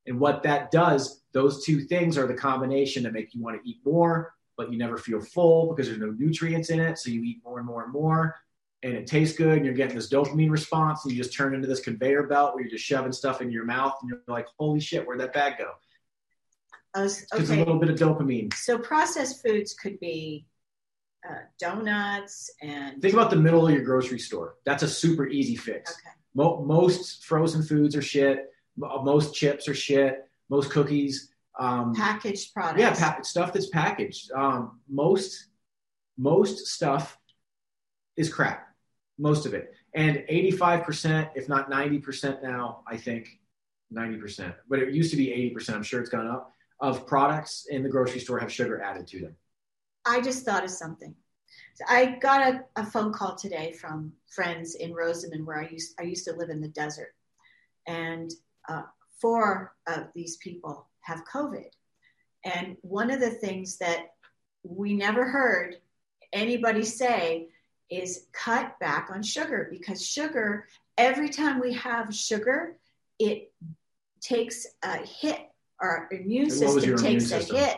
[0.08, 3.70] And what that does, those two things are the combination that make you want to
[3.70, 6.98] eat more, but you never feel full because there's no nutrients in it.
[6.98, 8.36] So you eat more and more and more
[8.84, 11.68] and it tastes good and you're getting this dopamine response and you just turn into
[11.68, 14.80] this conveyor belt where you're just shoving stuff in your mouth and you're like holy
[14.80, 15.72] shit where'd that bag go?
[16.94, 18.54] I was- because a little bit of dopamine.
[18.54, 20.46] So processed foods could be
[21.28, 24.56] uh, donuts and think about the middle of your grocery store.
[24.66, 25.92] That's a super easy fix.
[25.92, 26.16] Okay.
[26.34, 28.48] Mo- most frozen foods are shit.
[28.76, 30.26] Most chips are shit.
[30.50, 31.31] Most cookies
[31.62, 32.80] um, packaged products.
[32.80, 34.32] yeah pa- stuff that's packaged.
[34.32, 35.48] Um, most
[36.18, 37.18] most stuff
[38.18, 38.68] is crap
[39.18, 39.74] most of it.
[39.94, 43.28] And 85% if not 90% now i think
[43.94, 46.52] 90% but it used to be 80% i'm sure it's gone up.
[46.80, 49.36] Of products in the grocery store have sugar added to them.
[50.04, 51.14] I just thought of something.
[51.76, 55.94] So I got a, a phone call today from friends in Rosamond, where I used
[56.00, 57.14] I used to live in the desert,
[57.86, 58.32] and
[58.68, 58.82] uh,
[59.22, 61.66] four of these people have COVID.
[62.44, 64.14] And one of the things that
[64.64, 65.78] we never heard
[66.34, 67.48] anybody say
[67.90, 70.68] is cut back on sugar because sugar.
[70.98, 72.78] Every time we have sugar,
[73.20, 73.52] it
[74.22, 75.40] takes a hit.
[75.80, 77.56] Our immune system your immune takes system.
[77.56, 77.78] a hit.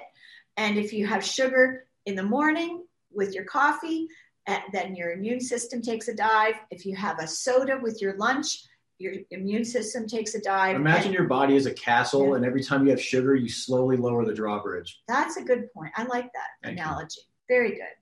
[0.58, 4.08] And if you have sugar in the morning with your coffee,
[4.48, 6.56] uh, then your immune system takes a dive.
[6.70, 8.64] If you have a soda with your lunch,
[9.04, 10.76] your immune system takes a dive.
[10.76, 12.36] imagine And your body is a castle Yeah.
[12.36, 15.92] and every time you have sugar you slowly lower the drawbridge that's a good point.
[16.00, 16.84] I like that Thank you.
[16.84, 17.22] analogy.
[17.56, 17.96] Very good.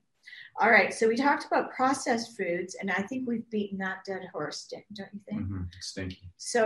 [0.60, 4.24] All right, so we talked about processed foods, and I think we've beaten that dead
[4.34, 5.40] horse, don't don't you think?
[5.42, 5.62] mm-hmm.
[5.80, 6.60] stinky So,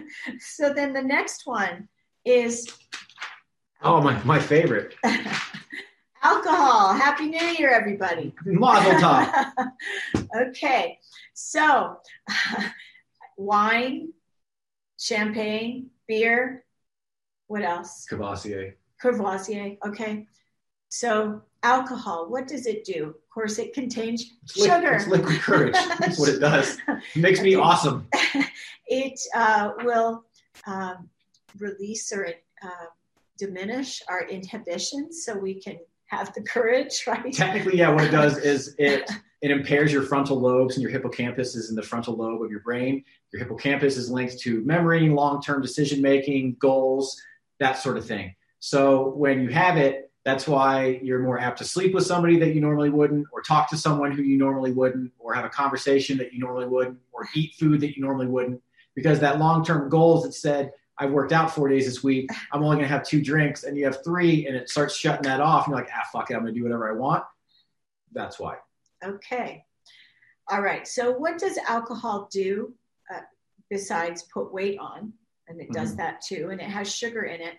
[0.56, 1.88] so then the next one
[2.24, 2.52] is
[3.88, 4.90] oh my, my favorite
[6.22, 6.92] alcohol.
[6.92, 8.34] Happy New Year, everybody.
[8.44, 9.22] mazel tov
[10.48, 10.98] okay,
[11.34, 11.96] so
[13.40, 14.12] wine,
[14.98, 16.64] champagne, beer,
[17.46, 18.06] what else?
[18.10, 18.74] Cavassier.
[19.00, 19.76] Courvoisier.
[19.86, 20.26] Okay,
[20.88, 22.28] so alcohol.
[22.28, 23.06] What does it do?
[23.08, 24.92] Of course, it contains It's li- sugar.
[24.92, 28.06] it's liquid courage that's what it does it makes me awesome
[28.88, 30.24] it uh, will
[30.66, 31.08] um,
[31.58, 32.26] release or
[32.62, 32.86] uh,
[33.38, 37.32] diminish our inhibitions, so we can have the courage, right?
[37.32, 39.08] technically yeah what it does is it
[39.42, 42.60] it impairs your frontal lobes, and your hippocampus is in the frontal lobe of your
[42.60, 43.04] brain.
[43.32, 47.20] Your hippocampus is linked to memory, long term decision making, goals,
[47.58, 48.34] that sort of thing.
[48.58, 52.54] So when you have it, that's why you're more apt to sleep with somebody that
[52.54, 56.18] you normally wouldn't, or talk to someone who you normally wouldn't, or have a conversation
[56.18, 58.60] that you normally wouldn't, or eat food that you normally wouldn't,
[58.94, 62.62] because that long term goals that said, I've worked out four days this week, I'm
[62.62, 65.66] only gonna have two drinks, and you have three, and it starts shutting that off,
[65.66, 67.24] and you're like, ah, fuck it, I'm gonna do whatever I want.
[68.12, 68.56] That's why.
[69.04, 69.64] Okay.
[70.48, 70.86] All right.
[70.86, 72.74] So, what does alcohol do
[73.14, 73.20] uh,
[73.68, 75.12] besides put weight on?
[75.48, 75.96] And it does Mhm.
[75.98, 76.50] that too.
[76.50, 77.56] And it has sugar in it.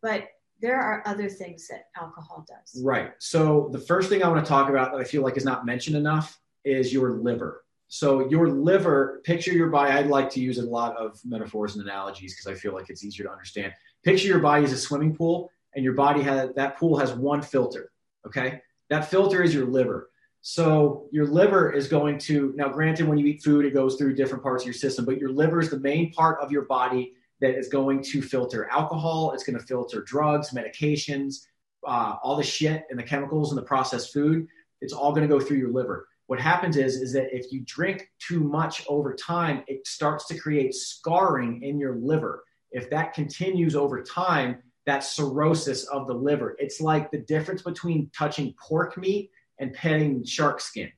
[0.00, 0.28] But
[0.60, 2.82] there are other things that alcohol does.
[2.84, 3.12] Right.
[3.18, 5.66] So the first thing I want to talk about that I feel like is not
[5.66, 7.64] mentioned enough is your liver.
[7.88, 9.90] So your liver, picture your body.
[9.90, 13.04] I'd like to use a lot of metaphors and analogies because I feel like it's
[13.04, 13.74] easier to understand.
[14.04, 17.42] Picture your body as a swimming pool, and your body has that pool has one
[17.42, 17.90] filter.
[18.24, 20.10] Okay, that filter is your liver.
[20.42, 22.68] So your liver is going to now.
[22.68, 25.30] Granted, when you eat food, it goes through different parts of your system, but your
[25.30, 29.32] liver is the main part of your body that is going to filter alcohol.
[29.32, 31.46] It's going to filter drugs, medications,
[31.86, 34.48] uh, all the shit and the chemicals and the processed food.
[34.80, 36.08] It's all going to go through your liver.
[36.26, 40.38] What happens is, is that if you drink too much over time, it starts to
[40.38, 42.42] create scarring in your liver.
[42.72, 46.56] If that continues over time, that cirrhosis of the liver.
[46.58, 49.30] It's like the difference between touching pork meat
[49.62, 50.90] and petting shark skin.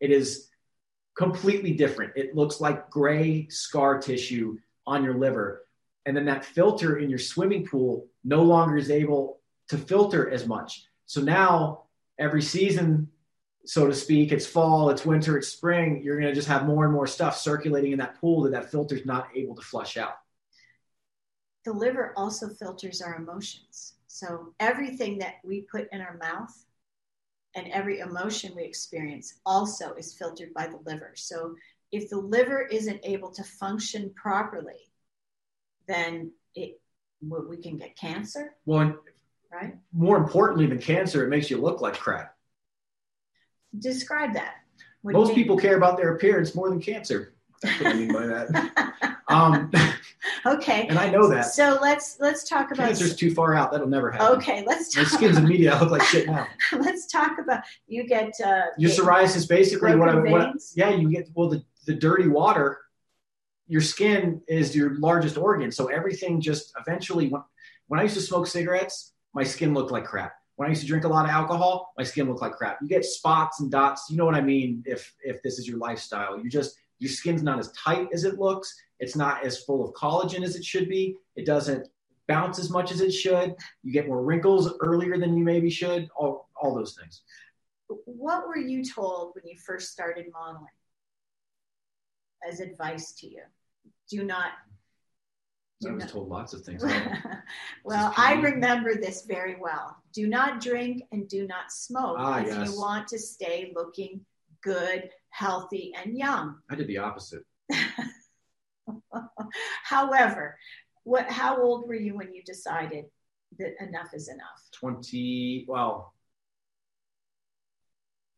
[0.00, 0.48] It is
[1.16, 2.12] completely different.
[2.16, 5.64] It looks like gray scar tissue on your liver.
[6.04, 10.46] And then that filter in your swimming pool no longer is able to filter as
[10.46, 10.84] much.
[11.06, 11.84] So now
[12.18, 13.08] every season,
[13.64, 16.84] so to speak, it's fall, it's winter, it's spring, you're going to just have more
[16.84, 20.14] and more stuff circulating in that pool that that filter's not able to flush out.
[21.64, 23.94] The liver also filters our emotions.
[24.06, 26.64] So, everything that we put in our mouth
[27.54, 31.12] and every emotion we experience also is filtered by the liver.
[31.16, 31.54] So,
[31.90, 34.90] if the liver isn't able to function properly,
[35.86, 36.80] then it
[37.20, 38.94] we can get cancer, Well,
[39.52, 39.74] right?
[39.92, 42.36] more importantly than cancer, it makes you look like crap.
[43.76, 44.56] Describe that.
[45.02, 47.34] What Most people care about their appearance more than cancer.
[47.62, 49.14] That's what I mean by that.
[49.30, 49.70] Um,
[50.46, 50.86] okay.
[50.88, 51.42] and I know that.
[51.42, 52.86] So let's let's talk about.
[52.86, 53.72] Cancer's too far out.
[53.72, 54.38] That'll never happen.
[54.38, 55.04] Okay, let's talk.
[55.04, 55.74] My skin's immediate.
[55.74, 56.46] I look like shit now.
[56.72, 61.10] let's talk about you get uh, Your psoriasis, basically, what I, what I- yeah, you
[61.10, 62.78] get well the the dirty water.
[63.66, 67.28] Your skin is your largest organ, so everything just eventually.
[67.28, 67.42] When,
[67.88, 70.32] when I used to smoke cigarettes, my skin looked like crap.
[70.56, 72.78] When I used to drink a lot of alcohol, my skin looked like crap.
[72.82, 74.06] You get spots and dots.
[74.10, 74.82] You know what I mean?
[74.86, 78.38] If if this is your lifestyle, you just your skin's not as tight as it
[78.38, 78.74] looks.
[79.00, 81.16] It's not as full of collagen as it should be.
[81.36, 81.88] It doesn't
[82.26, 83.54] bounce as much as it should.
[83.82, 86.08] You get more wrinkles earlier than you maybe should.
[86.16, 87.22] All all those things.
[88.04, 90.66] What were you told when you first started modeling
[92.46, 93.42] as advice to you?
[94.10, 94.50] Do not.
[95.86, 96.82] I was not told lots of things.
[97.84, 99.96] well, I remember this very well.
[100.12, 102.68] Do not drink and do not smoke Ah, if yes.
[102.72, 104.20] you want to stay looking
[104.60, 106.56] good, healthy, and young.
[106.70, 107.44] I did the opposite.
[109.84, 110.58] However,
[111.04, 111.30] what?
[111.30, 113.06] How old were you when you decided
[113.58, 114.62] that enough is enough?
[114.72, 116.12] 20, well,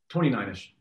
[0.09, 0.74] 29 ish.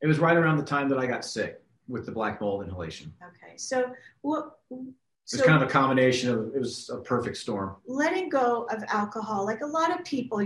[0.00, 3.12] It was right around the time that I got sick with the black mold inhalation.
[3.22, 3.92] Okay, so
[4.22, 4.58] what?
[4.70, 7.76] It was So kind of a combination of, it was a perfect storm.
[7.86, 10.44] letting go of alcohol, like a lot of people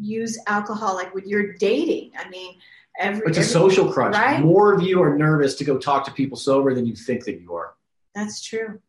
[0.00, 2.12] use alcohol, like when you're dating.
[2.16, 2.54] I mean,
[2.98, 4.14] every It's a social crutch.
[4.14, 4.40] Right?
[4.40, 7.40] More of you are nervous to go talk to people sober than you think that
[7.40, 7.74] you are.
[8.14, 8.80] That's true.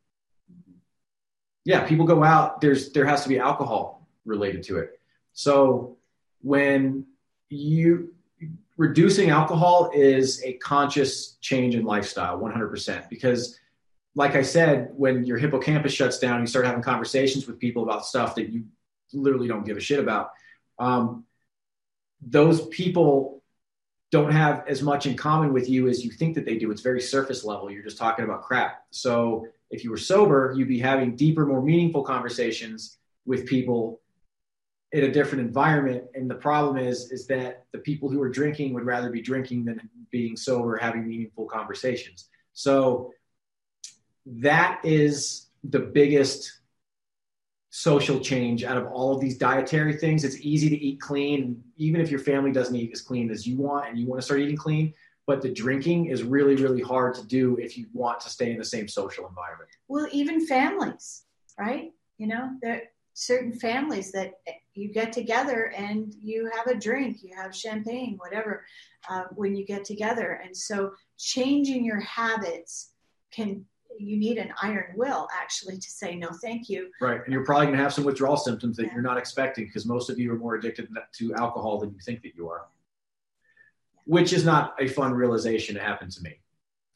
[1.66, 5.00] Yeah, people go out, there's there has to be alcohol related to it.
[5.34, 5.98] So
[6.42, 7.06] when
[7.50, 8.14] you
[8.78, 13.60] reducing alcohol is a conscious change in lifestyle 100% because
[14.16, 18.06] like i said when your hippocampus shuts down you start having conversations with people about
[18.06, 18.66] stuff that you
[19.14, 20.32] literally don't give a shit about
[20.80, 21.24] um,
[22.22, 23.43] those people
[24.14, 26.70] don't have as much in common with you as you think that they do.
[26.70, 27.72] It's very surface level.
[27.72, 28.86] You're just talking about crap.
[28.92, 34.02] So if you were sober you'd be having deeper more meaningful conversations with people
[34.92, 36.04] in a different environment.
[36.14, 39.66] And the problem is is that the people who are drinking would rather be drinking
[39.66, 42.30] than being sober having meaningful conversations.
[42.54, 43.14] So
[44.28, 46.60] that is the biggest
[47.76, 52.00] social change out of all of these dietary things it's easy to eat clean even
[52.00, 54.40] if your family doesn't eat as clean as you want and you want to start
[54.40, 54.94] eating clean
[55.26, 58.60] but the drinking is really really hard to do if you want to stay in
[58.60, 61.24] the same social environment Well, even families,
[61.58, 61.92] right?
[62.18, 62.82] You know, there are
[63.14, 64.34] certain families that
[64.74, 68.66] you get together and you have a drink, you have champagne, whatever,
[69.10, 70.42] uh, when you get together.
[70.44, 72.92] And so changing your habits
[73.32, 73.66] can
[74.00, 76.90] you need an iron will actually to say no thank you.
[77.02, 78.94] Right and you're probably going to have some withdrawal symptoms that yeah.
[78.94, 82.22] you're not expecting because most of you are more addicted to alcohol than you think
[82.24, 82.66] that you are.
[84.06, 86.40] Which is not a fun realization to happen to me.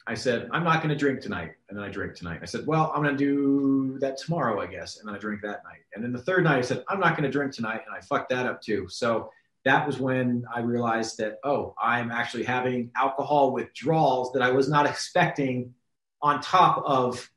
[0.06, 2.40] I said i'm not going to drink tonight and then i drink tonight.
[2.42, 5.42] I said well i'm going to do that tomorrow i guess and then i drink
[5.42, 5.82] that night.
[5.94, 8.00] And then the third night i said i'm not going to drink tonight and i
[8.00, 8.86] fucked that up too.
[8.88, 9.30] So
[9.64, 14.68] that was when I realized that, oh, I'm actually having alcohol withdrawals that I was
[14.68, 15.74] not expecting
[16.20, 17.30] on top of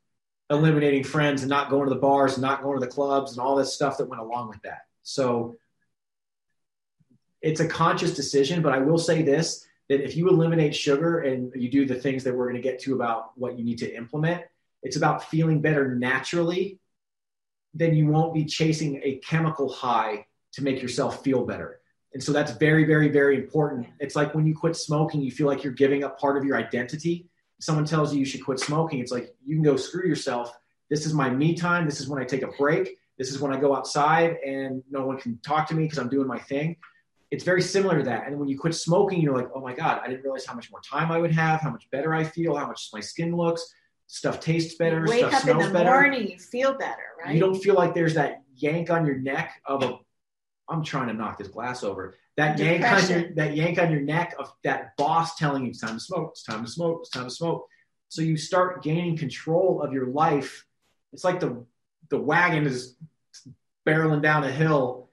[0.50, 3.40] eliminating friends and not going to the bars and not going to the clubs and
[3.40, 4.82] all this stuff that went along with that.
[5.02, 5.56] So
[7.40, 11.52] it's a conscious decision, but I will say this that if you eliminate sugar and
[11.54, 13.94] you do the things that we're going to get to about what you need to
[13.94, 14.42] implement,
[14.82, 16.78] it's about feeling better naturally.
[17.74, 21.80] Then you won't be chasing a chemical high to make yourself feel better.
[22.14, 23.86] And so that's very, very, very important.
[23.98, 26.56] It's like when you quit smoking, you feel like you're giving up part of your
[26.56, 27.26] identity.
[27.62, 28.98] Someone tells you you should quit smoking.
[28.98, 30.52] It's like you can go screw yourself.
[30.90, 31.86] This is my me time.
[31.86, 32.96] This is when I take a break.
[33.18, 36.08] This is when I go outside and no one can talk to me because I'm
[36.08, 36.76] doing my thing.
[37.30, 38.26] It's very similar to that.
[38.26, 40.72] And when you quit smoking, you're like, oh my God, I didn't realize how much
[40.72, 43.64] more time I would have, how much better I feel, how much my skin looks.
[44.08, 45.04] Stuff tastes better.
[45.04, 45.90] You wake stuff up smells in the better.
[45.90, 47.32] morning, you feel better, right?
[47.32, 49.98] You don't feel like there's that yank on your neck of a
[50.72, 52.14] I'm trying to knock this glass over.
[52.36, 55.80] That yank on your that yank on your neck of that boss telling you it's
[55.80, 57.68] time to smoke, it's time to smoke, it's time to smoke.
[58.08, 60.64] So you start gaining control of your life.
[61.12, 61.64] It's like the
[62.08, 62.96] the wagon is
[63.86, 65.10] barreling down a hill,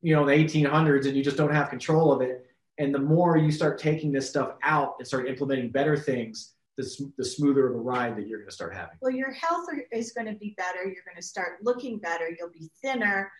[0.00, 2.46] you know, the 1800s, and you just don't have control of it.
[2.78, 7.12] And the more you start taking this stuff out and start implementing better things, the,
[7.18, 8.96] the smoother of a ride that you're going to start having.
[9.00, 10.84] Well, your health is going to be better.
[10.84, 12.28] You're going to start looking better.
[12.36, 13.30] You'll be thinner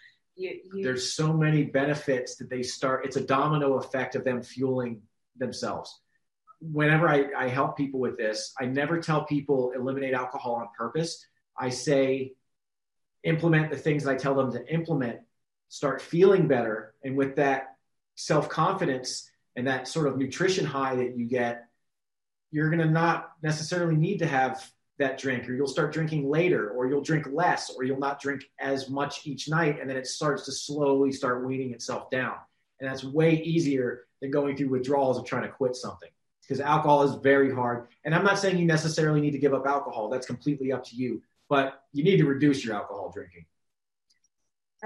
[0.40, 4.42] you, you, there's so many benefits that they start it's a domino effect of them
[4.42, 5.02] fueling
[5.36, 6.00] themselves.
[6.60, 11.24] Whenever I, I help people with this i never tell people eliminate alcohol on purpose.
[11.58, 12.32] I say
[13.22, 15.20] implement the things i tell them to implement
[15.68, 16.94] start feeling better.
[17.04, 17.76] And with that
[18.16, 21.66] self-confidence and that sort of nutrition high that you get
[22.50, 24.68] you're going to not necessarily need to have
[25.00, 28.44] that drink or you'll start drinking later or you'll drink less or you'll not drink
[28.58, 32.34] as much each night and then it starts to slowly start weaning itself down.
[32.78, 36.10] And that's way easier than going through withdrawals of trying to quit something
[36.42, 37.88] because alcohol is very hard.
[38.04, 40.96] And i'm not saying you necessarily need to give up alcohol that's completely up to
[40.96, 43.44] you but you need to reduce your alcohol drinking.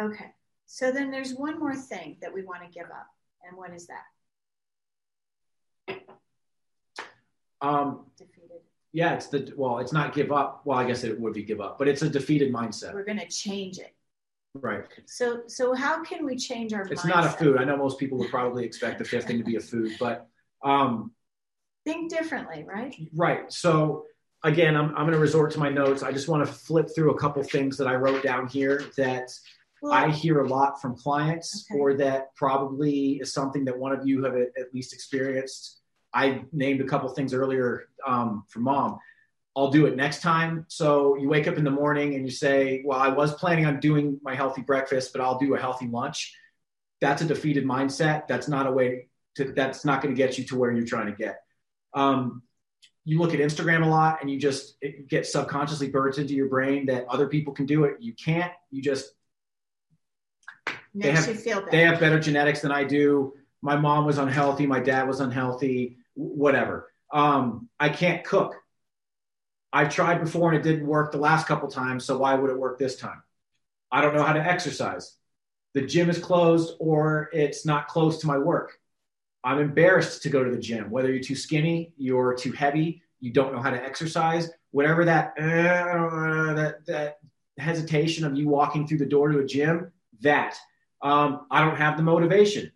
[0.00, 0.32] Okay.
[0.66, 3.06] So then there's one more thing that we want to give up
[3.46, 4.04] and what is that?
[7.60, 8.60] Um, defeated
[8.94, 10.62] yeah, it's the well, it's not give up.
[10.64, 12.94] Well, I guess it would be give up, but it's a defeated mindset.
[12.94, 13.92] We're going to change it.
[14.54, 14.84] Right.
[15.06, 16.82] So, so how can we change our?
[16.82, 17.08] It's mindset?
[17.08, 17.58] not a food.
[17.58, 20.28] I know most people would probably expect the fifth thing to be a food, but
[20.62, 21.10] um,
[21.84, 22.94] think differently, right?
[23.12, 23.52] Right.
[23.52, 24.04] So
[24.44, 26.04] again, I'm I'm going to resort to my notes.
[26.04, 29.28] I just want to flip through a couple things that I wrote down here that.
[29.82, 31.78] Well, I hear a lot from clients, okay.
[31.78, 35.82] or that probably is something that one of you have at least experienced
[36.14, 38.98] I named a couple things earlier um, for mom.
[39.56, 40.64] I'll do it next time.
[40.68, 43.80] So you wake up in the morning and you say, Well, I was planning on
[43.80, 46.36] doing my healthy breakfast, but I'll do a healthy lunch.
[47.00, 48.26] That's a defeated mindset.
[48.26, 51.06] That's not a way to, that's not going to get you to where you're trying
[51.06, 51.40] to get.
[51.92, 52.42] Um,
[53.04, 54.76] you look at Instagram a lot and you just
[55.08, 57.96] get subconsciously burnt into your brain that other people can do it.
[58.00, 58.52] You can't.
[58.70, 59.10] You just,
[60.96, 63.34] Makes they have, they have better genetics than I do.
[63.62, 64.64] My mom was unhealthy.
[64.64, 66.90] My dad was unhealthy whatever.
[67.12, 68.54] Um, I can't cook.
[69.72, 72.58] I've tried before and it didn't work the last couple times, so why would it
[72.58, 73.22] work this time?
[73.90, 75.16] I don't know how to exercise.
[75.74, 78.78] The gym is closed or it's not close to my work.
[79.42, 83.32] I'm embarrassed to go to the gym, whether you're too skinny, you're too heavy, you
[83.32, 87.18] don't know how to exercise, whatever that uh, that that
[87.58, 90.56] hesitation of you walking through the door to a gym, that
[91.02, 92.72] um, I don't have the motivation.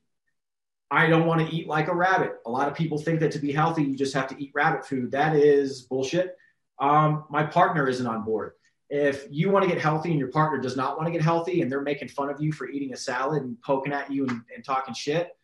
[0.91, 2.37] I don't want to eat like a rabbit.
[2.47, 4.87] A lot of people think that to be healthy, you just have to eat rabbit
[4.87, 5.11] food.
[5.11, 6.37] That is bullshit.
[6.79, 8.53] Um, my partner isn't on board.
[8.89, 11.61] If you want to get healthy and your partner does not want to get healthy
[11.61, 14.41] and they're making fun of you for eating a salad and poking at you and,
[14.55, 15.37] and talking shit,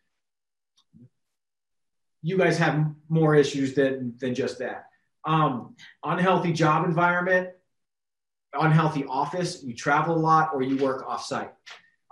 [2.23, 4.87] you guys have more issues than, than just that.
[5.25, 7.49] Um, unhealthy job environment,
[8.53, 11.51] unhealthy office, you travel a lot or you work off site.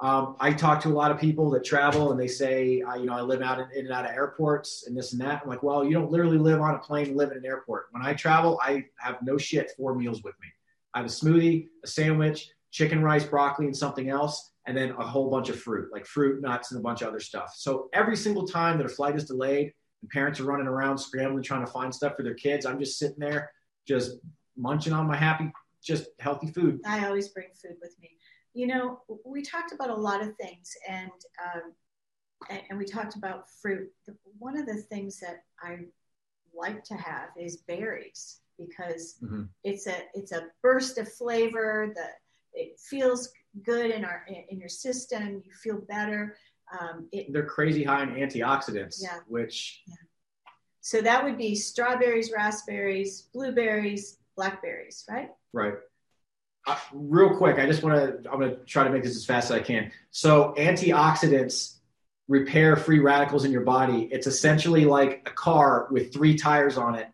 [0.03, 3.13] Um, I talk to a lot of people that travel and they say, you know,
[3.13, 5.41] I live out in, in, and out of airports and this and that.
[5.41, 7.85] I'm like, well, you don't literally live on a plane live in an airport.
[7.91, 10.47] When I travel, I have no shit four meals with me.
[10.93, 14.51] I have a smoothie, a sandwich, chicken, rice, broccoli, and something else.
[14.65, 17.19] and then a whole bunch of fruit, like fruit, nuts, and a bunch of other
[17.19, 17.53] stuff.
[17.55, 21.43] So every single time that a flight is delayed and parents are running around scrambling
[21.43, 23.51] trying to find stuff for their kids, I'm just sitting there
[23.87, 24.17] just
[24.55, 25.51] munching on my happy,
[25.83, 26.79] just healthy food.
[26.85, 28.11] I always bring food with me.
[28.53, 31.11] You know, we talked about a lot of things, and
[31.43, 31.73] um,
[32.49, 33.91] and, and we talked about fruit.
[34.37, 35.79] One of the things that I
[36.55, 39.49] like to have is berries because Mhm.
[39.63, 41.91] it's a it's a burst of flavor.
[41.95, 42.07] The
[42.53, 43.33] it feels
[43.63, 45.41] good in our in your system.
[45.43, 46.37] You feel better.
[46.79, 49.19] Um, it, They're crazy high in antioxidants, Yeah.
[49.27, 49.83] which
[50.81, 55.31] so that would be strawberries, raspberries, blueberries, blackberries, right?
[55.53, 55.75] Right.
[56.65, 58.31] Uh, real quick, I just want to.
[58.31, 59.91] I'm going to try to make this as fast as I can.
[60.11, 61.75] So, antioxidants
[62.29, 64.07] repair free radicals in your body.
[64.11, 67.07] It's essentially like a car with three tires on it,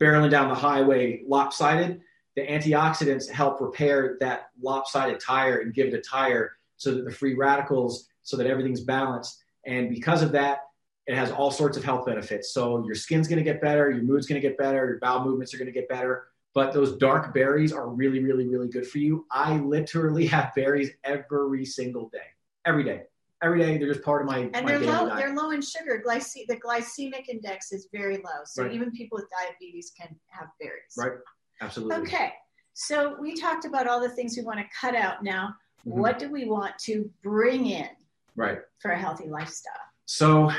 [0.00, 2.00] barreling down the highway, lopsided.
[2.34, 7.12] The antioxidants help repair that lopsided tire and give it a tire so that the
[7.12, 9.40] free radicals, so that everything's balanced.
[9.64, 10.58] And because of that,
[11.06, 12.52] it has all sorts of health benefits.
[12.52, 15.24] So your skin's going to get better, your mood's going to get better, your bowel
[15.24, 16.24] movements are going to get better
[16.54, 19.26] but those dark berries are really, really, really good for you.
[19.30, 22.18] I literally have berries every single day,
[22.64, 23.02] every day,
[23.42, 23.76] every day.
[23.76, 25.08] They're just part of my And my they're daily low.
[25.08, 25.18] diet.
[25.18, 26.02] They're low in sugar.
[26.06, 28.72] Glyce- the glycemic index is very low, so Right.
[28.72, 30.94] even people with diabetes can have berries.
[30.96, 31.18] Right.
[31.60, 31.96] Absolutely.
[31.96, 32.32] Okay.
[32.72, 35.22] So we talked about all the things we want to cut out.
[35.22, 35.54] Now,
[35.86, 35.92] Mhm.
[35.92, 37.88] what do we want to bring in
[38.36, 38.58] Right.
[38.80, 39.72] for a healthy lifestyle?
[40.06, 40.50] So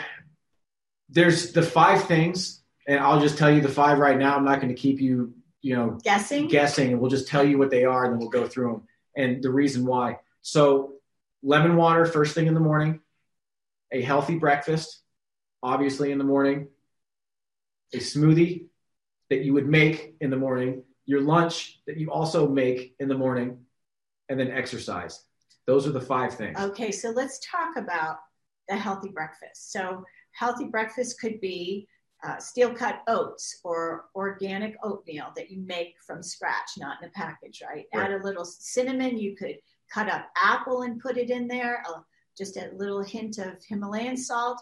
[1.10, 4.36] there's the five things, and I'll just tell you the five right now.
[4.36, 5.34] I'm not going to keep you,
[5.66, 6.47] you know, Guessing.
[6.47, 8.82] guessing, and we'll just tell you what they are, and then we'll go through them
[9.16, 10.20] and the reason why.
[10.43, 10.93] So,
[11.41, 12.99] lemon water first thing in the morning,
[13.91, 15.01] a healthy breakfast,
[15.63, 16.68] obviously in the morning,
[17.95, 18.68] a smoothie
[19.32, 23.18] that you would make in the morning, your lunch that you also make in the
[23.18, 23.57] morning,
[24.30, 25.24] and then exercise.
[25.66, 26.59] Those are the five things.
[26.59, 28.20] Okay, so let's talk about
[28.70, 29.72] the healthy breakfast.
[29.72, 31.88] So, healthy breakfast could be
[32.26, 37.11] uh, steel cut oats or organic oatmeal that you make from scratch, not in a
[37.11, 37.86] package, right?
[37.93, 38.11] Right.
[38.11, 39.17] Add a little cinnamon.
[39.17, 39.57] You could
[39.93, 41.99] cut up apple and put it in there, uh,
[42.38, 44.61] just a little hint of Himalayan salt.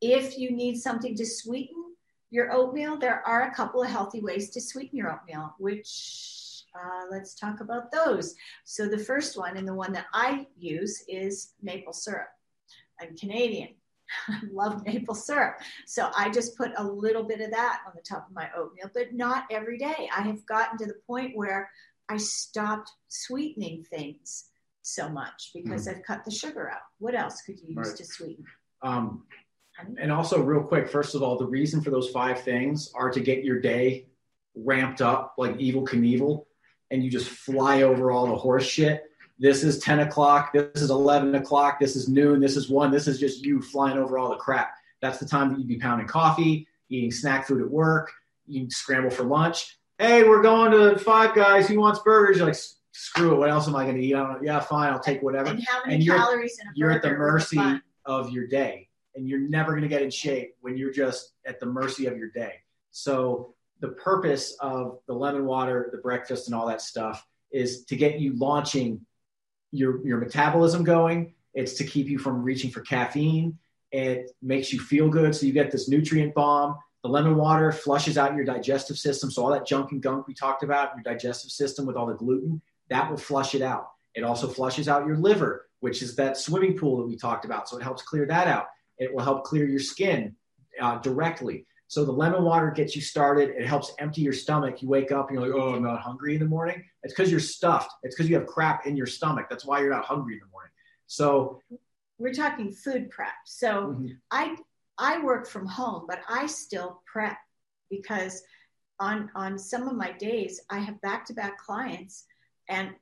[0.00, 1.94] If you need something to sweeten
[2.30, 7.04] your oatmeal, there are a couple of healthy ways to sweeten your oatmeal, which uh,
[7.10, 8.34] let's talk about those.
[8.64, 12.28] So the first one and the one that I use is maple syrup.
[13.00, 13.68] I'm Canadian.
[14.28, 15.58] I love maple syrup.
[15.86, 18.90] So I just put a little bit of that on the top of my oatmeal,
[18.94, 20.08] but not every day.
[20.16, 21.70] I have gotten to the point where
[22.08, 24.44] I stopped sweetening things
[24.82, 26.82] so much because I've cut the sugar out.
[26.98, 27.88] What else could you use.
[27.88, 27.96] Right.
[27.96, 28.44] to sweeten?
[28.82, 29.24] Um,
[29.98, 33.20] and also, real quick, first of all, the reason for those five things are to
[33.20, 34.06] get your day
[34.54, 36.46] ramped up like Evel Knievel,
[36.90, 39.04] and you just fly over all the horse shit.
[39.38, 40.52] This is 10 o'clock.
[40.52, 41.78] This is 11 o'clock.
[41.78, 42.40] This is noon.
[42.40, 42.90] This is one.
[42.90, 44.74] This is just you flying over all the crap.
[45.02, 48.10] That's the time that you'd be pounding coffee, eating snack food at work.
[48.46, 49.78] You scramble for lunch.
[49.98, 51.68] Hey, we're going to Five Guys.
[51.68, 52.38] Who wants burgers?
[52.38, 52.56] You're like,
[52.92, 53.38] screw it.
[53.38, 54.14] What else am I going to eat?
[54.14, 54.42] I don't.
[54.42, 54.92] Yeah, fine.
[54.92, 57.34] I'll take whatever And how many and you're- calories in a you're at the burger
[57.34, 60.76] with a mercy of your day and you're never going to get in shape when
[60.76, 62.52] you're just at the mercy of your day
[62.92, 67.96] so the purpose of the lemon water the breakfast and all that stuff is to
[67.96, 69.00] get you launching
[69.76, 71.34] your your metabolism going.
[71.54, 73.58] It's to keep you from reaching for caffeine.
[73.92, 75.34] It makes you feel good.
[75.34, 76.76] So you get this nutrient bomb.
[77.02, 79.30] The lemon water flushes out your digestive system.
[79.30, 82.14] So all that junk and gunk we talked about your digestive system with all the
[82.14, 83.90] gluten that will flush it out.
[84.14, 87.68] It also flushes out your liver which is that swimming pool that we talked about.
[87.68, 88.66] So it helps clear that out.
[88.98, 90.34] It will help clear your skin
[90.80, 93.50] uh, directly so the lemon water gets you started.
[93.50, 94.82] It helps empty your stomach.
[94.82, 96.82] You wake up and you're like oh i'm not hungry in the morning.
[97.02, 97.90] It's because you're stuffed.
[98.02, 99.46] It's because you have crap in your stomach.
[99.48, 100.72] That's why you're not hungry in the morning.
[101.06, 101.60] So
[102.18, 103.34] We're talking food prep.
[103.44, 104.56] So mhm, I
[104.98, 107.36] I work from home, but I still prep
[107.90, 108.42] because
[108.98, 112.24] on on some of my days I have back to back clients
[112.68, 112.94] and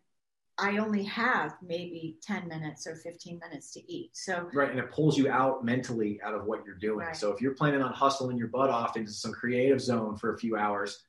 [0.58, 4.10] I only have maybe 10 minutes or 15 minutes to eat.
[4.12, 7.16] So right and it pulls you out mentally out of what you're doing Right.
[7.16, 10.38] so if you're planning on hustling your butt off into some creative zone for a
[10.38, 11.02] few hours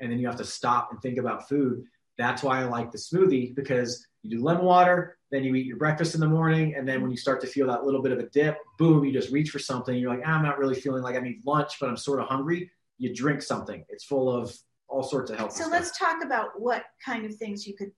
[0.00, 1.84] and then you have to stop and think about food
[2.18, 5.76] that's why i like the smoothie because you do lemon water then you eat your
[5.78, 8.18] breakfast in the morning and then when you start to feel that little bit of
[8.18, 11.02] a dip boom you just reach for something you're like "Ah, i'm not really feeling
[11.02, 14.54] like i need lunch but i'm sort of hungry you drink something it's full of
[14.88, 15.52] all sorts of health.
[15.52, 15.72] so stuff.
[15.72, 17.90] let's talk about what kind of things you could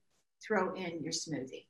[0.45, 1.65] throw in your smoothie.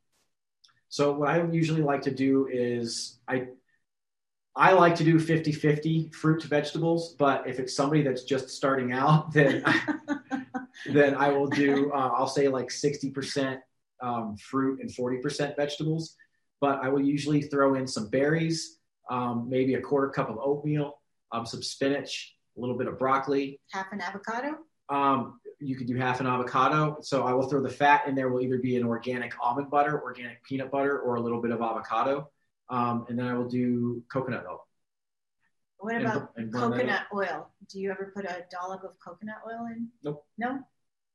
[0.89, 3.47] So what I usually like to do is I
[4.57, 8.93] I like to do 50-50 fruit to vegetables, but if it's somebody that's just starting
[8.93, 9.63] out, then
[10.85, 13.59] then I will do uh, I'll say like 60%
[14.01, 16.15] um, fruit and 40% vegetables.
[16.61, 21.01] but I will usually throw in some berries, um, maybe a quarter cup of oatmeal,
[21.31, 23.59] um, some spinach, a little bit of broccoli.
[23.71, 24.57] Half an avocado.
[24.89, 26.97] Um, you could do half an avocado.
[27.01, 28.29] So I will throw the fat in there.
[28.29, 31.61] Will either be an organic almond butter, organic peanut butter, or a little bit of
[31.61, 32.29] avocado.
[32.69, 34.65] Um, and then I will do coconut milk.
[35.77, 37.51] What And- about and coconut oil?
[37.69, 39.89] Do you ever put a dollop of coconut oil in?
[40.03, 40.25] Nope.
[40.37, 40.59] No?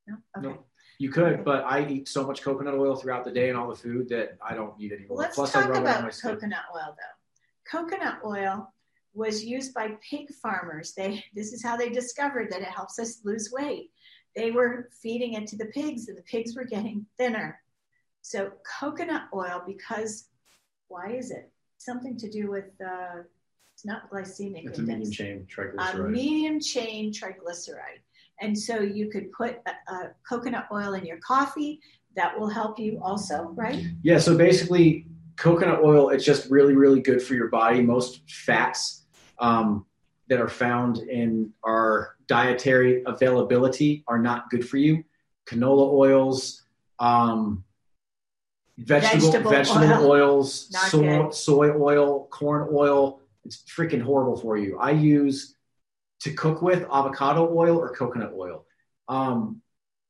[0.07, 0.17] No?
[0.37, 0.49] Okay.
[0.49, 0.67] Nope.
[0.99, 3.75] You could, but I eat so much coconut oil throughout the day and all the
[3.77, 5.17] food that I don't need anymore.
[5.19, 6.31] Let's Plus, talk rub it my about skin.
[6.35, 7.81] coconut oil though.
[7.81, 8.73] Coconut oil
[9.15, 10.93] was used by pig farmers.
[10.95, 13.91] They this is how they discovered that it helps us lose weight.
[14.37, 17.61] They were feeding it to the pigs and the pigs were getting thinner.
[18.23, 20.29] So coconut oil because
[20.89, 21.51] why is it?
[21.79, 23.23] Something to do with uh,
[23.81, 26.11] it's not glycemic It's a medium chain a triglyceride.
[26.11, 28.03] medium chain triglyceride.
[28.41, 31.81] And so you could put a, a coconut oil in your coffee.
[32.17, 33.85] That will help you also, right?
[34.03, 35.07] Yeah, so basically,
[35.37, 37.81] coconut oil, it's just really, really good for your body.
[37.81, 39.07] Most fats
[39.39, 39.87] um,
[40.29, 45.03] that are found in our dietary availability are not good for you.
[45.49, 46.63] Canola oils,
[47.01, 47.65] um,
[48.79, 50.11] vegetable, Vegetable vegetable, oil.
[50.13, 53.21] oils, soy, soy oil, corn oil.
[53.45, 54.79] It's freaking horrible for you.
[54.79, 55.57] I use
[56.21, 58.65] to cook with avocado oil or coconut oil.
[59.09, 59.61] Um,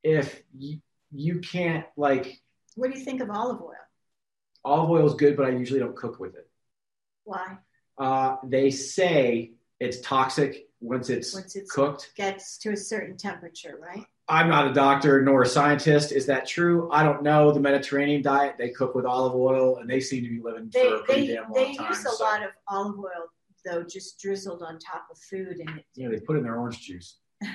[0.03, 2.39] if you, you can't like
[2.77, 3.73] What do you think of olive oil?
[4.63, 6.47] olive oil is good, but I usually don't cook with it.
[7.25, 7.57] Why?
[7.97, 12.13] Uh, they say it's toxic once it's Once it's cooked.
[12.17, 14.05] gets to a certain temperature, right?
[14.29, 16.13] I'm not a doctor nor a scientist.
[16.13, 16.89] Is that true?
[16.93, 17.51] I don't know.
[17.53, 20.89] The Mediterranean diet, they cook with olive oil, and they seem to be living They
[20.89, 21.89] for a pretty they damn long they time.
[21.89, 23.29] use a so, lot of olive oil
[23.65, 26.81] though, just drizzled on top of food, and it, know, they put in their orange
[26.81, 27.19] juice.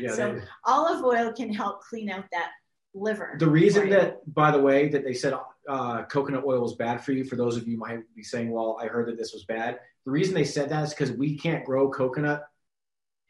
[0.00, 0.12] Yeah.
[0.14, 2.50] So- they- olive oil can help clean out that
[2.94, 3.36] liver.
[3.38, 5.34] the reason that, by the way, that they said
[5.68, 8.78] uh, coconut oil is bad for you, for those of you might be saying, well,
[8.80, 9.78] I heard that this was bad.
[10.04, 12.44] The reason they said that is because we can't grow coconut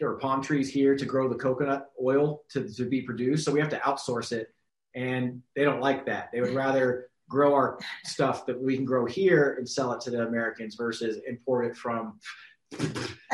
[0.03, 3.45] or palm trees here to grow the coconut oil to, to be produced.
[3.45, 4.53] So we have to outsource it.
[4.95, 6.31] And they don't like that.
[6.33, 10.11] They would rather grow our stuff that we can grow here and sell it to
[10.11, 12.19] the Americans versus import it from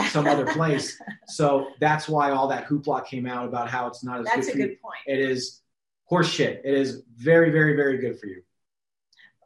[0.09, 1.01] some other place.
[1.26, 4.49] So that's why all that hoopla came out about how it's not as That's good
[4.49, 4.66] a for you.
[4.68, 4.99] good point.
[5.07, 5.61] It is
[6.11, 6.61] horseshit.
[6.64, 8.43] It is very, very, very good for you.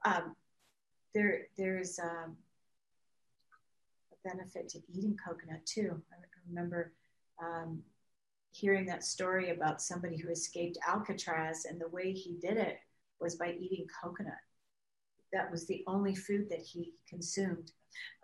[0.05, 0.35] um,
[1.15, 2.44] there there's um, a
[4.25, 6.01] benefit to eating coconut too.
[6.13, 6.17] I
[6.49, 6.93] remember
[7.43, 7.83] um,
[8.53, 12.79] hearing that story about somebody who escaped Alcatraz, and the way he did it
[13.21, 14.35] was by eating coconut.
[15.33, 17.73] That was the only food that he consumed.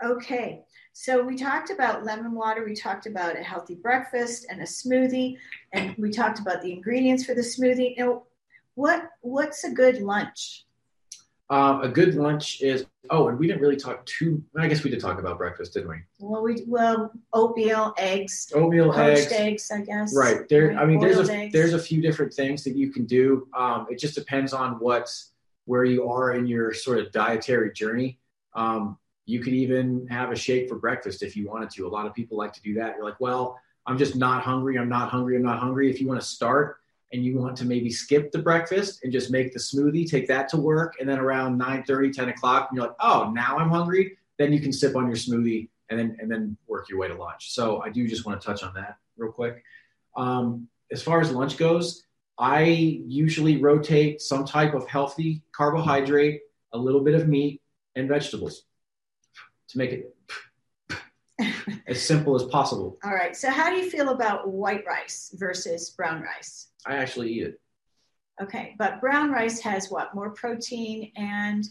[0.03, 4.65] Okay, so we talked about lemon water, we talked about a healthy breakfast and a
[4.65, 5.37] smoothie,
[5.73, 7.97] and we talked about the ingredients for the smoothie.
[7.99, 8.25] Now,
[8.75, 10.67] what what's a good lunch?
[11.51, 12.87] Um, a good lunch is.
[13.11, 14.41] Oh, and we didn't really talk too.
[14.57, 15.97] I guess we did talk about breakfast, didn't we?
[16.21, 19.33] Well, we well oatmeal, eggs, Oatmeal, eggs.
[19.33, 20.15] eggs, I guess.
[20.15, 20.79] Right there.
[20.79, 21.53] I mean, there's a eggs.
[21.53, 23.49] there's a few different things that you can do.
[23.57, 25.13] Um, it just depends on what
[25.65, 28.21] where you are in your sort of dietary journey.
[28.55, 28.97] Um,
[29.27, 31.87] you could even have a shake for breakfast if you wanted to.
[31.87, 32.95] A lot of people like to do that.
[32.97, 34.79] You're like, well, I'm just not hungry.
[34.79, 35.37] I'm not hungry.
[35.37, 35.91] I'm not hungry.
[35.91, 36.77] If you want to start
[37.13, 40.49] and you want to maybe skip the breakfast and just make the smoothie, take that
[40.51, 44.17] to work, and then around 9 30, 10 o'clock, you're like, oh, now I'm hungry.
[44.39, 47.15] Then you can sip on your smoothie and then and then work your way to
[47.15, 47.53] lunch.
[47.53, 49.63] So I do just want to touch on that real quick.
[50.17, 52.05] Um, as far as lunch goes,
[52.39, 56.41] I usually rotate some type of healthy carbohydrate,
[56.73, 57.61] a little bit of meat,
[57.97, 58.63] and vegetables
[59.69, 60.15] to make it
[61.87, 62.99] as simple as possible.
[63.05, 63.37] All right.
[63.37, 66.69] So, how do you feel about white rice versus brown rice?
[66.87, 67.61] I actually eat it.
[68.43, 70.15] Okay, but brown rice has what?
[70.15, 71.65] More protein and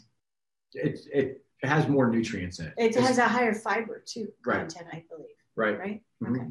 [0.73, 2.73] It it, has more nutrients in it.
[2.77, 4.59] it It's- has a higher fiber too Right.
[4.59, 5.35] content, I believe.
[5.55, 5.77] right.
[5.79, 6.03] Right.
[6.23, 6.35] Mhm.
[6.35, 6.49] Okay.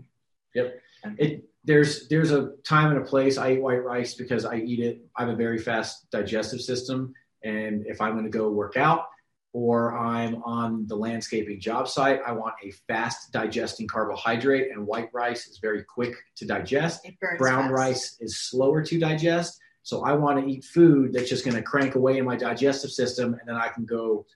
[0.55, 0.81] Yep.
[1.07, 1.25] Okay.
[1.25, 3.39] It there's there's a time and a place.
[3.39, 5.01] I eat white rice because I eat it.
[5.17, 9.07] I have a very fast digestive system, and if I'm going to go work out
[9.53, 15.09] or I'm on the landscaping job site, I want a fast digesting carbohydrate, and white
[15.13, 17.09] rice is very quick to digest.
[17.39, 17.73] Brown fast.
[17.73, 21.63] rice is slower to digest, so I want to eat food that's just going to
[21.63, 24.27] crank away in my digestive system, and then I can go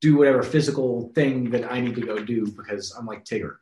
[0.00, 3.56] do whatever physical thing that I need to go do because I'm like Tigger.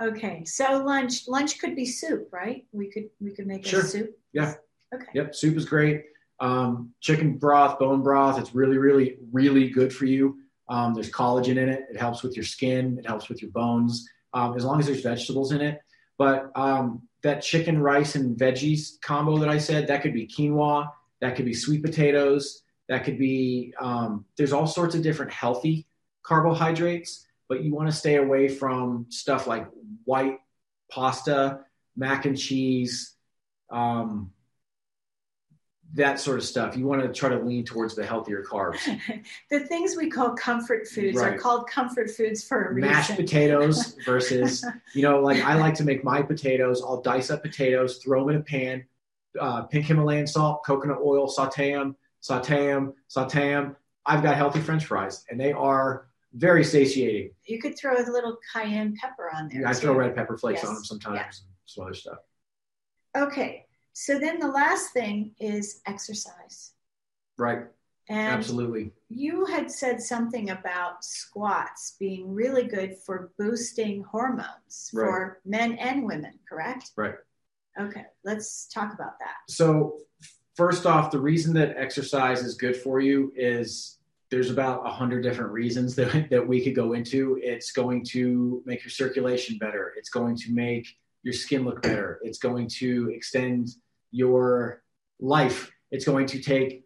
[0.00, 2.66] Okay, so lunch lunch could be soup, right?
[2.72, 3.80] We could we could make Sure.
[3.80, 4.10] a soup.
[4.32, 4.54] Yeah.
[4.94, 5.06] Okay.
[5.14, 6.04] Yep, soup is great.
[6.40, 10.38] Um, chicken broth, bone broth, it's really, really, really good for you.
[10.68, 11.86] Um, there's collagen in it.
[11.90, 12.98] It helps with your skin.
[12.98, 14.08] It helps with your bones.
[14.34, 15.80] Um, as long as there's vegetables in it.
[16.18, 20.90] But um, that chicken, rice, and veggies combo that I said, that could be quinoa.
[21.20, 22.62] That could be sweet potatoes.
[22.88, 25.86] That could be, um, there's all sorts of different healthy
[26.22, 29.66] carbohydrates, but you want to stay away from stuff like
[30.04, 30.38] white
[30.90, 31.60] pasta,
[31.96, 33.14] mac and cheese,
[33.70, 34.32] um,
[35.94, 36.76] that sort of stuff.
[36.76, 38.78] You want to try to lean towards the healthier carbs.
[39.50, 41.34] the things we call comfort foods right.
[41.34, 42.90] are called comfort foods for a reason.
[42.90, 44.64] Mashed potatoes versus,
[44.94, 46.82] you know, like I like to make my potatoes.
[46.82, 48.84] I'll dice up potatoes, throw them in a pan,
[49.40, 53.76] uh, pink Himalayan salt, coconut oil, saute them, saute them, saute them.
[54.04, 57.30] I've got healthy French fries, and they are very satiating.
[57.46, 59.62] You could throw a little cayenne pepper on there.
[59.62, 60.68] Yeah, I throw red pepper flakes yes.
[60.68, 62.18] on them sometimes, some other stuff.
[63.16, 63.66] Okay,
[64.00, 66.70] so then the last thing is exercise.
[67.36, 67.64] Right.
[68.08, 68.92] And Absolutely.
[69.08, 75.04] You had said something about squats being really good for boosting hormones right.
[75.04, 76.92] for men and women, correct?
[76.94, 77.16] Right.
[77.80, 79.34] Okay, let's talk about that.
[79.48, 79.98] So,
[80.54, 83.98] first off, the reason that exercise is good for you is
[84.30, 87.40] there's about a hundred different reasons that, that we could go into.
[87.42, 89.92] It's going to make your circulation better.
[89.96, 90.86] It's going to make
[91.24, 92.20] your skin look better.
[92.22, 93.70] It's going to extend
[94.10, 94.82] your
[95.20, 95.70] life.
[95.90, 96.84] It's going to take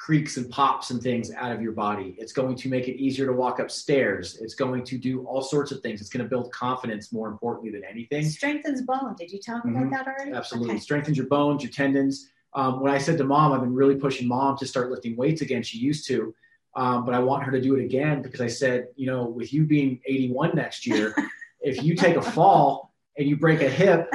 [0.00, 2.16] creaks and pops and things out of your body.
[2.18, 4.38] It's going to make it easier to walk upstairs.
[4.40, 6.00] It's going to do all sorts of things.
[6.00, 8.24] It's going to build confidence more importantly than anything.
[8.24, 9.14] Strengthens bone.
[9.18, 9.76] Did you talk mm-hmm.
[9.76, 10.32] about that already?
[10.32, 10.70] Absolutely.
[10.70, 10.80] Okay.
[10.80, 12.30] Strengthens your bones, your tendons.
[12.54, 15.42] Um, when I said to mom, I've been really pushing mom to start lifting weights
[15.42, 15.62] again.
[15.62, 16.34] She used to,
[16.74, 19.52] um, but I want her to do it again because I said, you know, with
[19.52, 21.14] you being 81 next year,
[21.60, 24.10] if you take a fall and you break a hip,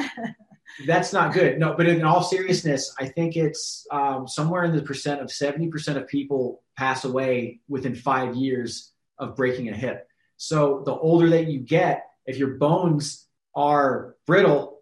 [0.86, 1.60] that's not good.
[1.60, 5.96] No, but in all seriousness, I think it's um, somewhere in the percent of 70%
[5.96, 10.08] of people pass away within five years of breaking a hip.
[10.38, 14.82] So the older that you get, if your bones are brittle,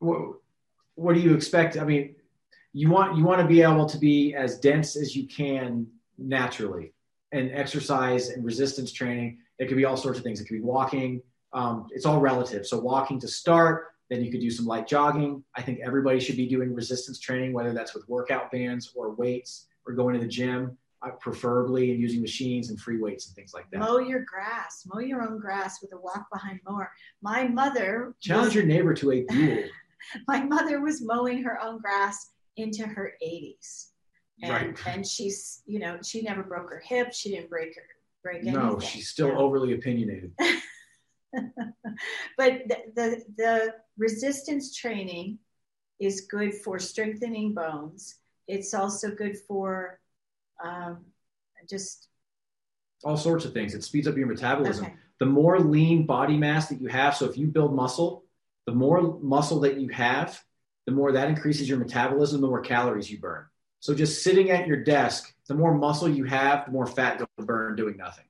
[0.00, 0.34] what,
[0.94, 1.78] what do you expect?
[1.78, 2.16] I mean,
[2.72, 5.88] you want you want to be able to be as dense as you can
[6.18, 6.92] naturally,
[7.32, 9.38] and exercise and resistance training.
[9.58, 10.40] It could be all sorts of things.
[10.40, 11.22] It could be walking.
[11.52, 12.66] Um, it's all relative.
[12.66, 15.42] So walking to start, then you could do some light jogging.
[15.54, 19.68] I think everybody should be doing resistance training, whether that's with workout bands or weights
[19.86, 23.54] or going to the gym, uh, preferably and using machines and free weights and things
[23.54, 23.78] like that.
[23.78, 26.90] Mow your grass, mow your own grass with a walk behind mower.
[27.22, 29.64] My mother challenge was, your neighbor to a duel.
[30.28, 33.86] my mother was mowing her own grass into her 80s.
[34.42, 34.86] And, right.
[34.86, 37.12] and she's, you know, she never broke her hip.
[37.12, 37.82] She didn't break her
[38.22, 38.54] break anything.
[38.54, 40.32] No, she's still overly opinionated.
[42.36, 45.38] but the, the, the resistance training
[45.98, 48.16] is good for strengthening bones.
[48.48, 50.00] It's also good for
[50.64, 51.04] um,
[51.68, 52.08] just
[53.04, 53.74] all sorts of things.
[53.74, 54.86] It speeds up your metabolism.
[54.86, 54.94] Okay.
[55.18, 58.24] The more lean body mass that you have, so if you build muscle,
[58.66, 60.42] the more muscle that you have,
[60.86, 63.44] the more that increases your metabolism, the more calories you burn.
[63.80, 67.46] So just sitting at your desk, the more muscle you have, the more fat you'll
[67.46, 68.24] burn doing nothing.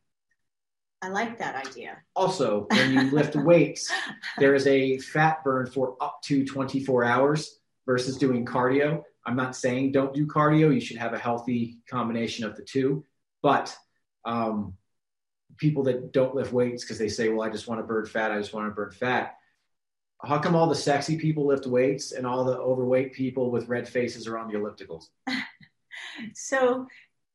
[1.03, 1.99] I like that idea.
[2.15, 3.91] Also, when you lift weights,
[4.39, 9.03] there is a fat burn for up to 24 hours versus doing cardio.
[9.25, 10.73] I'm not saying don't do cardio.
[10.73, 13.05] You should have a healthy combination of the two.
[13.43, 13.75] But
[14.25, 14.75] um,
[15.57, 18.33] people that don't lift weights because they say, well, I just want to burn fat.
[18.33, 19.37] I just want to burn fat.
[20.23, 23.89] How come all the sexy people lift weights and all the overweight people with red
[23.89, 25.05] faces are on the ellipticals?
[26.35, 26.87] so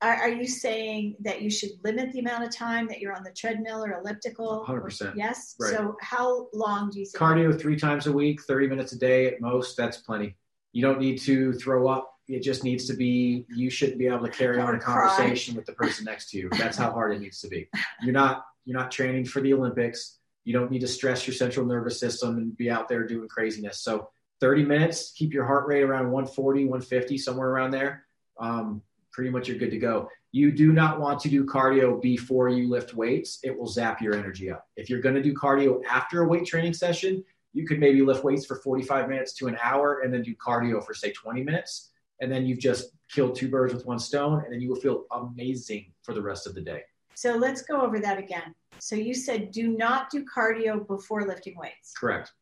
[0.05, 3.23] are, are, you saying that you should limit the amount of time that you're on
[3.23, 4.63] the treadmill or elliptical?
[4.67, 5.15] 100%.
[5.15, 5.55] Yes.
[5.59, 5.71] Right.
[5.71, 7.21] So how long do you think?
[7.21, 9.75] Cardio three times a week, 30 minutes a day at most.
[9.75, 10.35] That's plenty.
[10.73, 12.11] You don't need to throw up.
[12.27, 15.59] It just needs to be, you shouldn't be able to carry on a conversation cry.
[15.59, 16.49] with the person next to you.
[16.51, 17.67] That's how hard it needs to be.
[18.01, 20.17] You're not, you're not training for the Olympics.
[20.43, 23.79] You don't need to stress your central nervous system and be out there doing craziness.
[23.79, 24.09] So
[24.41, 28.05] 30 minutes, keep your heart rate around 140, 150, somewhere around there.
[28.39, 28.81] Um,
[29.15, 30.09] pretty much you're good to go.
[30.33, 33.39] You do not want to do cardio before you lift weights.
[33.43, 34.67] It will zap your energy up.
[34.75, 37.23] If you're going to do cardio after a weight training session,
[37.53, 40.85] you could maybe lift weights for 45 minutes to an hour and then do cardio
[40.85, 41.91] for say 20 minutes.
[42.19, 45.05] And then you've just killed two birds with one stone and then you will feel
[45.11, 46.81] amazing for the rest of the day.
[47.13, 48.53] So let's go over that again.
[48.79, 51.93] So you said do not do cardio before lifting weights.
[51.97, 52.33] Correct.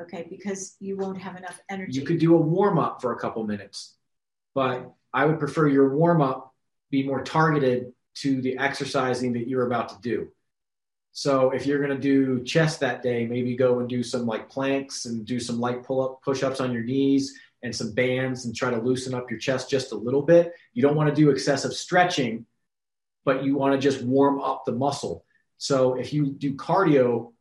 [0.00, 2.00] Okay, because you won't have enough energy.
[2.00, 3.96] You could do a warm up for a couple minutes,
[4.54, 6.52] but I would prefer your warm up
[6.90, 10.28] be more targeted to the exercising that you're about to do.
[11.12, 14.48] So if you're going to do chest that day, maybe go and do some like
[14.48, 18.44] planks and do some light pull up push ups on your knees and some bands
[18.44, 20.52] and try to loosen up your chest just a little bit.
[20.72, 22.46] You don't want to do excessive stretching,
[23.24, 25.24] but you want to just warm up the muscle.
[25.56, 27.32] So if you do cardio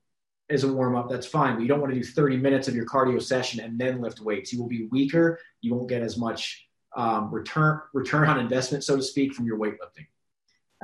[0.50, 1.56] as a warm up, that's fine.
[1.56, 4.20] But you don't want to do 30 minutes of your cardio session and then lift
[4.20, 4.54] weights.
[4.54, 5.40] You will be weaker.
[5.62, 9.58] You won't get as much um, return return on investment, so to speak, from your
[9.58, 10.08] weightlifting.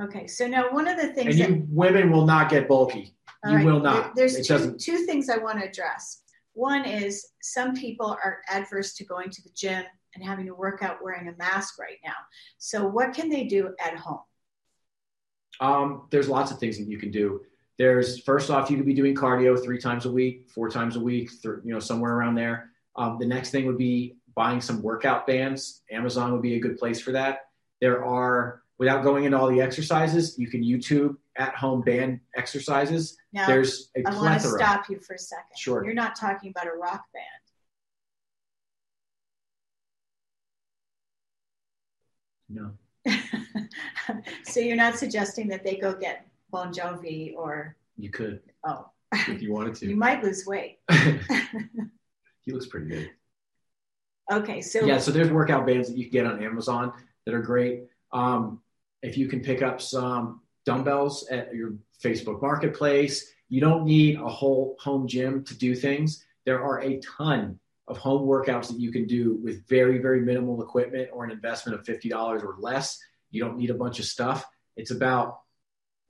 [0.02, 3.14] Okay, so now one of the things And that women will not get bulky.
[3.44, 4.16] You right, will there- not.
[4.16, 6.22] There's two, two things I want to address.
[6.54, 9.84] One is some people are adverse to going to the gym
[10.14, 12.14] and having to work out wearing a mask right now.
[12.58, 14.20] So what can they do at home?
[15.60, 17.42] Um, there's lots of things that you can do.
[17.78, 21.00] There's first off, you could be doing cardio three times a week, four times a
[21.00, 22.70] week, th- you know, somewhere around there.
[22.96, 25.82] Um, the next thing would be buying some workout bands.
[25.90, 27.46] Amazon would be a good place for that.
[27.80, 33.16] There are, without going into all the exercises, you can YouTube at home band exercises.
[33.32, 35.56] Now, There's a I want to stop you for a second.
[35.56, 35.84] Sure.
[35.84, 37.24] You're not talking about a rock band.
[42.52, 42.72] No,
[44.44, 49.40] so you're not suggesting that they go get Bon Jovi or you could oh, if
[49.40, 49.86] you wanted to.
[49.88, 50.78] you might lose weight.
[52.40, 53.10] he looks pretty good.
[54.30, 56.92] Okay, so yeah, so there's workout bands that you can get on Amazon
[57.26, 57.84] that are great.
[58.12, 58.60] Um,
[59.02, 64.28] if you can pick up some dumbbells at your Facebook Marketplace, you don't need a
[64.28, 66.24] whole home gym to do things.
[66.46, 67.58] There are a ton
[67.88, 71.78] of home workouts that you can do with very, very minimal equipment or an investment
[71.78, 73.00] of $50 or less.
[73.32, 74.46] You don't need a bunch of stuff.
[74.76, 75.40] It's about,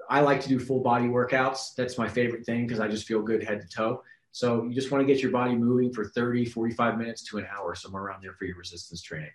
[0.08, 1.74] I like to do full body workouts.
[1.74, 4.02] That's my favorite thing because I just feel good head to toe.
[4.32, 7.46] So you just want to get your body moving for 30, 45 minutes to an
[7.50, 9.30] hour, somewhere around there for your resistance training.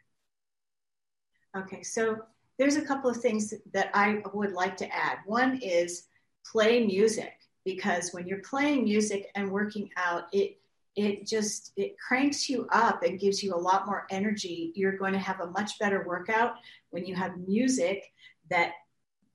[1.56, 2.20] Okay, so
[2.58, 5.20] there's a couple of things that I would like to add.
[5.26, 6.08] One is
[6.50, 7.34] play music
[7.66, 10.58] because when you're playing music and working out, it
[10.96, 14.72] it just it cranks you up and gives you a lot more energy.
[14.76, 16.56] You're going to have a much better workout
[16.92, 18.14] when you have music
[18.50, 18.72] that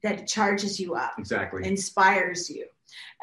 [0.03, 1.67] that charges you up Exactly.
[1.67, 2.67] inspires you.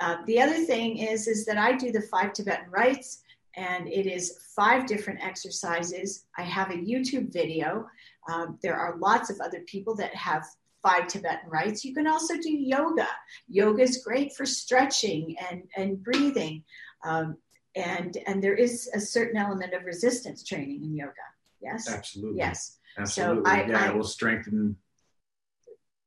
[0.01, 3.21] Uh, the other thing is is that I do the five Tibetan rites,
[3.55, 6.25] and it is five different exercises.
[6.37, 7.87] I have a YouTube video.
[8.31, 10.45] Um, there are lots of other people that have
[10.83, 11.83] five Tibetan rites.
[11.83, 13.07] You can also do yoga.
[13.47, 16.63] Yoga is great for stretching and and breathing,
[17.03, 17.37] um,
[17.75, 21.13] and and there is a certain element of resistance training in yoga.
[21.61, 21.89] Yes.
[21.91, 22.37] Absolutely.
[22.37, 22.77] Yes.
[22.97, 23.49] Absolutely.
[23.51, 24.77] I- yeah, I- it will strengthen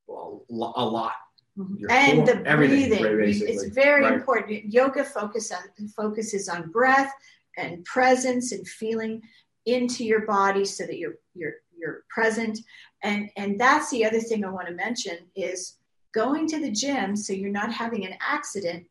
[0.07, 0.45] well,
[0.77, 1.15] a lot.
[1.59, 1.77] Mm-hmm.
[1.77, 4.15] Your and core- the breathing it's very Right.
[4.15, 4.73] important.
[4.73, 7.13] Yoga focus on, focuses on breath
[7.57, 9.23] and presence and feeling
[9.67, 12.59] into your body so that you're you're you're present.
[13.03, 15.79] And and that's the other thing i want to mention is
[16.13, 18.87] going to the gym so you're not having an accident.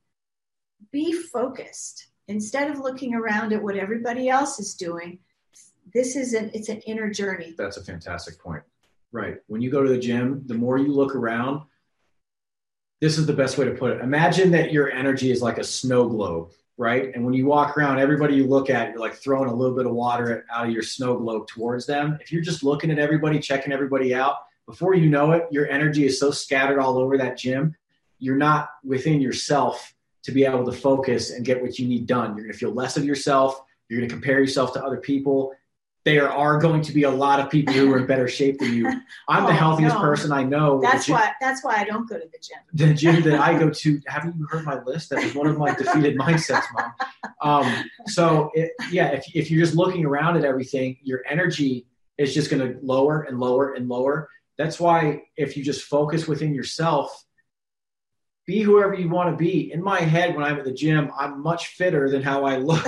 [0.91, 2.07] Be focused.
[2.27, 5.19] Instead of looking around at what everybody else is doing
[5.93, 7.55] this is an it's an inner journey.
[7.57, 8.63] That's a fantastic point.
[9.11, 9.37] Right.
[9.47, 11.63] When you go to the gym, the more you look around,
[13.01, 14.01] this is the best way to put it.
[14.01, 17.13] Imagine that your energy is like a snow globe, right?
[17.13, 19.85] And when you walk around, everybody you look at, you're like throwing a little bit
[19.85, 22.17] of water out of your snow globe towards them.
[22.21, 24.35] If you're just looking at everybody, checking everybody out,
[24.65, 27.75] before you know it, your energy is so scattered all over that gym,
[28.19, 29.93] you're not within yourself
[30.23, 32.35] to be able to focus and get what you need done.
[32.35, 33.61] You're going to feel less of yourself.
[33.87, 35.53] You're going to compare yourself to other people.
[36.05, 38.73] There are going to be a lot of people who are in better shape than
[38.73, 38.87] you.
[39.27, 40.01] I'm the Oh, healthiest no.
[40.01, 40.79] person I know.
[40.81, 43.57] that's gym- why that's why i don't go to the gym the gym that I
[43.59, 44.01] go to.
[44.07, 45.09] Haven't you heard my list?
[45.09, 46.93] That was one of my defeated mindsets, mom.
[47.41, 51.85] Um, so it, yeah, if if you're just looking around at everything, your energy
[52.17, 54.29] is just going to lower and lower and lower.
[54.57, 57.23] That's why if you just focus within yourself,
[58.45, 59.71] be whoever you want to be.
[59.71, 62.85] In my head, when I'm at the gym, I'm much fitter than how I look.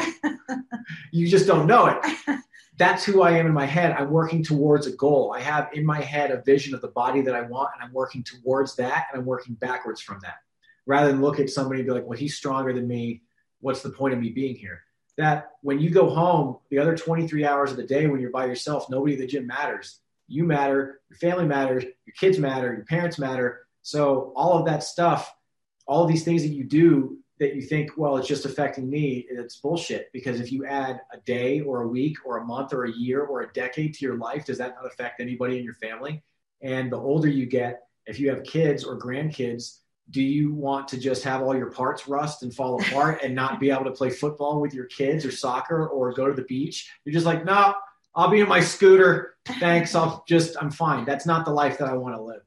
[1.12, 2.40] you just don't know it.
[2.78, 3.92] That's who I am in my head.
[3.92, 5.34] I'm working towards a goal.
[5.36, 7.94] I have in my head a vision of the body that I want, and I'm
[7.94, 10.36] working towards that, and I'm working backwards from that.
[10.86, 13.22] Rather than look at somebody and be like, well, he's stronger than me.
[13.60, 14.84] What's the point of me being here?
[15.18, 18.46] That when you go home, the other 23 hours of the day when you're by
[18.46, 20.00] yourself, nobody at the gym matters.
[20.28, 23.68] You matter, your family matters, your kids matter, your parents matter.
[23.84, 25.32] So all of that stuff,
[25.86, 29.26] all of these things that you do that you think, well, it's just affecting me,
[29.28, 30.12] it's bullshit.
[30.14, 33.22] Because if you add a day or a week or a month or a year
[33.22, 36.22] or a decade to your life, does that not affect anybody in your family?
[36.62, 39.80] And the older you get, if you have kids or grandkids,
[40.12, 43.60] do you want to just have all your parts rust and fall apart and not
[43.60, 46.92] be able to play football with your kids or soccer or go to the beach?
[47.06, 47.74] You're just like, no,
[48.14, 49.34] I'll be in my scooter.
[49.60, 49.96] Thanks.
[49.96, 51.06] I'll just, I'm fine.
[51.06, 52.44] That's not the life that I want to live.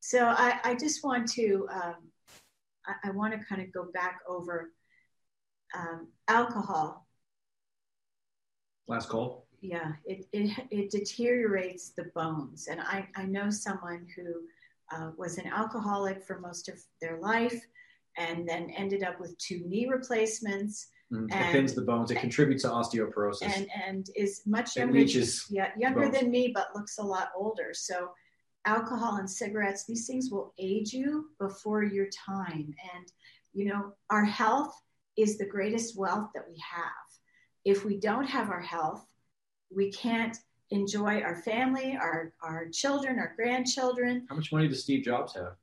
[0.00, 2.09] So I, I just want to, um,
[2.90, 4.70] I, I want to kind of go back over
[5.76, 7.06] um, alcohol.
[8.88, 9.46] Last call.
[9.60, 12.68] Yeah, it, it, it deteriorates the bones.
[12.70, 14.42] And I, I know someone who
[14.94, 17.60] uh, was an alcoholic for most of their life
[18.16, 22.12] and then ended up with two knee replacements, Mm, it And- thins the bones.
[22.12, 23.42] It contributes to osteoporosis.
[23.42, 25.04] and and is much it younger.
[25.50, 26.20] yeah, younger bones.
[26.20, 27.70] than me, but looks a lot older.
[27.74, 28.10] So,
[28.64, 32.74] alcohol and cigarettes, these things will age you before your time.
[32.94, 33.06] And,
[33.52, 34.74] you know, our health
[35.16, 36.84] is the greatest wealth that we have.
[37.64, 39.06] If we don't have our health,
[39.74, 40.36] we can't
[40.70, 44.26] enjoy our family, our, our children, our grandchildren.
[44.28, 45.56] How much money does Steve Jobs have?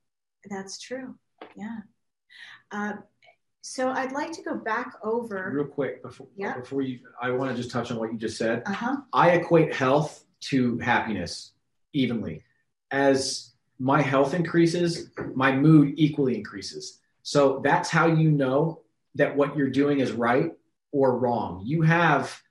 [0.49, 1.15] That's true.
[1.55, 1.77] Yeah.
[2.71, 3.03] Um,
[3.61, 5.51] so, I'd like to go back over.
[5.53, 6.57] Real quick before Yeah.
[6.57, 8.63] before you, I want to just touch on what you just said.
[8.65, 8.95] Uh huh.
[9.11, 11.51] I equate health to happiness
[11.93, 12.43] evenly.
[12.91, 16.99] As my health increases, my mood equally increases.
[17.23, 18.81] So that's how you know
[19.15, 20.51] that what you're doing is right
[20.91, 21.61] or wrong.
[21.65, 22.41] You have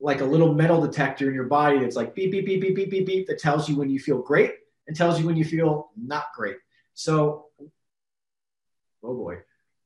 [0.00, 2.90] like a little metal detector in your body that's like beep, beep, beep, beep, beep,
[2.90, 4.54] beep, beep, that tells you when you feel great
[4.86, 6.56] and tells you when you feel not great.
[6.94, 7.46] So,
[9.02, 9.38] oh boy.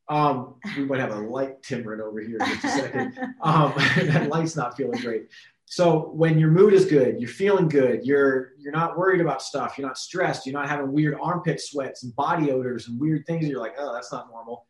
[0.08, 4.28] Um, we might have a light timbering over here in just a second um, that
[4.28, 5.28] light's not feeling great.
[5.70, 9.78] So when your mood is good, you're feeling good, you're you're not worried about stuff,
[9.78, 13.46] you're not stressed, you're not having weird armpit sweats and body odors and weird things.
[13.46, 14.66] You're like, oh, that's not normal.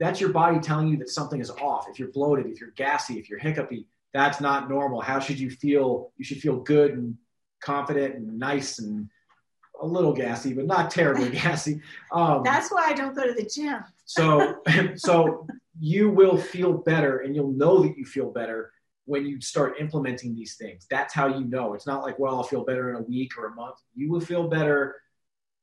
[0.00, 1.86] That's your body telling you that something is off.
[1.88, 5.00] If you're bloated, if you're gassy, if you're hiccupy, that's not normal.
[5.00, 6.10] How should you feel?
[6.16, 7.16] You should feel good and
[7.60, 9.08] confident and nice and
[9.80, 11.80] a little gassy, but not terribly gassy.
[12.10, 13.78] Um, That's why I don't go to the gym.
[14.06, 14.60] so,
[14.96, 15.46] so
[15.78, 18.72] you will feel better, and you'll know that you feel better
[19.04, 20.86] when you start implementing these things.
[20.88, 21.74] That's how you know.
[21.74, 23.76] It's not like, well, I'll feel better in a week or a month.
[23.94, 24.96] You will feel better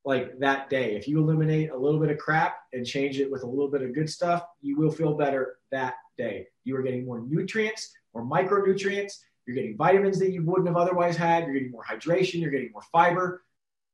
[0.06, 0.96] like that day.
[0.96, 3.82] If you eliminate a little bit of crap and change it with a little bit
[3.82, 6.48] of good stuff, you will feel better that day.
[6.64, 9.20] You are getting more nutrients, more micronutrients.
[9.46, 11.46] You're getting vitamins that you wouldn't have otherwise had.
[11.46, 12.42] You're getting more hydration.
[12.42, 13.44] You're getting more fiber.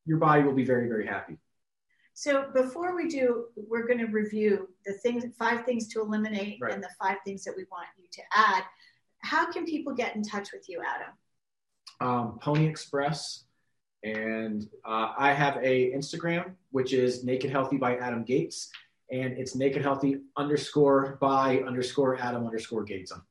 [0.06, 1.38] Your body will be very, very happy.
[2.14, 6.74] So before we do, we're going to review the things, five things to eliminate, Right.
[6.74, 8.64] and the five things that we want you to add.
[9.26, 11.14] How can people get in touch with you, Adam?
[12.02, 13.46] um, Pony Express,
[14.04, 18.70] and uh, I have a Instagram which is Naked Healthy by Adam Gates,
[19.12, 23.12] and it's Naked Healthy underscore by underscore Adam underscore Gates.
[23.12, 23.24] Um,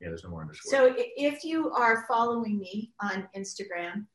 [0.00, 0.70] Yeah, there's no more underscore.
[0.70, 4.06] So if you are following me on Instagram,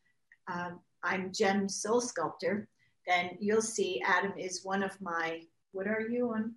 [0.48, 2.68] um, I'm Gem Soul Sculptor,
[3.08, 6.54] then you'll see Adam is one of my, what are you on?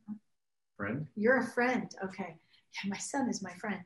[0.76, 1.90] friend, You're a friend.
[2.04, 2.36] Okay.
[2.84, 3.80] Yeah, my son is my friend.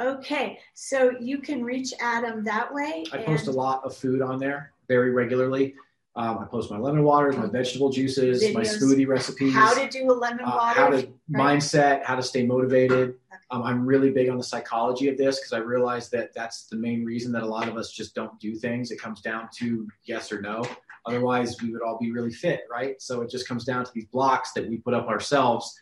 [0.00, 0.58] Okay.
[0.74, 3.04] So you can reach Adam that way.
[3.12, 5.74] I post a lot of food on there very regularly.
[6.14, 9.54] Um, I post my lemon waters, my vegetable juices, my smoothie recipes.
[9.54, 10.80] How to do a lemon uh, water.
[10.80, 11.10] how to right?
[11.30, 13.14] mindset, how to stay motivated.
[13.50, 16.76] Um, I'm really big on the psychology of this because I realize that that's the
[16.76, 18.90] main reason that a lot of us just don't do things.
[18.90, 20.62] It comes down to yes or no.
[21.06, 23.00] Otherwise, we would all be really fit, right?
[23.00, 25.74] So it just comes down to these blocks that we put up ourselves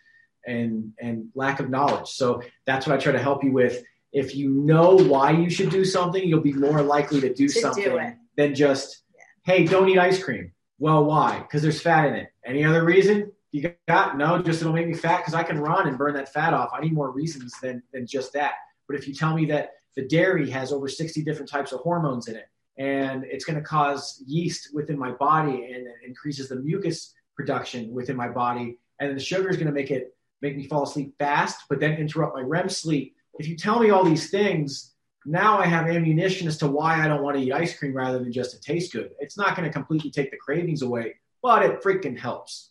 [0.46, 2.08] and and lack of knowledge.
[2.08, 3.82] So that's what I try to help you with.
[4.12, 7.60] If you know why you should do something, you'll be more likely to do To
[7.60, 8.16] something it.
[8.36, 9.22] than just, Yeah.
[9.54, 10.52] hey, don't eat ice cream.
[10.78, 11.38] Well, why?
[11.40, 12.28] Because there's fat in it.
[12.44, 13.30] Any other reason?
[13.52, 16.32] You got no, just it'll make me fat because I can run and burn that
[16.32, 16.70] fat off.
[16.72, 18.54] I need more reasons than than just that.
[18.88, 22.28] But if you tell me that the dairy has over 60 different types of hormones
[22.28, 22.46] in it,
[22.78, 27.92] and it's going to cause yeast within my body and it increases the mucus production
[27.92, 31.14] within my body, and the sugar is going to make it make me fall asleep
[31.18, 33.16] fast, but then interrupt my REM sleep.
[33.38, 34.94] If you tell me all these things,
[35.26, 38.18] now I have ammunition as to why I don't want to eat ice cream rather
[38.18, 39.10] than just to taste good.
[39.18, 42.70] It's not going to completely take the cravings away, but it freaking helps.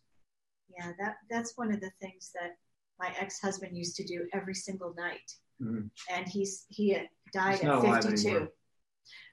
[0.76, 2.58] Yeah, that that's one of the things that
[3.00, 5.90] my ex-husband used to do every single night, Mhm.
[6.10, 6.98] and he's he
[7.34, 8.50] died He's at 52.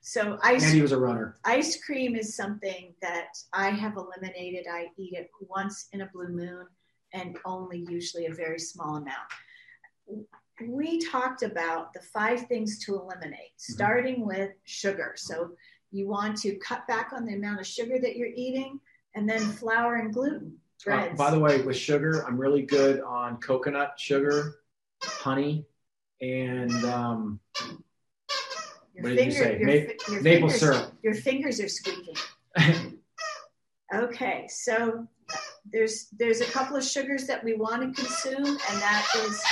[0.03, 1.37] So ice And he was a runner.
[1.45, 4.67] ice cream is something that I have eliminated.
[4.71, 6.67] I eat it once in a blue moon,
[7.13, 10.27] and only usually a very small amount.
[10.67, 15.13] We talked about the five things to eliminate, starting with sugar.
[15.17, 15.51] So
[15.93, 18.81] you want to cut back on the amount of sugar that you're eating,
[19.15, 20.57] and then flour and gluten.
[20.91, 24.61] Uh, by the way, with sugar, I'm really good on coconut sugar,
[25.03, 25.65] honey,
[26.21, 27.41] and um,
[28.95, 29.59] Your What did you say?
[29.59, 30.93] your, your maple fingers, syrup.
[31.03, 32.17] Your fingers are squeaking.
[33.95, 35.07] Okay, so
[35.73, 39.43] there's there's a couple of sugars that we want to consume, and that is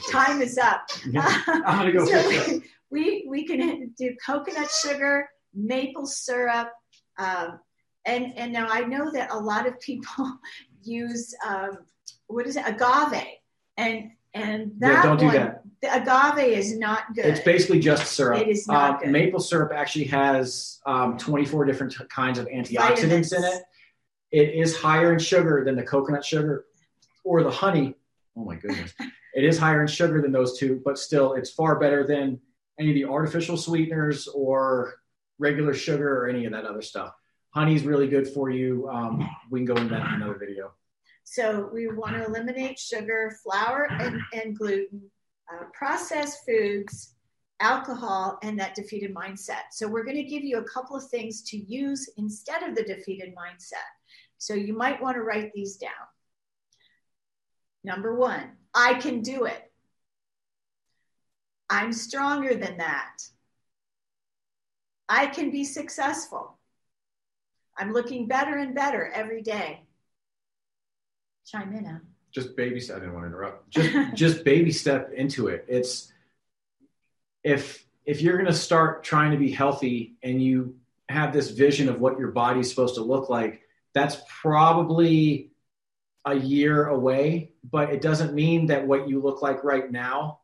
[0.10, 0.88] time is up.
[1.04, 2.60] I'm gonna go So
[2.90, 6.72] we we can do coconut sugar, maple syrup,
[7.18, 7.60] um,
[8.04, 10.38] and and now I know that a lot of people
[10.82, 11.78] use um,
[12.26, 13.24] what is it agave,
[13.76, 15.62] and and that Yeah, don't do that.
[15.82, 17.24] the agave is not good.
[17.26, 18.40] It's basically just syrup.
[18.40, 19.10] It is not Um, good.
[19.10, 23.32] Maple syrup actually has um, 24 different t- kinds of antioxidants Vitamins.
[23.32, 23.62] in it.
[24.32, 26.64] It is higher in sugar than the coconut sugar.
[27.24, 27.94] or the honey.
[28.36, 28.94] Oh my goodness,
[29.34, 32.40] it is higher in sugar than those two, but still, it's far better than
[32.78, 34.94] any of the artificial sweeteners or
[35.38, 37.12] regular sugar or any of that other stuff.
[37.50, 38.88] Honey is really good for you.
[38.88, 40.72] Um, we can go into that in another video.
[41.30, 45.00] So we want to eliminate sugar, flour, and, and gluten,
[45.48, 47.14] uh, processed foods,
[47.60, 49.70] alcohol, and that defeated mindset.
[49.70, 52.82] So we're going to give you a couple of things to use instead of the
[52.82, 53.76] defeated mindset.
[54.38, 55.92] So you might want to write these down.
[57.84, 59.70] Number one, I can do it.
[61.70, 63.18] I'm stronger than that.
[65.08, 66.58] I can be successful.
[67.78, 69.86] I'm looking better and better every day.
[71.46, 72.06] Chime in, Em.
[72.32, 72.96] Just baby step.
[72.96, 73.70] I didn't want to interrupt.
[73.70, 75.64] Just just baby step into it.
[75.68, 76.12] It's
[77.42, 80.76] if if you're going to start trying to be healthy and you
[81.08, 83.62] have this vision of what your body's supposed to look like,
[83.94, 85.50] that's probably
[86.24, 87.52] a year away.
[87.68, 90.40] But it doesn't mean that what you look like right now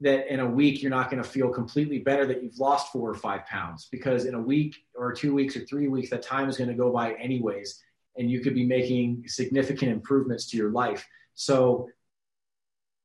[0.00, 3.08] that in a week you're not going to feel completely better that you've lost four
[3.08, 6.48] or five pounds because in a week or two weeks or three weeks that time
[6.48, 7.80] is going to go by anyways
[8.16, 11.06] and you could be making significant improvements to your life.
[11.34, 11.88] So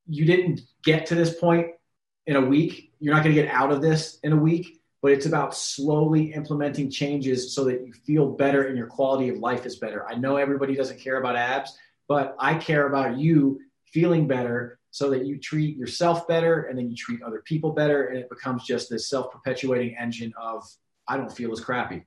[0.07, 1.67] you didn't get to this point
[2.25, 2.91] in a week.
[2.99, 6.33] You're not going to get out of this in a week but it's about slowly
[6.33, 10.05] implementing changes so that you feel better and your quality of life is better.
[10.09, 11.77] I know everybody doesn't care about abs
[12.09, 16.89] but i care about you feeling better so that you treat yourself better and then
[16.89, 20.67] you treat other people better and it becomes just this self-perpetuating engine of
[21.07, 22.03] i don't feel as crappy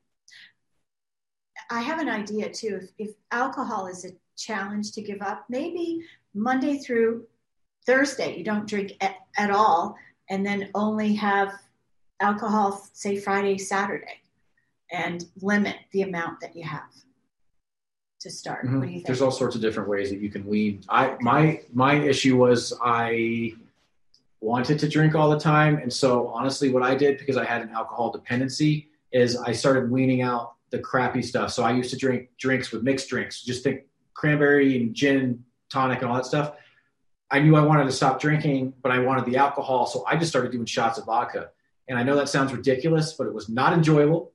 [1.73, 2.81] I have an idea too.
[2.82, 6.03] If, if alcohol is a challenge to give up, maybe
[6.35, 7.27] Monday through
[7.86, 9.97] Thursday you don't drink at, at all,
[10.28, 11.55] and then only have
[12.20, 14.20] alcohol, say Friday, Saturday,
[14.93, 16.93] and limit the amount that you have
[18.20, 18.66] to start.
[18.66, 18.78] Mhm.
[18.78, 19.07] What do you think?
[19.07, 22.73] there's all sorts of different ways that you can wean i my my issue was
[22.85, 23.53] i
[24.40, 27.62] wanted to drink all the time and so honestly what i did because i had
[27.62, 31.97] an alcohol dependency is i started weaning out the crappy stuff so i used to
[31.97, 33.82] drink drinks with mixed drinks just think
[34.15, 36.55] cranberry and gin tonic and all that stuff
[37.31, 40.31] i knew i wanted to stop drinking but i wanted the alcohol so i just
[40.31, 41.51] started doing shots of vodka
[41.89, 44.32] and i know that sounds ridiculous but it was not enjoyable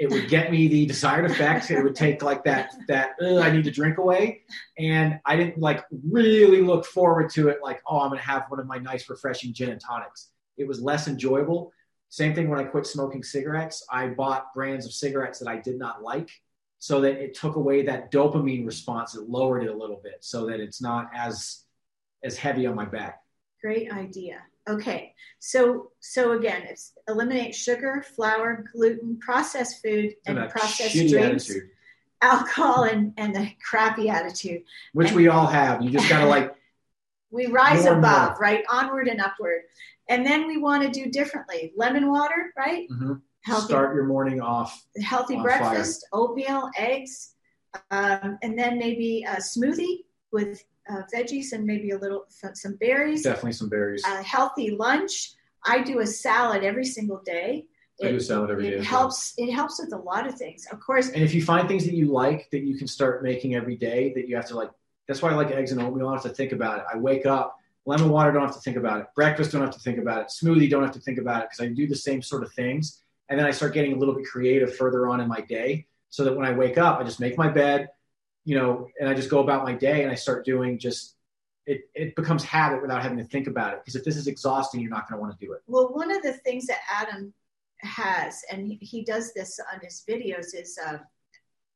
[0.00, 1.70] it would get me the desired effect.
[1.70, 4.40] It would take like that that I need to drink away,
[4.78, 7.58] and I didn't like really look forward to it.
[7.62, 10.30] Like, oh, I'm gonna have one of my nice, refreshing gin and tonics.
[10.56, 11.70] It was less enjoyable.
[12.10, 13.86] Same thing when I quit smoking cigarettes.
[13.90, 16.28] I bought brands of cigarettes that I did not like,
[16.78, 19.14] so that it took away that dopamine response.
[19.14, 21.64] It lowered it a little bit, so that it's not as
[22.24, 23.22] as heavy on my back.
[23.62, 24.42] Great idea.
[24.68, 31.48] Okay, so so again, it's eliminate sugar, flour, gluten, processed food, and that processed drinks,
[31.48, 31.70] attitude,
[32.20, 34.62] alcohol, and and the crappy attitude.
[34.94, 35.80] which we all have.
[35.80, 36.54] You just gotta like
[37.32, 38.38] We rise above, more.
[38.40, 38.64] right?
[38.68, 39.62] Onward and upward.
[40.10, 41.72] And then we want to do differently.
[41.76, 42.86] Lemon water, right?
[42.90, 44.84] mhm, Healthy start your morning off.
[45.02, 47.34] healthy breakfast, oatmeal, eggs,
[47.90, 49.98] um, and then maybe a smoothie
[50.32, 53.22] with uh, veggies and maybe a little some berries.
[53.22, 54.04] Definitely some berries.
[54.04, 55.32] A healthy lunch.
[55.64, 57.66] I do a salad every single day.
[58.02, 58.84] I do a salad every it day well.
[58.86, 59.34] helps.
[59.38, 60.66] It helps with a lot of things.
[60.72, 63.54] Of course, And if you find things that you like that you can start making
[63.54, 64.70] every day, that you have to like,
[65.06, 66.08] that's why I like eggs and oatmeal.
[66.08, 66.84] I have to think about it.
[66.92, 67.56] I wake up,
[67.90, 69.06] lemon water, don't have to think about it.
[69.16, 70.28] Breakfast, don't have to think about it.
[70.28, 73.02] Smoothie, don't have to think about it because I do the same sort of things.
[73.28, 76.24] And then I start getting a little bit creative further on in my day so
[76.24, 77.88] that when I wake up, I just make my bed,
[78.44, 81.16] you know, and I just go about my day and I start doing just,
[81.66, 83.80] it, it becomes habit without having to think about it.
[83.80, 85.60] Because if this is exhausting, you're not going to want to do it.
[85.66, 87.32] Well, one of the things that Adam
[87.78, 90.98] has, and he, does this on his videos, is uh,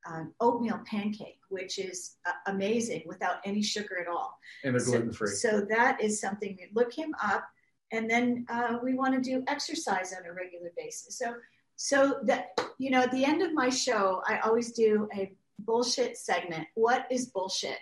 [0.07, 4.39] an oatmeal pancake, which is uh, amazing without any sugar at all.
[4.63, 5.29] And they're So- gluten free.
[5.35, 6.57] So, that is something.
[6.59, 7.45] We look him up,
[7.93, 11.19] and then uh, we want to do exercise on a regular basis.
[11.19, 11.35] So,
[11.77, 16.17] so that you know, at the end of my show, I always do a bullshit
[16.17, 16.67] segment.
[16.75, 17.79] What is bullshit?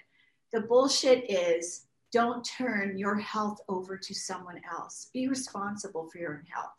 [0.53, 5.09] The bullshit is don't turn your health over to someone else.
[5.15, 6.73] Be responsible for your own health.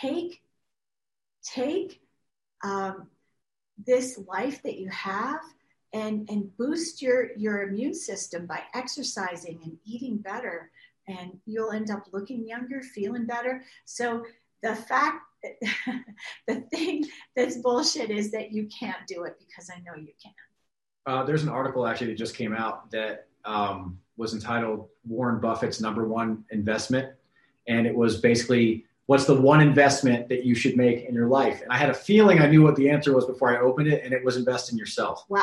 [0.00, 0.42] Take
[1.42, 2.00] take
[2.62, 3.08] um,
[3.86, 5.40] this life that you have
[5.92, 10.70] and and boost your your immune system by exercising and eating better.
[11.06, 13.62] And you'll end up looking younger feeling better.
[13.84, 14.24] So
[14.62, 15.22] the fact
[16.48, 17.04] the thing
[17.36, 20.32] that's bullshit is that you can't do it because i know you can.
[21.06, 25.80] Uh, there's an article actually that just came out that um, was entitled Warren Buffett's
[25.80, 27.12] number one investment.
[27.68, 31.60] And it was basically, what's the one investment that you should make in your life?
[31.62, 34.04] And I had a feeling I knew what the answer was before I opened it,
[34.04, 35.42] and it was invest in yourself, wow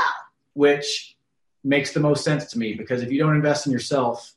[0.54, 1.18] which
[1.64, 4.34] makes the most sense to me because if you don't invest in yourself,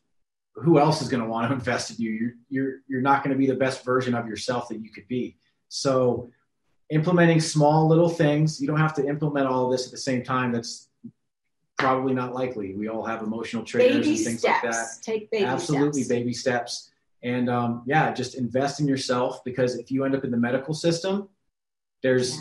[0.54, 2.12] who else is going to want to invest in you?
[2.12, 5.08] You're you're you're not going to be the best version of yourself that you could
[5.08, 5.36] be.
[5.68, 6.30] So
[6.90, 10.22] implementing small little things, you don't have to implement all of this at the same
[10.22, 10.52] time.
[10.52, 10.88] That's
[11.76, 12.74] probably not likely.
[12.74, 14.64] We all have emotional triggers baby and things steps.
[14.64, 14.86] like that.
[15.02, 16.08] Take baby Absolutely, steps.
[16.08, 16.90] baby steps.
[17.24, 20.74] And um, yeah, just invest in yourself because if you end up in the medical
[20.74, 21.28] system,
[22.02, 22.40] there's Yeah.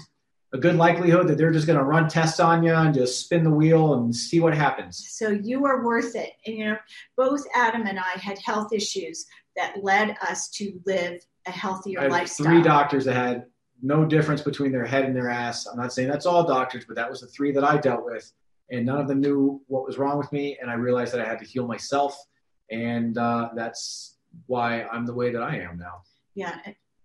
[0.54, 3.44] a good likelihood that they're just going to run tests on you and just spin
[3.46, 5.04] the wheel and see what happens.
[5.10, 6.34] So you are worth it.
[6.46, 6.78] And you know,
[7.16, 12.48] both Adam and I had health issues that led us to live a healthier lifestyle.
[12.48, 13.46] three doctors that had
[13.82, 15.66] no difference between their head and their ass.
[15.66, 18.32] I'm not saying that's all doctors, but that was the three that I dealt with,
[18.70, 20.58] and none of them knew what was wrong with me.
[20.62, 22.18] And I realized that I had to heal myself,
[22.72, 24.13] and uh, that's
[24.48, 26.02] why I'm the way that I am now.
[26.36, 26.58] Yeah.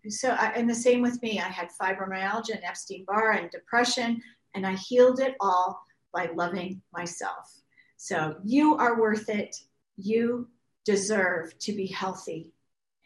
[0.09, 1.41] So, I, and the same with me.
[1.41, 4.23] I had fibromyalgia and Epstein Barr and depression,
[4.55, 5.81] and I healed it all
[6.15, 7.53] by loving myself.
[7.97, 9.57] So, you are worth it.
[9.97, 10.49] You
[10.85, 12.53] deserve to be healthy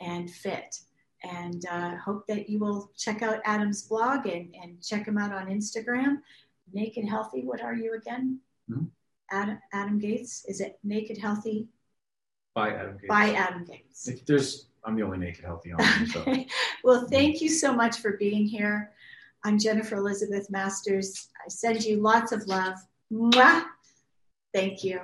[0.00, 0.76] and fit.
[1.24, 5.32] And uh, hope that you will check out Adam's blog and, and check him out
[5.32, 6.18] on Instagram.
[6.72, 7.42] Naked Healthy.
[7.44, 8.40] What are you again?
[8.70, 8.90] Mhm.
[9.30, 10.44] Adam, Adam Gates.
[10.46, 11.68] Is it Naked Healthy
[12.54, 12.92] Bye, Adam.
[12.94, 13.08] Gates.
[13.08, 14.08] by Adam Gates?
[14.08, 16.24] If There's I'm the only naked healthy on here, so
[16.84, 18.92] Well, thank you so much for being here.
[19.44, 21.28] I'm Jennifer Elizabeth Masters.
[21.44, 22.74] I send you lots of love.
[23.12, 23.64] Mwah!
[24.52, 25.00] Thank you.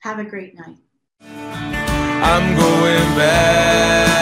[0.00, 0.76] Have a great night.
[1.22, 4.15] I'm going back.